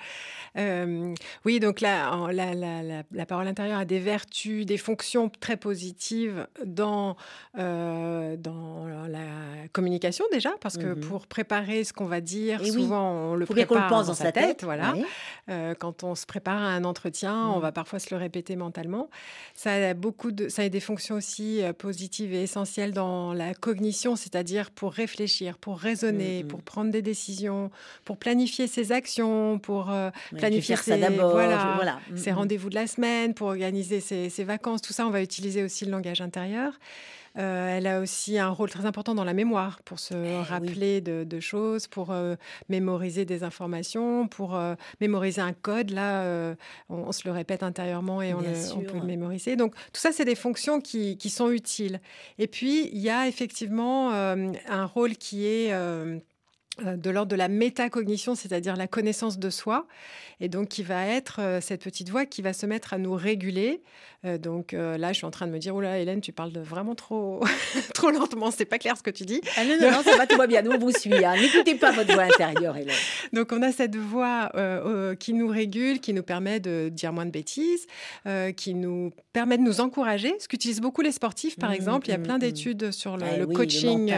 Euh, 0.57 1.14
oui, 1.45 1.59
donc 1.59 1.80
là, 1.82 2.28
la, 2.32 2.53
la- 2.53 2.84
la- 2.84 3.03
la 3.12 3.26
parole 3.26 3.47
intérieure 3.47 3.80
a 3.80 3.86
des 3.86 3.99
vertus, 3.99 4.66
des 4.66 4.78
fonctions 4.78 5.30
très 5.39 5.55
positives 5.57 6.47
dans, 6.66 7.16
euh, 7.57 8.36
dans 8.38 8.86
la 9.09 9.20
communication 9.74 10.26
déjà, 10.32 10.51
parce 10.62 10.78
que 10.78 10.88
Mhm. 10.88 10.99
pour 11.01 11.28
préparer 11.28 11.84
ce 11.86 11.93
qu'on 11.93 12.05
va 12.05 12.20
dire, 12.22 12.59
Eh 12.64 12.72
oui. 12.72 12.72
souvent 12.82 13.12
on 13.32 13.36
le 13.36 13.45
prépare 13.45 13.84
le 13.84 13.89
pense 13.89 14.05
dans, 14.07 14.12
dans 14.12 14.18
sa 14.18 14.32
tête. 14.32 14.45
tête, 14.57 14.64
voilà. 14.64 14.93
oui. 14.95 15.03
Euh, 15.49 15.74
quand 15.74 16.03
on 16.03 16.16
se 16.16 16.26
prépare 16.26 16.62
à 16.62 16.68
un 16.76 16.84
entretien, 16.86 17.47
on 17.49 17.55
Mhm. 17.57 17.62
va 17.62 17.72
parfois 17.72 17.99
se 17.99 18.14
le 18.14 18.20
répéter 18.20 18.55
mentalement. 18.57 19.09
Ça 19.53 19.72
a 19.74 19.93
beaucoup 19.93 20.32
de, 20.32 20.47
ça 20.49 20.64
a 20.64 20.70
des 20.70 20.80
fonctions 20.82 21.16
aussi 21.16 21.62
positives 21.78 22.34
et 22.34 22.43
essentielles 22.43 22.91
dans 22.93 23.34
la 23.34 23.53
cognition, 23.53 24.16
c'est-à-dire 24.18 24.72
pour 24.72 24.91
réfléchir, 24.93 25.57
pour 25.57 25.78
raisonner, 25.80 26.43
Mhm. 26.43 26.47
pour 26.49 26.62
prendre 26.62 26.91
des 26.91 27.01
décisions, 27.02 27.72
pour 28.06 28.18
planifier 28.18 28.68
ses 28.68 28.91
actions, 28.91 29.60
pour 29.60 29.91
euh, 29.91 30.10
planifier 30.38 30.76
ses, 30.76 30.91
voilà, 31.76 31.99
ses 32.16 32.32
Mhm. 32.32 32.38
rendez-vous 32.38 32.70
de 32.70 32.76
la 32.76 32.88
semaine, 32.88 33.34
pour 33.34 33.47
organiser 33.47 33.99
ses, 33.99 34.30
ses 34.30 34.43
vacances. 34.43 34.82
Tout 34.82 34.93
ça, 34.93 35.06
on 35.06 35.10
va 35.12 35.22
utiliser 35.22 35.64
aussi 35.64 35.86
le 35.86 35.91
langage 35.91 36.22
intérieur. 36.22 36.74
Euh, 37.38 37.78
elle 37.78 37.88
a 37.88 38.02
aussi 38.02 38.38
un 38.38 38.49
rôle 38.49 38.70
très 38.70 38.86
important 38.86 39.16
dans 39.16 39.24
la 39.24 39.34
mémoire, 39.34 39.80
pour 39.86 39.99
se 39.99 40.14
Eh 40.14 40.41
rappeler 40.43 40.99
de, 40.99 41.24
de 41.24 41.39
choses, 41.39 41.88
pour 41.88 42.12
euh, 42.12 42.36
mémoriser 42.68 43.24
des 43.24 43.43
informations, 43.45 44.28
pour 44.28 44.54
euh, 44.58 44.76
mémoriser 44.99 45.39
un 45.39 45.54
code. 45.54 45.91
Là, 45.91 46.26
on, 46.89 46.95
on 47.08 47.12
se 47.14 47.22
le 47.26 47.32
répète 47.32 47.64
intérieurement 47.64 48.22
et 48.22 48.34
on, 48.34 48.41
le- 48.41 48.74
on 48.76 48.82
peut 48.82 48.97
le 48.99 49.06
mémoriser. 49.06 49.56
Donc, 49.56 49.76
tout 49.93 50.02
ça, 50.02 50.12
c'est 50.12 50.26
des 50.26 50.36
fonctions 50.36 50.82
qui, 50.82 51.16
qui 51.18 51.30
sont 51.30 51.52
utiles. 51.52 52.02
Et 52.38 52.47
puis, 52.47 52.89
il 52.91 52.99
y 52.99 53.10
a 53.10 53.30
effectivement 53.30 54.12
un 54.12 54.86
rôle 54.86 55.16
qui 55.16 55.45
est... 55.47 55.72
euh, 56.86 56.95
de 56.97 57.09
l'ordre 57.09 57.29
de 57.32 57.36
la 57.36 57.47
métacognition, 57.47 58.36
c'est-à-dire 58.36 58.75
la 58.75 58.88
connaissance 58.88 59.39
de 59.39 59.49
soi, 59.49 59.88
et 60.39 60.49
donc 60.49 60.69
qui 60.69 60.84
va 60.84 61.05
être 61.05 61.39
euh, 61.39 61.61
cette 61.61 61.84
petite 61.84 62.09
voix 62.09 62.25
qui 62.25 62.41
va 62.41 62.53
se 62.53 62.65
mettre 62.65 62.93
à 62.93 62.97
nous 62.97 63.13
réguler. 63.13 63.82
Euh, 64.25 64.38
donc 64.38 64.73
euh, 64.73 64.97
là, 64.97 65.11
je 65.13 65.17
suis 65.17 65.25
en 65.25 65.32
train 65.32 65.47
de 65.47 65.51
me 65.51 65.57
dire, 65.59 65.75
là, 65.79 65.97
Hélène, 65.99 66.21
tu 66.21 66.32
parles 66.32 66.51
de 66.51 66.59
vraiment 66.59 66.93
trop, 66.95 67.43
trop 67.93 68.11
lentement, 68.11 68.51
c'est 68.51 68.65
pas 68.65 68.77
clair 68.77 68.95
ce 68.97 69.03
que 69.03 69.09
tu 69.09 69.23
dis. 69.23 69.41
Ah 69.57 69.65
non, 69.65 69.77
non, 69.82 69.91
non, 69.91 70.03
ça 70.03 70.15
va, 70.17 70.27
tout 70.27 70.38
va 70.38 70.47
bien. 70.47 70.61
Nous, 70.61 70.71
on 70.71 70.77
vous 70.79 70.91
suit. 70.91 71.23
hein. 71.25 71.36
N'écoutez 71.39 71.75
pas 71.75 71.91
votre 71.91 72.13
voix 72.13 72.23
intérieure, 72.23 72.77
Hélène. 72.77 72.95
Donc 73.34 73.51
on 73.51 73.61
a 73.61 73.71
cette 73.71 73.95
voix 73.95 74.51
qui 75.19 75.34
nous 75.34 75.47
régule, 75.47 75.99
qui 75.99 76.13
nous 76.13 76.23
permet 76.23 76.59
de 76.59 76.89
dire 76.91 77.13
moins 77.13 77.25
de 77.25 77.32
bêtises, 77.32 77.88
qui 78.55 78.73
nous 78.73 79.11
permet 79.34 79.57
de 79.57 79.63
nous 79.63 79.79
encourager, 79.82 80.34
ce 80.39 80.47
qu'utilisent 80.47 80.82
beaucoup 80.82 81.01
les 81.01 81.11
sportifs, 81.11 81.57
par 81.57 81.69
Mhm, 81.69 81.75
exemple. 81.75 82.07
Il 82.07 82.11
y 82.11 82.13
a 82.13 82.17
mhm, 82.17 82.23
plein 82.23 82.34
mhm. 82.36 82.39
d'études 82.41 82.91
sur 82.91 83.17
le, 83.17 83.23
Ah 83.25 83.38
le 83.38 83.45
oui, 83.45 83.53
le 83.53 83.57
coaching 83.57 84.13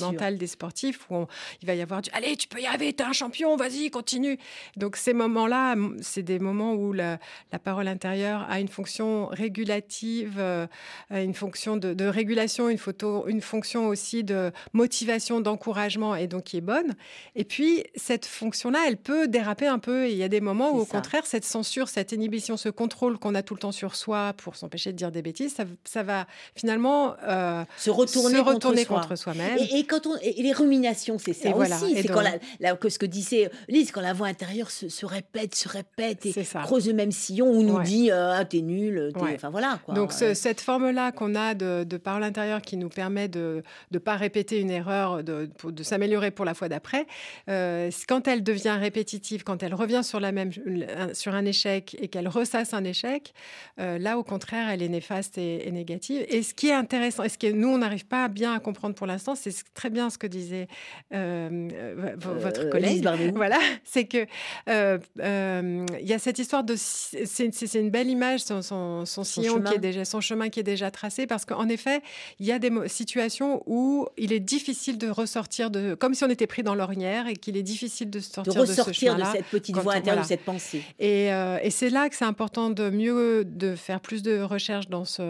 mental, 0.00 0.38
des 0.38 0.46
sportifs, 0.46 1.06
où 1.10 1.16
on- 1.16 1.26
il 1.60 1.66
va 1.66 1.74
y 1.74 1.82
avoir 1.82 2.01
du 2.02 2.10
«Allez, 2.12 2.36
tu 2.36 2.48
peux 2.48 2.60
y 2.60 2.66
arriver, 2.66 2.92
t'es 2.92 3.04
un 3.04 3.12
champion, 3.12 3.56
vas-y, 3.56 3.90
continue». 3.90 4.38
Donc 4.76 4.96
ces 4.96 5.14
moments-là, 5.14 5.76
c'est 6.00 6.22
des 6.22 6.38
moments 6.38 6.74
où 6.74 6.92
la, 6.92 7.18
la 7.52 7.58
parole 7.58 7.88
intérieure 7.88 8.46
a 8.50 8.60
une 8.60 8.68
fonction 8.68 9.26
régulative, 9.26 10.36
euh, 10.38 10.66
une 11.10 11.34
fonction 11.34 11.76
de, 11.76 11.94
de 11.94 12.04
régulation, 12.04 12.68
une, 12.68 12.78
photo, 12.78 13.26
une 13.26 13.40
fonction 13.40 13.88
aussi 13.88 14.24
de 14.24 14.52
motivation, 14.72 15.40
d'encouragement, 15.40 16.14
et 16.16 16.26
donc 16.26 16.44
qui 16.44 16.56
est 16.58 16.60
bonne. 16.62 16.94
Et 17.36 17.44
puis, 17.44 17.84
cette 17.94 18.26
fonction-là, 18.26 18.80
elle 18.86 18.96
peut 18.96 19.28
déraper 19.28 19.66
un 19.66 19.78
peu. 19.78 20.06
Et 20.06 20.12
il 20.12 20.18
y 20.18 20.22
a 20.22 20.28
des 20.28 20.40
moments 20.40 20.72
où, 20.72 20.80
au 20.80 20.84
ça. 20.84 20.92
contraire, 20.92 21.26
cette 21.26 21.44
censure, 21.44 21.88
cette 21.88 22.12
inhibition, 22.12 22.56
ce 22.56 22.68
contrôle 22.68 23.18
qu'on 23.18 23.34
a 23.34 23.42
tout 23.42 23.54
le 23.54 23.60
temps 23.60 23.72
sur 23.72 23.94
soi 23.96 24.32
pour 24.36 24.56
s'empêcher 24.56 24.92
de 24.92 24.96
dire 24.96 25.12
des 25.12 25.22
bêtises, 25.22 25.54
ça, 25.54 25.64
ça 25.84 26.02
va 26.02 26.26
finalement 26.54 27.14
euh, 27.26 27.64
Se 27.76 27.90
retourner, 27.90 28.36
se 28.36 28.40
retourner 28.40 28.84
contre, 28.84 29.02
contre, 29.02 29.16
soi. 29.16 29.34
soi-même. 29.34 29.58
Et, 29.58 29.78
et 29.78 29.84
quand 29.84 30.06
on, 30.06 30.16
et 30.22 30.42
les 30.42 30.52
ruminations, 30.52 31.18
c'est 31.18 31.32
ça 31.32 31.50
Et 31.50 31.52
voilà. 31.52 31.78
C'est 31.94 32.08
quand 32.08 32.20
la, 32.20 32.32
la- 32.60 32.76
que 32.76 32.88
ce 32.88 32.98
que 32.98 33.06
disait 33.06 33.50
Lise, 33.68 33.92
quand 33.92 34.00
la 34.00 34.12
voix 34.12 34.26
intérieure 34.28 34.70
se, 34.70 34.88
se 34.88 35.06
répète, 35.06 35.54
se 35.54 35.68
répète 35.68 36.26
et 36.26 36.34
creuse 36.64 36.86
le 36.88 36.94
même 36.94 37.12
sillon 37.12 37.50
ou 37.50 37.62
nous 37.62 37.76
Ouais. 37.76 37.84
dit 37.84 38.10
euh, 38.10 38.32
ah, 38.34 38.44
t'es 38.44 38.60
nul, 38.60 39.10
t'es- 39.14 39.20
Ouais. 39.20 39.32
enfin 39.34 39.50
voilà 39.50 39.78
quoi. 39.84 39.94
Donc, 39.94 40.12
ce- 40.12 40.24
Euh, 40.24 40.34
cette 40.34 40.60
forme-là 40.60 41.12
qu'on 41.12 41.34
a 41.34 41.54
de, 41.54 41.84
de 41.84 41.96
parole 41.96 42.22
intérieure 42.24 42.62
qui 42.62 42.76
nous 42.76 42.88
permet 42.88 43.28
de 43.28 43.62
ne 43.90 43.98
pas 43.98 44.16
répéter 44.16 44.60
une 44.60 44.70
erreur, 44.70 45.22
de, 45.24 45.50
s'améliorer 45.82 46.30
pour 46.30 46.44
la 46.44 46.54
fois 46.54 46.68
d'après, 46.68 47.06
euh, 47.48 47.90
quand 48.08 48.28
elle 48.28 48.42
devient 48.42 48.76
répétitive, 48.80 49.42
quand 49.44 49.62
elle 49.62 49.74
revient 49.74 50.02
sur, 50.04 50.20
la 50.20 50.32
même, 50.32 50.50
un- 50.96 51.12
sur 51.14 51.34
un 51.34 51.44
échec 51.44 51.96
et 52.00 52.08
qu'elle 52.08 52.28
ressasse 52.28 52.72
un 52.74 52.84
échec, 52.84 53.32
euh, 53.80 53.98
là, 53.98 54.18
au 54.18 54.22
contraire, 54.24 54.68
elle 54.70 54.82
est 54.82 54.88
néfaste 54.88 55.38
et, 55.38 55.66
et 55.66 55.70
négative. 55.72 56.24
Et 56.28 56.42
ce 56.42 56.54
qui 56.54 56.68
est 56.68 56.72
intéressant, 56.74 57.24
et 57.24 57.28
ce 57.28 57.38
que 57.38 57.50
nous, 57.50 57.68
on 57.68 57.78
n'arrive 57.78 58.06
pas 58.06 58.28
bien 58.28 58.52
à 58.54 58.60
comprendre 58.60 58.94
pour 58.94 59.06
l'instant, 59.06 59.34
c'est 59.34 59.50
ce- 59.50 59.64
très 59.74 59.90
bien 59.90 60.08
ce 60.10 60.18
que 60.18 60.26
disait 60.26 60.68
euh, 61.14 61.68
euh, 61.74 61.94
v- 61.96 62.14
votre 62.40 62.60
Euh, 62.66 62.70
collègue. 62.70 63.06
Voilà, 63.34 63.58
c'est 63.84 64.04
que 64.04 64.26
euh, 64.68 64.98
euh, 65.20 65.86
il 66.00 66.06
y 66.06 66.12
a 66.12 66.18
cette 66.18 66.38
histoire 66.38 66.64
de 66.64 66.74
c'est 66.76 67.74
une 67.74 67.90
belle 67.90 68.08
image 68.08 68.40
son, 68.40 68.62
son, 68.62 69.04
son 69.06 69.24
sillon 69.24 69.54
chemin. 69.56 69.70
qui 69.70 69.76
est 69.76 69.80
déjà 69.80 70.04
son 70.04 70.20
chemin 70.20 70.48
qui 70.48 70.60
est 70.60 70.64
déjà 70.64 70.90
tracé 70.90 71.26
parce 71.26 71.44
qu'en 71.44 71.68
effet 71.68 72.00
il 72.38 72.46
y 72.46 72.52
a 72.52 72.58
des 72.58 72.70
situations 72.88 73.62
où 73.66 74.06
il 74.16 74.32
est 74.32 74.40
difficile 74.40 74.98
de 74.98 75.08
ressortir 75.08 75.70
de 75.70 75.94
comme 75.94 76.14
si 76.14 76.24
on 76.24 76.30
était 76.30 76.46
pris 76.46 76.62
dans 76.62 76.74
l'ornière 76.74 77.26
et 77.28 77.34
qu'il 77.36 77.56
est 77.56 77.62
difficile 77.62 78.10
de 78.10 78.18
de 78.18 78.24
sortir 78.24 78.54
de, 78.54 78.66
ce 78.66 78.70
ressortir 78.72 79.16
de, 79.16 79.22
cette 79.32 79.46
petite 79.46 79.76
voix 79.76 79.98
voilà. 80.00 80.22
de 80.22 80.26
cette 80.26 80.42
pensée. 80.44 80.82
Et, 80.98 81.32
euh, 81.32 81.58
et 81.62 81.70
c'est 81.70 81.90
là 81.90 82.08
que 82.08 82.14
c'est 82.16 82.24
important 82.26 82.70
de 82.70 82.90
mieux 82.90 83.44
de 83.44 83.74
faire 83.74 84.00
plus 84.00 84.22
de 84.22 84.40
recherches 84.40 84.88
dans 84.88 85.04
ce 85.04 85.22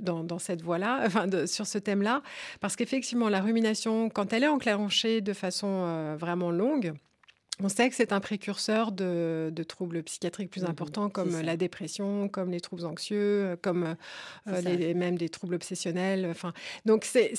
dans, 0.00 0.24
dans 0.24 0.38
cette 0.38 0.62
voie-là, 0.62 1.00
enfin 1.06 1.26
de- 1.26 1.46
sur 1.46 1.66
ce 1.66 1.78
thème-là, 1.78 2.22
parce 2.60 2.74
qu'effectivement 2.76 3.28
la 3.28 3.40
rumination, 3.40 4.08
quand 4.10 4.32
elle 4.32 4.44
est 4.44 4.48
enclenchée 4.48 5.20
de 5.20 5.32
façon 5.32 5.67
euh, 5.86 6.16
vraiment 6.18 6.50
longue. 6.50 6.92
On 7.60 7.68
sait 7.68 7.88
que 7.88 7.96
c'est 7.96 8.12
un 8.12 8.20
précurseur 8.20 8.92
de, 8.92 9.50
de 9.52 9.62
troubles 9.64 10.04
psychiatriques 10.04 10.48
plus 10.48 10.62
Mhm, 10.62 10.70
importants 10.70 11.10
comme 11.10 11.32
ça. 11.32 11.42
la 11.42 11.56
dépression, 11.56 12.28
comme 12.28 12.52
les 12.52 12.60
troubles 12.60 12.84
anxieux, 12.86 13.58
comme 13.62 13.96
euh, 14.46 14.60
les- 14.60 14.94
même 14.94 15.18
des 15.18 15.28
troubles 15.28 15.56
obsessionnels. 15.56 16.28
Enfin, 16.30 16.52
donc 16.86 17.04
c'est 17.04 17.34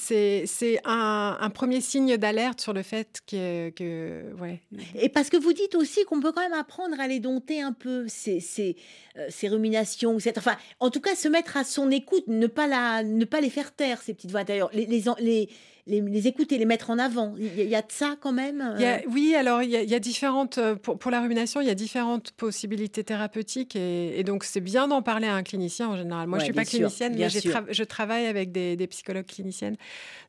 un, 0.84 1.38
un 1.40 1.50
premier 1.50 1.80
signe 1.80 2.18
d'alerte 2.18 2.60
sur 2.60 2.74
le 2.74 2.84
fait 2.84 3.22
que, 3.28 3.70
que 3.70 4.34
ouais, 4.42 4.60
Et 4.96 5.08
parce 5.08 5.30
que 5.30 5.38
vous 5.38 5.54
dites 5.54 5.76
aussi 5.76 6.04
qu'on 6.04 6.20
peut 6.20 6.34
quand 6.34 6.42
même 6.42 6.52
apprendre 6.60 7.00
à 7.00 7.08
les 7.08 7.22
dompter 7.22 7.62
un 7.62 7.72
peu, 7.72 8.06
ces, 8.10 8.42
ces, 8.42 8.76
euh, 9.16 9.28
ces 9.30 9.48
ruminations, 9.48 10.20
cette- 10.20 10.38
enfin, 10.38 10.58
en 10.82 10.90
tout 10.90 11.00
cas, 11.00 11.16
se 11.16 11.30
mettre 11.30 11.56
à 11.56 11.64
son 11.64 11.92
écoute, 11.92 12.28
ne 12.28 12.48
pas, 12.48 12.68
la, 12.68 13.04
ne 13.04 13.24
pas 13.24 13.40
les 13.40 13.50
faire 13.50 13.74
taire, 13.74 14.02
ces 14.02 14.14
petites 14.14 14.32
voix 14.32 14.42
intérieures, 14.42 14.70
les, 14.74 14.86
les, 14.86 15.50
les, 15.90 16.02
les 16.02 16.28
écouter, 16.28 16.58
les 16.58 16.66
mettre 16.66 16.90
en 16.90 17.00
avant. 17.00 17.34
Il 17.38 17.46
y, 17.68 17.76
a- 17.76 17.82
de 17.82 17.92
ça 17.92 18.16
quand 18.22 18.32
même 18.32 18.74
Il 18.78 18.82
y 18.82 18.86
a- 18.86 18.98
euh, 18.98 19.02
oui, 19.10 19.36
alors 19.36 19.64
il 19.64 19.70
y, 19.70 19.76
a, 19.76 19.82
il 19.82 19.90
y 19.90 19.96
a 19.96 20.00
différentes, 20.00 20.58
euh, 20.58 20.76
pour, 20.76 20.98
pour 21.00 21.12
la 21.12 21.20
rumination, 21.22 21.60
il 21.62 21.68
y 21.68 21.72
a 21.72 21.76
différentes 21.76 22.32
possibilités 22.32 23.04
thérapeutiques 23.04 23.76
et, 23.76 24.20
et 24.20 24.24
donc 24.24 24.44
c'est 24.44 24.62
bien 24.62 24.88
d'en 24.88 25.02
parler 25.02 25.28
à 25.28 25.34
un 25.36 25.44
clinicien 25.44 25.88
en 25.90 25.98
général. 25.98 26.28
Moi, 26.28 26.38
Ouais, 26.38 26.42
je 26.42 26.46
suis 26.46 26.54
bien 26.54 26.62
pas 26.64 26.70
sûr, 26.70 26.78
clinicienne, 26.80 27.16
mais 27.18 27.28
tra- 27.28 27.66
je 27.70 27.84
travaille 27.84 28.26
avec 28.28 28.52
des, 28.52 28.76
des 28.76 28.88
psychologues 28.88 29.26
cliniciennes, 29.26 29.78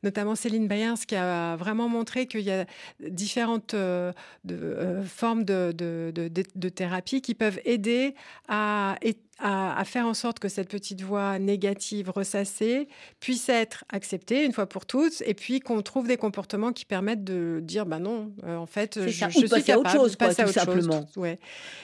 notamment 0.03 0.35
Céline 0.35 0.67
Bayers, 0.69 0.95
qui 1.07 1.15
a 1.17 1.57
vraiment 1.57 1.89
montré 1.89 2.27
qu'il 2.27 2.41
y 2.41 2.51
a 2.51 2.65
différentes 3.09 3.75
euh, 3.75 4.13
de, 4.45 4.55
euh, 4.57 5.03
formes 5.05 5.45
de, 5.45 5.73
de, 5.73 6.69
thérapie 6.69 7.21
qui 7.21 7.35
peuvent 7.35 7.61
aider 7.65 8.15
à, 8.49 8.97
à, 9.41 9.79
à 9.79 9.85
faire 9.85 10.07
en 10.07 10.15
sorte 10.15 10.39
que 10.39 10.49
cette 10.49 10.69
petite 10.69 11.03
voix 11.03 11.39
négative 11.39 12.11
ressassée 12.15 12.89
puisse 13.21 13.49
être 13.49 13.85
acceptée 13.91 14.45
une 14.45 14.53
fois 14.53 14.67
pour 14.67 14.87
toutes, 14.87 15.23
et 15.27 15.35
puis 15.35 15.61
qu'on 15.61 15.83
trouve 15.83 16.07
des 16.09 16.17
comportements 16.17 16.73
qui 16.73 16.85
permettent 16.85 17.25
de 17.25 17.61
dire, 17.63 17.87
bah 17.87 17.99
non, 17.99 18.33
euh, 18.45 18.57
en 18.57 18.67
fait, 18.67 18.99
je, 19.01 19.09
je 19.09 19.29
suis 19.31 19.45
autre 19.47 19.59
capable 19.65 19.87
de 19.87 19.91
chose, 19.93 20.17
quoi, 20.17 20.27
passer 20.29 20.43
à 20.43 20.45
autre 20.47 20.55
chose, 20.55 20.65
simplement. 20.65 21.05
tout- 21.13 21.21
ouais. 21.21 21.39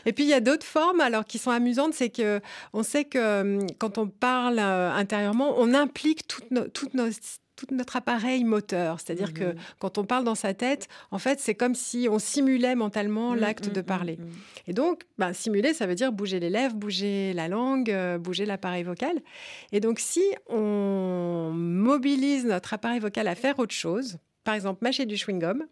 Et 0.04 0.12
puis 0.12 0.24
il 0.24 0.30
y 0.30 0.34
a 0.34 0.40
d'autres 0.40 0.66
formes, 0.66 1.00
alors 1.00 1.24
qui 1.24 1.38
sont 1.38 1.50
amusantes, 1.50 1.94
c'est 1.94 2.10
que 2.10 2.40
on 2.72 2.82
sait 2.82 3.04
que 3.04 3.40
hum, 3.40 3.66
quand 3.78 3.98
on 3.98 4.06
parle 4.08 4.58
euh, 4.58 4.92
intérieurement, 4.92 5.54
on 5.58 5.74
implique 5.74 6.26
toute 6.28 6.50
no- 6.50 6.68
toute 6.68 6.94
nos- 6.94 7.08
tout 7.56 7.66
notre 7.72 7.96
appareil 7.96 8.44
moteur. 8.44 9.00
C'est-à-dire 9.00 9.32
que 9.34 9.44
Mhm. 9.44 9.54
quand 9.78 9.98
on 9.98 10.04
parle 10.04 10.24
dans 10.24 10.34
sa 10.34 10.54
tête, 10.54 10.88
en 11.10 11.18
fait, 11.18 11.40
c'est 11.40 11.54
comme 11.54 11.74
si 11.74 12.06
on 12.10 12.18
simulait 12.18 12.74
mentalement 12.74 13.32
Mm, 13.34 13.38
l'acte 13.38 13.68
mm, 13.68 13.72
de 13.72 13.80
mm, 13.80 13.84
parler. 13.84 14.18
Et 14.66 14.72
donc, 14.72 15.02
ben, 15.18 15.32
simuler, 15.32 15.72
ça 15.74 15.86
veut 15.86 15.94
dire 15.94 16.12
bouger 16.12 16.38
les 16.38 16.50
lèvres, 16.50 16.74
bouger 16.74 17.32
la 17.32 17.48
langue, 17.48 17.90
euh, 17.90 18.18
bouger 18.18 18.44
l'appareil 18.46 18.82
vocal. 18.82 19.16
Et 19.72 19.80
donc, 19.80 19.98
si 19.98 20.22
on 20.48 21.50
mobilise 21.54 22.44
notre 22.44 22.74
appareil 22.74 23.00
vocal 23.00 23.26
à 23.28 23.34
faire 23.34 23.58
autre 23.58 23.74
chose, 23.74 24.18
par 24.44 24.54
exemple, 24.54 24.78
mâcher 24.82 25.06
du 25.06 25.16
chewing-gum. 25.16 25.64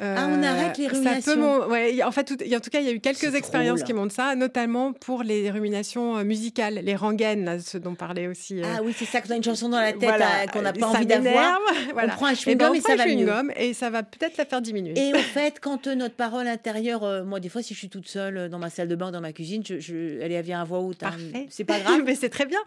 Ah, 0.00 0.26
on 0.28 0.42
arrête 0.42 0.76
les 0.76 0.84
ça 0.86 0.90
peut 0.90 0.96
ruminations. 0.96 1.36
mon- 1.36 1.66
ouais, 1.68 2.02
en 2.02 2.10
fait, 2.10 2.24
tout- 2.24 2.34
en 2.42 2.60
tout 2.60 2.70
cas, 2.70 2.80
il 2.80 2.86
y 2.86 2.88
a 2.88 2.92
eu 2.92 2.98
quelques 2.98 3.34
expériences 3.36 3.78
drôle. 3.80 3.86
qui 3.86 3.92
montrent 3.92 4.14
ça, 4.14 4.34
notamment 4.34 4.92
pour 4.92 5.22
les 5.22 5.50
ruminations 5.52 6.16
euh, 6.16 6.24
musicales, 6.24 6.80
les 6.82 6.96
rengaines, 6.96 7.44
là, 7.44 7.60
ce 7.60 7.78
dont 7.78 7.94
parlait 7.94 8.26
aussi. 8.26 8.60
euh, 8.60 8.64
Ah 8.66 8.80
oui, 8.82 8.92
c'est 8.96 9.04
ça, 9.04 9.20
quand 9.20 9.28
on 9.30 9.34
a 9.34 9.36
une 9.36 9.44
chanson 9.44 9.68
dans 9.68 9.78
la 9.80 9.92
tête 9.92 10.02
voilà, 10.02 10.42
euh, 10.42 10.46
qu'on 10.48 10.62
n'a 10.62 10.72
pas 10.72 10.80
ça 10.80 10.98
envie 10.98 11.06
d'avoir. 11.06 11.60
voilà. 11.92 12.12
On 12.12 12.16
prend 12.16 12.26
un 12.26 12.32
Eh 12.32 12.54
ben, 12.56 12.72
chewing-gum 12.72 12.74
et, 12.74 12.80
prend 12.80 12.88
ça 12.88 12.92
un 12.94 12.96
va 12.96 13.06
mieux. 13.06 13.12
chewing-gum 13.12 13.52
et 13.56 13.72
ça 13.72 13.90
va 13.90 14.02
peut-être 14.02 14.36
la 14.36 14.44
faire 14.46 14.60
diminuer. 14.60 14.94
Et 14.98 15.14
au 15.14 15.18
fait, 15.18 15.60
quand 15.60 15.86
euh, 15.86 15.94
notre 15.94 16.16
parole 16.16 16.48
intérieure, 16.48 17.04
euh, 17.04 17.22
moi 17.24 17.38
des 17.38 17.48
fois 17.48 17.62
si 17.62 17.74
je 17.74 17.78
suis 17.78 17.88
toute 17.88 18.08
seule 18.08 18.36
euh, 18.36 18.48
dans 18.48 18.58
ma 18.58 18.70
salle 18.70 18.88
de 18.88 18.96
bain, 18.96 19.12
dans 19.12 19.20
ma 19.20 19.32
cuisine, 19.32 19.62
je, 19.64 19.78
je- 19.78 20.18
elle 20.20 20.42
vient 20.42 20.60
à 20.60 20.64
voix 20.64 20.80
haute. 20.80 21.04
hein. 21.04 21.10
Parfait. 21.10 21.46
C'est 21.50 21.64
pas 21.64 21.78
grave. 21.78 22.00
mais 22.04 22.16
c'est 22.16 22.30
très 22.30 22.46
bien. 22.46 22.58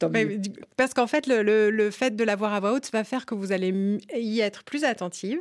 Tant 0.00 0.08
Mais 0.10 0.26
parce 0.76 0.94
qu'en 0.94 1.06
fait, 1.06 1.28
le, 1.28 1.42
le- 1.44 1.70
le 1.70 1.90
fait 1.92 2.16
de 2.16 2.24
l'avoir 2.24 2.52
à 2.54 2.58
voix 2.60 2.72
haute 2.72 2.90
va 2.92 3.04
faire 3.04 3.24
que 3.24 3.36
vous 3.36 3.52
allez 3.52 3.72
y 4.16 4.40
être 4.40 4.64
plus 4.64 4.82
attentive 4.82 5.40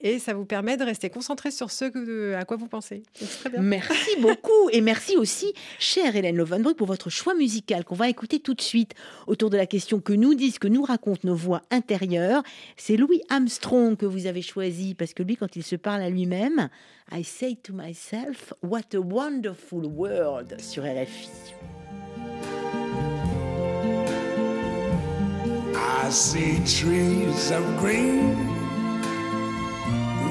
et 0.00 0.18
ça 0.18 0.34
vous 0.34 0.44
permet 0.44 0.76
de 0.76 0.84
rester 0.84 1.08
concentré 1.08 1.50
sur 1.50 1.70
ce 1.70 1.86
que- 1.86 2.34
à 2.34 2.44
quoi 2.44 2.56
vous 2.56 2.66
pensez. 2.68 3.02
Très 3.40 3.50
bien. 3.50 3.62
Merci 3.62 3.94
beaucoup 4.20 4.68
et 4.72 4.80
merci 4.80 5.16
aussi, 5.16 5.52
chère 5.78 6.14
Hélène 6.16 6.36
Lovenbruck, 6.36 6.76
pour 6.76 6.86
votre 6.86 7.08
choix 7.10 7.34
musical 7.34 7.84
qu'on 7.84 7.94
va 7.94 8.08
écouter 8.08 8.38
tout 8.40 8.54
de 8.54 8.60
suite 8.60 8.92
autour 9.26 9.48
de 9.50 9.56
la 9.56 9.66
question 9.66 10.00
que 10.00 10.12
nous 10.12 10.34
disent, 10.34 10.58
que 10.58 10.68
nous 10.68 10.82
racontent 10.82 11.20
nos 11.24 11.34
voix 11.36 11.62
intérieures. 11.70 12.42
C'est 12.76 12.96
Louis 12.96 13.22
Armstrong 13.30 13.96
que 13.96 14.06
vous 14.06 14.26
avez 14.26 14.42
choisi 14.42 14.94
parce 14.94 15.14
que 15.14 15.22
lui, 15.22 15.36
quand 15.36 15.56
il 15.56 15.62
se 15.62 15.76
parle 15.76 16.02
à 16.02 16.10
lui-même, 16.10 16.68
I 17.12 17.22
say 17.24 17.56
to 17.62 17.72
myself, 17.72 18.52
what 18.62 18.94
a 18.94 18.98
wonderful 19.00 19.84
world 19.86 20.60
sur 20.60 20.82
RFI. 20.84 21.28
I 25.76 26.10
see 26.10 26.58
trees 26.64 27.50
of 27.50 27.62
green, 27.80 28.36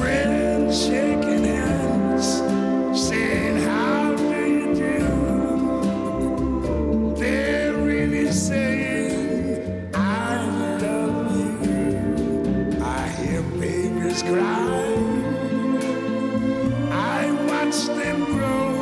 friends 0.00 0.86
shaking 0.86 1.44
hands, 1.44 2.26
saying, 3.08 3.56
How 3.58 4.16
do 4.16 4.40
you 4.56 4.74
do? 4.74 4.98
Saying, 8.32 9.92
I 9.92 10.46
love 10.80 11.36
you. 11.36 12.80
I 12.82 13.08
hear 13.08 13.42
babies 13.60 14.22
cry. 14.22 14.68
I 16.90 17.32
watch 17.50 17.86
them 17.98 18.24
grow. 18.24 18.72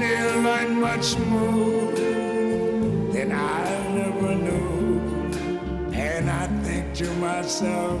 They'll 0.00 0.40
learn 0.42 0.80
much 0.80 1.16
more 1.18 1.92
than 3.12 3.32
I 3.32 3.88
never 3.94 4.34
knew. 4.34 5.92
And 5.94 6.28
I 6.28 6.46
think 6.64 6.92
to 6.96 7.08
myself, 7.14 8.00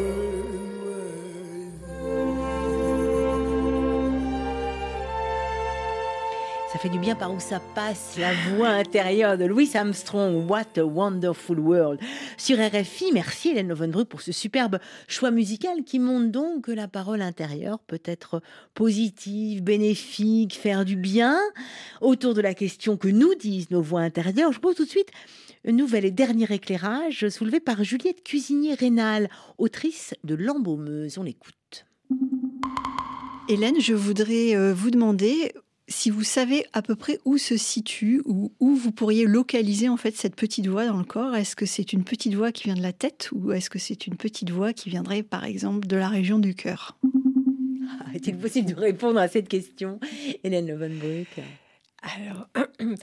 fait 6.81 6.89
du 6.89 6.97
bien 6.97 7.13
par 7.13 7.31
où 7.31 7.39
ça 7.39 7.59
passe, 7.75 8.17
la 8.17 8.33
voix 8.33 8.69
intérieure 8.69 9.37
de 9.37 9.45
Louis 9.45 9.69
Armstrong. 9.75 10.49
What 10.49 10.79
a 10.79 10.83
wonderful 10.83 11.59
world. 11.59 11.99
Sur 12.37 12.57
RFI, 12.57 13.11
merci 13.13 13.49
Hélène 13.49 13.67
Lovenbruck 13.67 14.07
pour 14.07 14.21
ce 14.21 14.31
superbe 14.31 14.79
choix 15.07 15.29
musical 15.29 15.83
qui 15.83 15.99
montre 15.99 16.31
donc 16.31 16.63
que 16.63 16.71
la 16.71 16.87
parole 16.87 17.21
intérieure 17.21 17.77
peut 17.77 18.01
être 18.03 18.41
positive, 18.73 19.61
bénéfique, 19.63 20.55
faire 20.55 20.83
du 20.83 20.95
bien. 20.95 21.37
Autour 22.01 22.33
de 22.33 22.41
la 22.41 22.55
question 22.55 22.97
que 22.97 23.09
nous 23.09 23.35
disent 23.35 23.69
nos 23.69 23.83
voix 23.83 24.01
intérieures, 24.01 24.51
je 24.51 24.59
pose 24.59 24.73
tout 24.73 24.85
de 24.85 24.89
suite 24.89 25.11
un 25.67 25.73
nouvel 25.73 26.03
et 26.03 26.11
dernier 26.11 26.51
éclairage 26.51 27.29
soulevé 27.29 27.59
par 27.59 27.83
Juliette 27.83 28.23
Cuisinier-Rénal, 28.23 29.29
autrice 29.59 30.15
de 30.23 30.33
L'Embaumeuse. 30.33 31.19
On 31.19 31.23
l'écoute. 31.23 31.85
Hélène, 33.49 33.79
je 33.79 33.93
voudrais 33.93 34.55
euh, 34.55 34.73
vous 34.73 34.89
demander 34.89 35.53
si 35.91 36.09
vous 36.09 36.23
savez 36.23 36.65
à 36.73 36.81
peu 36.81 36.95
près 36.95 37.19
où 37.25 37.37
se 37.37 37.57
situe 37.57 38.21
ou 38.25 38.51
où 38.59 38.75
vous 38.75 38.91
pourriez 38.91 39.25
localiser 39.25 39.89
en 39.89 39.97
fait 39.97 40.15
cette 40.15 40.35
petite 40.35 40.67
voix 40.67 40.85
dans 40.87 40.97
le 40.97 41.03
corps. 41.03 41.35
Est-ce 41.35 41.55
que 41.55 41.65
c'est 41.65 41.93
une 41.93 42.03
petite 42.03 42.33
voix 42.33 42.51
qui 42.51 42.63
vient 42.65 42.75
de 42.75 42.81
la 42.81 42.93
tête 42.93 43.29
ou 43.33 43.51
est-ce 43.51 43.69
que 43.69 43.79
c'est 43.79 44.07
une 44.07 44.15
petite 44.15 44.49
voix 44.49 44.73
qui 44.73 44.89
viendrait 44.89 45.23
par 45.23 45.43
exemple 45.45 45.87
de 45.87 45.95
la 45.97 46.07
région 46.09 46.39
du 46.39 46.55
cœur? 46.55 46.97
Ah, 47.99 48.05
Est-il 48.15 48.37
possible 48.37 48.69
de 48.73 48.75
répondre 48.79 49.19
à 49.19 49.27
cette 49.27 49.47
question, 49.49 49.99
Hélène 50.43 50.67
Lovenbruck 50.67 51.27
Alors, 52.01 52.47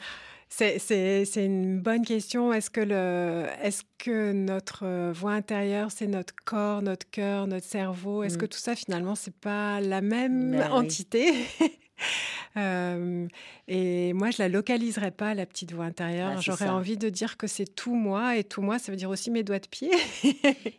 c'est- 0.48 0.78
c'est 0.78 1.24
c'est 1.24 1.44
une 1.44 1.80
bonne 1.80 2.04
question. 2.04 2.52
Est-ce 2.52 2.70
que, 2.70 2.80
le, 2.80 3.46
est 3.62 3.82
que 3.98 4.32
notre 4.32 5.12
voix 5.12 5.32
intérieure, 5.32 5.90
c'est 5.90 6.06
notre 6.06 6.34
corps, 6.44 6.82
notre 6.82 7.08
cœur, 7.10 7.46
notre 7.46 7.66
cerveau? 7.66 8.22
Est-ce 8.22 8.36
Mm. 8.36 8.40
que 8.40 8.46
tout 8.46 8.58
ça, 8.58 8.74
finalement, 8.74 9.14
c'est 9.14 9.34
pas 9.36 9.80
la 9.80 10.00
même 10.00 10.52
Ben 10.52 10.70
oui. 10.72 10.88
Euh, 12.56 13.26
et 13.68 14.12
moi, 14.14 14.30
je 14.30 14.38
la 14.42 14.48
localiserais 14.48 15.10
pas, 15.12 15.34
la 15.34 15.46
petite 15.46 15.72
voix 15.72 15.84
intérieure. 15.84 16.30
Ah, 16.32 16.36
c'est 16.38 16.44
J'aurais 16.46 16.68
envie 16.68 16.96
de 16.96 17.08
dire 17.08 17.36
que 17.36 17.46
c'est 17.46 17.72
tout 17.72 17.94
moi. 17.94 18.36
Et 18.36 18.42
tout 18.42 18.62
moi, 18.62 18.78
ça 18.80 18.90
veut 18.90 18.96
dire 18.96 19.10
aussi 19.10 19.30
mes 19.30 19.42
doigts 19.44 19.58
de 19.60 19.68
pied. 19.68 19.90
Et 20.24 20.34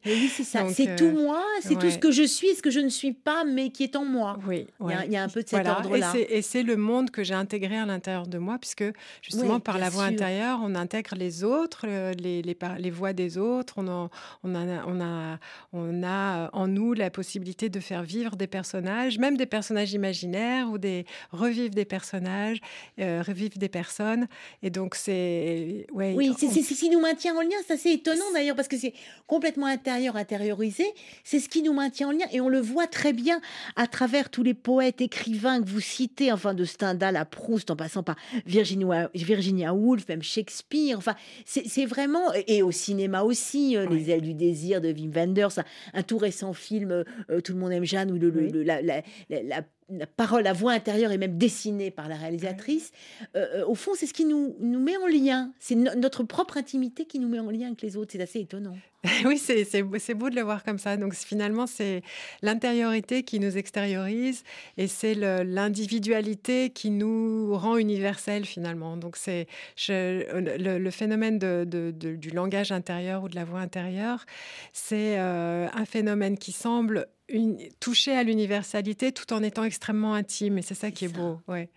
oui, 0.05 0.27
c'est 0.33 0.43
ça. 0.43 0.67
C'est 0.69 0.89
euh, 0.89 0.95
tout 0.97 1.11
moi, 1.11 1.41
c'est 1.61 1.77
tout 1.79 1.89
ce 1.89 1.97
que 1.99 2.11
je 2.11 2.23
suis, 2.23 2.53
ce 2.55 2.61
que 2.61 2.71
je 2.71 2.79
ne 2.79 2.89
suis 2.89 3.13
pas, 3.13 3.45
mais 3.45 3.69
qui 3.69 3.83
est 3.83 3.95
en 3.95 4.03
moi. 4.03 4.37
Oui, 4.47 4.67
Il 4.81 4.89
y 4.89 4.93
a- 4.93 4.97
ouais. 4.97 5.03
il 5.05 5.13
y, 5.13 5.15
a 5.17 5.23
un 5.23 5.29
peu 5.29 5.41
de 5.43 5.47
cet 5.47 5.51
Voilà. 5.61 5.77
ordre-là. 5.77 6.13
Et 6.29 6.41
c'est- 6.41 6.63
le 6.63 6.75
monde 6.75 7.11
que 7.11 7.23
j'ai 7.23 7.35
intégré 7.35 7.77
à 7.77 7.85
l'intérieur 7.85 8.27
de 8.27 8.37
moi, 8.39 8.57
puisque 8.59 8.83
justement, 9.21 9.59
par 9.61 9.77
la 9.77 9.89
voix 9.89 10.05
sûr. 10.05 10.13
intérieure, 10.13 10.59
on 10.61 10.75
intègre 10.75 11.15
les 11.15 11.43
autres, 11.45 11.85
euh, 11.87 12.11
les, 12.13 12.41
les, 12.41 12.55
par- 12.55 12.77
les 12.77 12.89
voix 12.91 13.13
des 13.13 13.37
autres. 13.37 13.75
On, 13.77 13.87
en- 13.87 14.09
on, 14.43 14.55
a, 14.55 14.83
on, 14.85 14.99
a, 14.99 15.37
on 15.71 16.03
a 16.03 16.07
euh, 16.45 16.49
en 16.51 16.67
nous 16.67 16.93
la 16.93 17.09
possibilité 17.09 17.69
de 17.69 17.79
faire 17.79 18.03
vivre 18.03 18.35
des 18.35 18.47
personnages, 18.47 19.17
même 19.19 19.37
des 19.37 19.45
personnages 19.45 19.93
imaginaires 19.93 20.69
ou 20.69 20.77
des 20.77 21.05
revivre 21.31 21.73
des 21.73 21.85
personnages, 21.85 22.59
euh, 22.99 23.21
revivre 23.25 23.57
des 23.57 23.69
personnes. 23.69 24.27
Et 24.63 24.69
donc, 24.69 24.95
c'est. 24.95 25.85
Ouais, 25.91 26.13
Oui, 26.15 26.33
c'est 26.37 26.47
c'est 26.49 26.61
ce 26.61 26.73
qui 26.79 26.89
nous 26.89 26.99
maintient 26.99 27.35
en 27.35 27.41
lien. 27.41 27.49
C'est 27.67 27.73
assez 27.73 27.91
étonnant 27.91 28.31
d'ailleurs 28.33 28.55
parce 28.55 28.67
que 28.67 28.77
c'est 28.77 28.93
complètement 29.27 29.67
intérieur, 29.67 30.15
intériorisé. 30.15 30.85
C'est 31.23 31.39
ce 31.39 31.49
qui 31.49 31.61
nous 31.61 31.73
maintient 31.73 32.09
en 32.09 32.11
lien 32.11 32.25
et 32.31 32.41
on 32.41 32.49
le 32.49 32.59
voit 32.59 32.87
très 32.87 33.13
bien 33.13 33.39
à 33.75 33.87
travers 33.87 34.29
tous 34.29 34.43
les 34.43 34.53
poètes, 34.53 35.01
écrivains 35.01 35.61
que 35.61 35.67
vous 35.69 35.79
citez, 35.81 36.31
enfin 36.31 36.53
de 36.53 36.65
Stendhal 36.65 37.15
à 37.15 37.25
Proust, 37.25 37.71
en 37.71 37.75
passant 37.75 38.03
par 38.03 38.15
Virginia, 38.45 39.09
Virginia 39.13 39.73
Woolf, 39.73 40.07
même 40.07 40.23
Shakespeare. 40.23 40.97
Enfin, 40.97 41.15
c'est 41.45 41.67
c'est 41.67 41.85
vraiment 41.85 42.23
et 42.47 42.61
au 42.61 42.71
cinéma 42.71 43.23
aussi, 43.23 43.75
euh, 43.77 43.87
Les 43.89 44.09
ailes 44.11 44.21
du 44.21 44.33
désir 44.33 44.81
de 44.81 44.91
Wim 44.91 45.11
Wenders, 45.11 45.59
un, 45.59 45.63
un 45.99 46.03
tout 46.03 46.17
récent 46.17 46.53
film, 46.53 46.91
euh, 46.91 47.03
euh, 47.29 47.41
Tout 47.41 47.53
le 47.53 47.59
monde 47.59 47.71
aime 47.71 47.85
Jeanne, 47.85 48.11
où 48.11 48.17
le, 48.17 48.29
le- 48.29 48.47
le- 48.47 48.63
la, 48.63 48.81
la- 48.81 49.01
la- 49.29 49.43
la- 49.43 49.61
la 49.89 50.07
parole, 50.07 50.43
la 50.43 50.53
voix 50.53 50.71
intérieure 50.71 51.11
est 51.11 51.17
même 51.17 51.37
dessinée 51.37 51.91
par 51.91 52.07
la 52.07 52.15
réalisatrice. 52.15 52.91
Euh, 53.35 53.45
euh, 53.55 53.65
au 53.65 53.75
fond, 53.75 53.91
c'est 53.95 54.05
ce 54.05 54.13
qui 54.13 54.25
nous, 54.25 54.55
nous 54.59 54.79
met 54.79 54.97
en 54.97 55.07
lien. 55.07 55.51
C'est 55.59 55.75
no- 55.75 55.95
notre 55.95 56.23
propre 56.23 56.57
intimité 56.57 57.05
qui 57.05 57.19
nous 57.19 57.27
met 57.27 57.39
en 57.39 57.49
lien 57.49 57.67
avec 57.67 57.81
les 57.81 57.97
autres. 57.97 58.11
C'est 58.11 58.21
assez 58.21 58.39
étonnant. 58.39 58.75
Oui, 59.25 59.37
c'est 59.37 59.81
beau, 59.81 59.97
beau 60.15 60.29
de 60.29 60.35
le 60.35 60.41
voir 60.41 60.63
comme 60.63 60.77
ça. 60.77 60.97
Donc 60.97 61.13
finalement, 61.13 61.67
c'est 61.67 62.01
l'intériorité 62.41 63.23
qui 63.23 63.39
nous 63.39 63.57
extériorise 63.57 64.43
et 64.77 64.87
c'est 64.87 65.15
l'individualité 65.15 66.69
qui 66.69 66.89
nous 66.89 67.55
rend 67.55 67.77
universels 67.77 68.45
finalement. 68.45 68.97
Donc 68.97 69.15
c'est 69.15 69.47
le, 69.87 70.89
phénomène 70.89 71.39
du 71.39 72.29
langage 72.31 72.73
intérieur 72.73 73.23
ou 73.23 73.29
de 73.29 73.35
la 73.35 73.45
voix 73.45 73.61
intérieure, 73.61 74.25
c'est 74.73 75.17
euh, 75.17 75.67
un 75.73 75.85
phénomène 75.85 76.37
qui 76.37 76.51
semble 76.51 77.07
une- 77.29 77.57
toucher 77.79 78.11
à 78.15 78.23
l'universalité 78.23 79.11
tout 79.11 79.31
en 79.33 79.43
étant 79.43 79.63
extrêmement 79.63 80.13
intime. 80.13 80.57
Et 80.57 80.61
c'est 80.61 80.75
ça 80.75 80.91
qui 80.91 81.05
est 81.05 81.09
beau. 81.09 81.39
Ouais. 81.47 81.69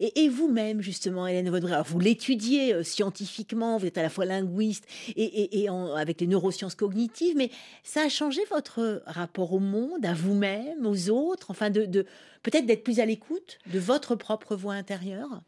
Et, 0.00 0.24
et 0.24 0.28
vous-même, 0.28 0.80
justement, 0.80 1.26
Hélène 1.26 1.50
Vaudrey, 1.50 1.76
vous 1.86 1.98
l'étudiez 1.98 2.74
euh, 2.74 2.82
scientifiquement, 2.82 3.78
vous 3.78 3.86
êtes 3.86 3.98
à 3.98 4.02
la 4.02 4.08
fois 4.10 4.24
linguiste 4.24 4.84
et, 5.16 5.24
et- 5.24 5.62
et 5.62 5.70
en- 5.70 5.94
avec 5.94 6.20
les 6.20 6.26
neurosciences 6.26 6.74
cognitives, 6.74 7.36
mais 7.36 7.50
ça 7.82 8.02
a 8.02 8.08
changé 8.08 8.40
votre 8.50 9.02
rapport 9.06 9.52
au 9.52 9.58
monde, 9.60 10.04
à 10.04 10.14
vous-même, 10.14 10.86
aux 10.86 11.10
autres, 11.10 11.50
enfin, 11.50 11.70
de, 11.70 11.84
de- 11.84 12.06
peut-être 12.42 12.66
d'être 12.66 12.84
plus 12.84 13.00
à 13.00 13.06
l'écoute 13.06 13.58
de 13.72 13.78
votre 13.78 14.14
propre 14.14 14.56
voix 14.56 14.74
intérieure? 14.74 15.42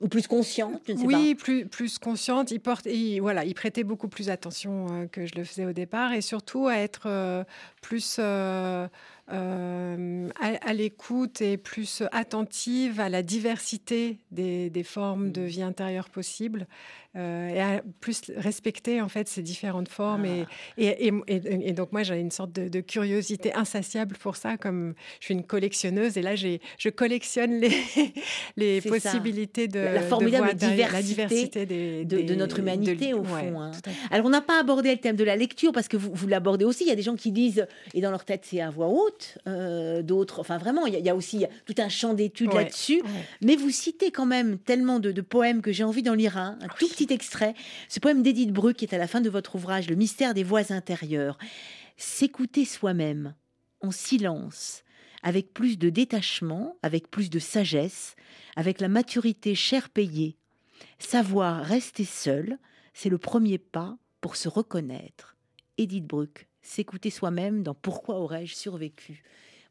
Ou 0.00 0.08
plus 0.08 0.26
consciente, 0.26 0.80
je 0.86 0.92
ne 0.92 0.98
sais 0.98 1.04
oui, 1.04 1.34
pas. 1.34 1.42
plus, 1.42 1.66
plus 1.66 1.98
consciente. 1.98 2.50
Il, 2.50 2.60
porte, 2.60 2.86
il, 2.86 3.20
voilà, 3.20 3.44
il 3.44 3.54
prêtait 3.54 3.84
beaucoup 3.84 4.08
plus 4.08 4.30
attention 4.30 4.86
euh, 4.90 5.06
que 5.06 5.26
je 5.26 5.34
le 5.34 5.44
faisais 5.44 5.66
au 5.66 5.72
départ 5.72 6.12
et 6.12 6.22
surtout 6.22 6.68
à 6.68 6.76
être 6.76 7.02
euh, 7.04 7.44
plus 7.82 8.16
euh, 8.18 8.88
euh, 9.32 10.28
à, 10.40 10.68
à 10.68 10.72
l'écoute 10.72 11.40
et 11.40 11.56
plus 11.56 12.02
attentive 12.12 13.00
à 13.00 13.08
la 13.08 13.22
diversité 13.22 14.18
des, 14.30 14.70
des 14.70 14.82
formes 14.82 15.32
de 15.32 15.42
vie 15.42 15.62
intérieure 15.62 16.08
possibles 16.10 16.66
euh, 17.16 17.48
et 17.48 17.60
à 17.60 17.82
plus 18.00 18.20
respecter 18.36 19.00
en 19.00 19.08
fait 19.08 19.26
ces 19.28 19.42
différentes 19.42 19.88
formes. 19.88 20.24
Et, 20.24 20.44
et, 20.78 21.08
et, 21.08 21.12
et- 21.28 21.68
et 21.68 21.72
donc 21.72 21.90
moi 21.92 22.02
j'ai 22.04 22.18
une 22.20 22.30
sorte 22.30 22.52
de, 22.52 22.68
de 22.68 22.80
curiosité 22.80 23.52
insatiable 23.54 24.16
pour 24.16 24.36
ça, 24.36 24.56
comme 24.56 24.94
je 25.20 25.26
suis 25.26 25.34
une 25.34 25.44
collectionneuse 25.44 26.16
et 26.16 26.22
là 26.22 26.36
j'ai, 26.36 26.60
je 26.78 26.88
collectionne 26.88 27.58
les, 27.60 27.72
les 28.56 28.80
ça. 28.80 28.88
possibilités 28.88 29.66
de 29.68 29.80
La- 29.80 29.98
de 30.02 30.04
formidable 30.06 30.46
la 30.46 30.54
diversité 31.02 31.66
des, 31.66 32.04
de, 32.04 32.34
notre 32.34 32.58
humanité, 32.60 33.12
au 33.14 33.20
ouais, 33.20 33.50
fond. 33.50 33.60
hein. 33.60 33.70
Alors, 34.10 34.26
on 34.26 34.30
n'a 34.30 34.40
pas 34.40 34.60
abordé 34.60 34.90
le 34.92 34.98
thème 34.98 35.16
de 35.16 35.24
la 35.24 35.36
lecture 35.36 35.72
parce 35.72 35.88
que 35.88 35.96
vous, 35.96 36.10
vous 36.12 36.26
l'abordez 36.28 36.64
aussi. 36.64 36.84
Il 36.84 36.88
y 36.88 36.92
a 36.92 36.96
des 36.96 37.02
gens 37.02 37.16
qui 37.16 37.32
disent, 37.32 37.66
et 37.94 38.00
dans 38.00 38.10
leur 38.10 38.24
tête, 38.24 38.44
c'est 38.46 38.60
à 38.60 38.70
voix 38.70 38.88
haute, 38.88 39.19
euh, 39.46 40.02
d'autres. 40.02 40.40
Enfin, 40.40 40.58
vraiment, 40.58 40.86
il 40.86 40.92
y, 40.92 40.96
a, 40.96 40.98
il 40.98 41.04
y 41.04 41.08
a 41.10 41.14
aussi 41.14 41.44
tout 41.66 41.74
un 41.78 41.88
champ 41.88 42.14
d'études 42.14 42.48
Ouais, 42.48 42.64
là-dessus. 42.64 43.02
ouais. 43.02 43.08
Mais 43.42 43.56
vous 43.56 43.70
citez 43.70 44.10
quand 44.10 44.26
même 44.26 44.58
tellement 44.58 44.98
de, 45.00 45.12
de 45.12 45.20
poèmes 45.20 45.62
que 45.62 45.72
j'ai 45.72 45.84
envie 45.84 46.02
d'en 46.02 46.14
lire 46.14 46.36
un, 46.36 46.58
un 46.60 46.68
tout 46.78 46.88
petit 46.88 47.12
extrait. 47.12 47.54
Ce 47.88 48.00
poème 48.00 48.22
d'Édith 48.22 48.52
Bruck 48.52 48.76
qui 48.76 48.84
est 48.84 48.94
à 48.94 48.98
la 48.98 49.06
fin 49.06 49.20
de 49.20 49.30
votre 49.30 49.54
ouvrage, 49.56 49.88
Le 49.88 49.96
mystère 49.96 50.34
des 50.34 50.44
voix 50.44 50.72
intérieures. 50.72 51.38
S'écouter 51.96 52.64
soi-même, 52.64 53.34
en 53.82 53.90
silence, 53.90 54.82
avec 55.22 55.52
plus 55.52 55.78
de 55.78 55.90
détachement, 55.90 56.76
avec 56.82 57.10
plus 57.10 57.28
de 57.30 57.38
sagesse, 57.38 58.14
avec 58.56 58.80
la 58.80 58.88
maturité 58.88 59.54
chère 59.54 59.90
payée. 59.90 60.36
Savoir 60.98 61.62
rester 61.64 62.04
seul, 62.04 62.58
c'est 62.94 63.08
le 63.10 63.18
premier 63.18 63.58
pas 63.58 63.96
pour 64.20 64.36
se 64.36 64.48
reconnaître. 64.48 65.36
Edith 65.78 66.06
Bruck, 66.06 66.46
s'écouter 66.62 67.10
soi-même 67.10 67.62
dans 67.62 67.74
Pourquoi 67.74 68.16
aurais-je 68.16 68.54
survécu? 68.54 69.22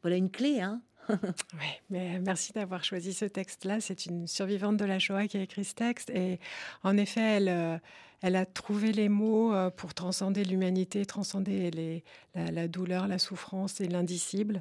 Voilà 0.02 0.16
une 0.16 0.30
clé, 0.30 0.60
hein 0.60 0.82
Ouais, 1.08 1.80
mais 1.90 2.18
merci 2.20 2.52
d'avoir 2.52 2.84
choisi 2.84 3.12
ce 3.12 3.24
texte-là. 3.24 3.80
C'est 3.80 4.06
une 4.06 4.26
survivante 4.26 4.76
de 4.76 4.84
la 4.84 4.98
Shoah 4.98 5.26
qui 5.26 5.36
a 5.36 5.42
écrit 5.42 5.64
ce 5.64 5.74
texte. 5.74 6.10
Et 6.10 6.38
en 6.82 6.96
effet, 6.96 7.20
elle, 7.20 7.48
euh, 7.48 7.78
elle 8.22 8.36
a 8.36 8.46
trouvé 8.46 8.92
les 8.92 9.08
mots 9.08 9.52
euh, 9.52 9.70
pour 9.70 9.94
transcender 9.94 10.44
l'humanité, 10.44 11.04
transcender 11.06 11.70
les, 11.70 12.04
la, 12.34 12.50
la 12.50 12.68
douleur, 12.68 13.08
la 13.08 13.18
souffrance 13.18 13.80
et 13.80 13.88
l'indicible. 13.88 14.60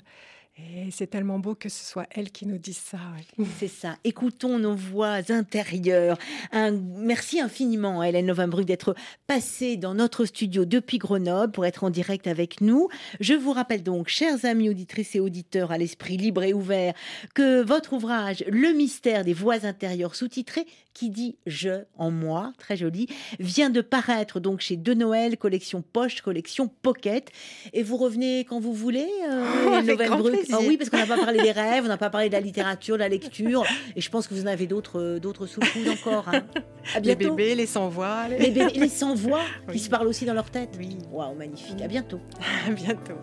Et 0.75 0.91
c'est 0.91 1.07
tellement 1.07 1.39
beau 1.39 1.55
que 1.55 1.69
ce 1.69 1.83
soit 1.83 2.05
elle 2.11 2.31
qui 2.31 2.45
nous 2.45 2.57
dise 2.57 2.77
ça. 2.77 2.97
ouais. 3.37 3.45
C'est 3.59 3.67
ça. 3.67 3.95
Écoutons 4.03 4.59
nos 4.59 4.75
voix 4.75 5.19
intérieures. 5.29 6.17
Un 6.51 6.71
merci 6.71 7.39
infiniment 7.39 8.01
à 8.01 8.09
Hélène 8.09 8.27
Novembrug 8.27 8.65
d'être 8.65 8.95
passée 9.27 9.77
dans 9.77 9.93
notre 9.93 10.25
studio 10.25 10.65
depuis 10.65 10.97
Grenoble 10.97 11.51
pour 11.51 11.65
être 11.65 11.83
en 11.83 11.89
direct 11.89 12.27
avec 12.27 12.61
nous. 12.61 12.87
Je 13.19 13.33
vous 13.33 13.51
rappelle 13.51 13.83
donc, 13.83 14.07
chers 14.07 14.45
amis 14.45 14.69
auditrices 14.69 15.15
et 15.15 15.19
auditeurs 15.19 15.71
à 15.71 15.77
l'esprit 15.77 16.17
libre 16.17 16.43
et 16.43 16.53
ouvert, 16.53 16.93
que 17.33 17.61
votre 17.61 17.93
ouvrage 17.93 18.43
Le 18.47 18.73
mystère 18.73 19.23
des 19.23 19.33
voix 19.33 19.65
intérieures 19.65 20.15
sous-titré 20.15 20.65
qui 20.93 21.09
dit 21.09 21.37
je 21.45 21.83
en 21.97 22.11
moi, 22.11 22.51
très 22.57 22.75
joli, 22.75 23.07
vient 23.39 23.69
de 23.69 23.81
paraître 23.81 24.39
donc 24.39 24.59
chez 24.59 24.75
De 24.75 24.93
Noël, 24.93 25.37
collection 25.37 25.81
poche, 25.81 26.21
collection 26.21 26.67
pocket. 26.81 27.29
Et 27.73 27.83
vous 27.83 27.95
revenez 27.95 28.43
quand 28.43 28.59
vous 28.59 28.73
voulez, 28.73 29.07
euh, 29.29 29.81
Hélène 29.81 29.97
Ah 30.51 30.57
oui, 30.61 30.77
parce 30.77 30.89
qu'on 30.89 30.97
n'a 30.97 31.05
pas 31.05 31.17
parlé 31.17 31.41
des 31.41 31.51
rêves, 31.51 31.83
on 31.85 31.87
n'a 31.87 31.97
pas 31.97 32.09
parlé 32.09 32.27
de 32.29 32.33
la 32.33 32.39
littérature, 32.39 32.95
de 32.95 32.99
la 32.99 33.09
lecture, 33.09 33.63
et 33.95 34.01
je 34.01 34.09
pense 34.09 34.27
que 34.27 34.33
vous 34.33 34.43
en 34.43 34.47
avez 34.47 34.67
d'autres, 34.67 34.99
euh, 34.99 35.19
d'autres 35.19 35.45
sous 35.47 35.59
le 35.61 35.91
encore. 35.91 36.27
hein. 36.29 36.43
À 36.95 36.99
Les 37.01 37.15
bébés, 37.15 37.55
les 37.55 37.65
sans-voix. 37.65 38.27
Les 38.29 38.49
bébés, 38.49 38.73
les 38.73 38.89
sans-voix 38.89 39.41
qui 39.71 39.79
se 39.79 39.89
parlent 39.89 40.07
aussi 40.07 40.25
dans 40.25 40.33
leur 40.33 40.49
tête. 40.49 40.71
Oui. 40.79 40.97
Waouh, 41.11 41.35
magnifique. 41.35 41.81
À 41.81 41.87
bientôt. 41.87 42.19
À 42.67 42.71
bientôt. 42.71 43.13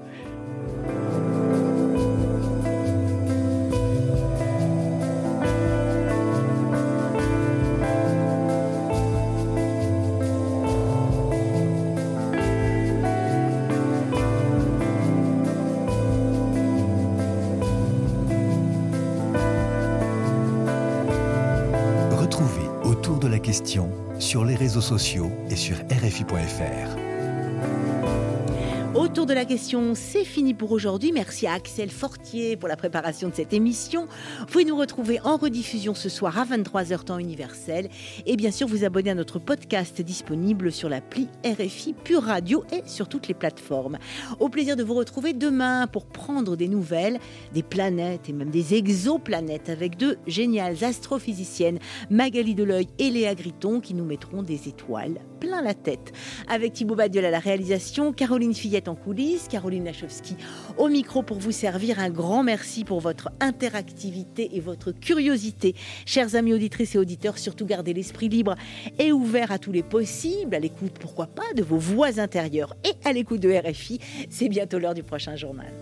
Sur 24.37 24.45
les 24.45 24.55
réseaux 24.55 24.83
sociaux 24.83 25.33
et 25.49 25.57
sur 25.57 25.79
RFI.fr. 25.91 27.06
Autour 28.99 29.27
de 29.27 29.35
la 29.35 29.45
question, 29.45 29.95
c'est 29.95 30.25
fini 30.25 30.55
pour 30.55 30.73
aujourd'hui. 30.73 31.13
Merci 31.13 31.47
à 31.47 31.53
Axel 31.53 31.91
Fortier 31.91 32.57
pour 32.57 32.67
la 32.67 32.77
préparation 32.77 33.29
de 33.29 33.35
cette 33.35 33.53
émission. 33.53 34.07
Vous 34.41 34.47
pouvez 34.47 34.65
nous 34.65 34.77
retrouver 34.77 35.21
en 35.21 35.37
rediffusion 35.37 35.95
ce 35.95 36.09
soir 36.09 36.39
à 36.39 36.47
23h 36.47 37.05
temps 37.05 37.19
universel. 37.19 37.91
Et 38.25 38.37
bien 38.37 38.51
sûr, 38.51 38.67
vous 38.67 38.85
abonner 38.85 39.11
à 39.11 39.15
notre 39.15 39.39
podcast 39.39 40.01
disponible 40.01 40.73
sur 40.73 40.89
l'appli 40.89 41.29
RFI 41.45 41.93
Pure 41.93 42.23
Radio 42.23 42.65
et 42.73 42.89
sur 42.89 43.07
toutes 43.07 43.29
les 43.29 43.35
plateformes. 43.35 43.99
Au 44.41 44.49
plaisir 44.49 44.77
de 44.77 44.83
vous 44.83 44.95
retrouver 44.95 45.35
demain 45.35 45.87
pour 45.89 46.07
prendre 46.07 46.57
des 46.57 46.69
nouvelles 46.69 47.19
des 47.53 47.63
planètes 47.63 48.31
et 48.31 48.33
même 48.33 48.51
des 48.51 48.73
exoplanètes 48.73 49.69
avec 49.69 49.99
deux 49.99 50.17
géniales 50.27 50.83
astrophysiciennes, 50.83 51.81
Magali 52.09 52.55
Deleuil 52.55 52.89
et 52.99 53.11
Léa 53.11 53.35
Griton, 53.35 53.81
qui 53.81 53.93
nous 53.93 54.07
mettront 54.07 54.43
des 54.43 54.69
étoiles 54.69 55.21
plein 55.37 55.63
la 55.63 55.75
tête. 55.75 56.13
Avec 56.49 56.73
Thibaut 56.73 56.95
Badiol 56.95 57.25
à 57.25 57.31
la 57.31 57.39
réalisation, 57.39 58.13
Caroline 58.13 58.55
Fillette 58.55 58.86
en 58.89 58.95
coulisses, 58.95 59.49
Caroline 59.49 59.85
Lachowski 59.85 60.37
au 60.77 60.89
micro 60.89 61.23
pour 61.23 61.39
vous 61.39 61.53
servir. 61.53 61.99
Un 61.99 62.11
grand 62.11 62.43
merci 62.43 62.85
pour 62.85 63.01
votre 63.01 63.31
interactivité 63.41 64.57
et 64.57 64.61
votre 64.61 64.93
curiosité. 64.93 65.75
Chers 66.05 66.35
amis 66.35 66.53
auditrices 66.53 66.95
et 66.95 66.99
auditeurs, 66.99 67.39
surtout 67.39 67.67
gardez 67.67 67.93
l'esprit 67.93 68.29
libre 68.29 68.55
et 68.99 69.13
ouvert 69.13 69.53
à 69.53 69.59
tous 69.59 69.73
les 69.73 69.83
possibles, 69.83 70.55
à 70.55 70.59
l'écoute, 70.59 70.93
pourquoi 70.99 71.27
pas, 71.27 71.53
de 71.55 71.63
vos 71.63 71.79
voix 71.79 72.19
intérieures 72.19 72.75
et 72.85 73.09
à 73.09 73.13
l'écoute 73.13 73.41
de 73.41 73.53
RFI. 73.53 74.01
C'est 74.31 74.49
bientôt 74.49 74.79
l'heure 74.79 74.95
du 74.95 75.03
prochain 75.03 75.37
journal. 75.37 75.73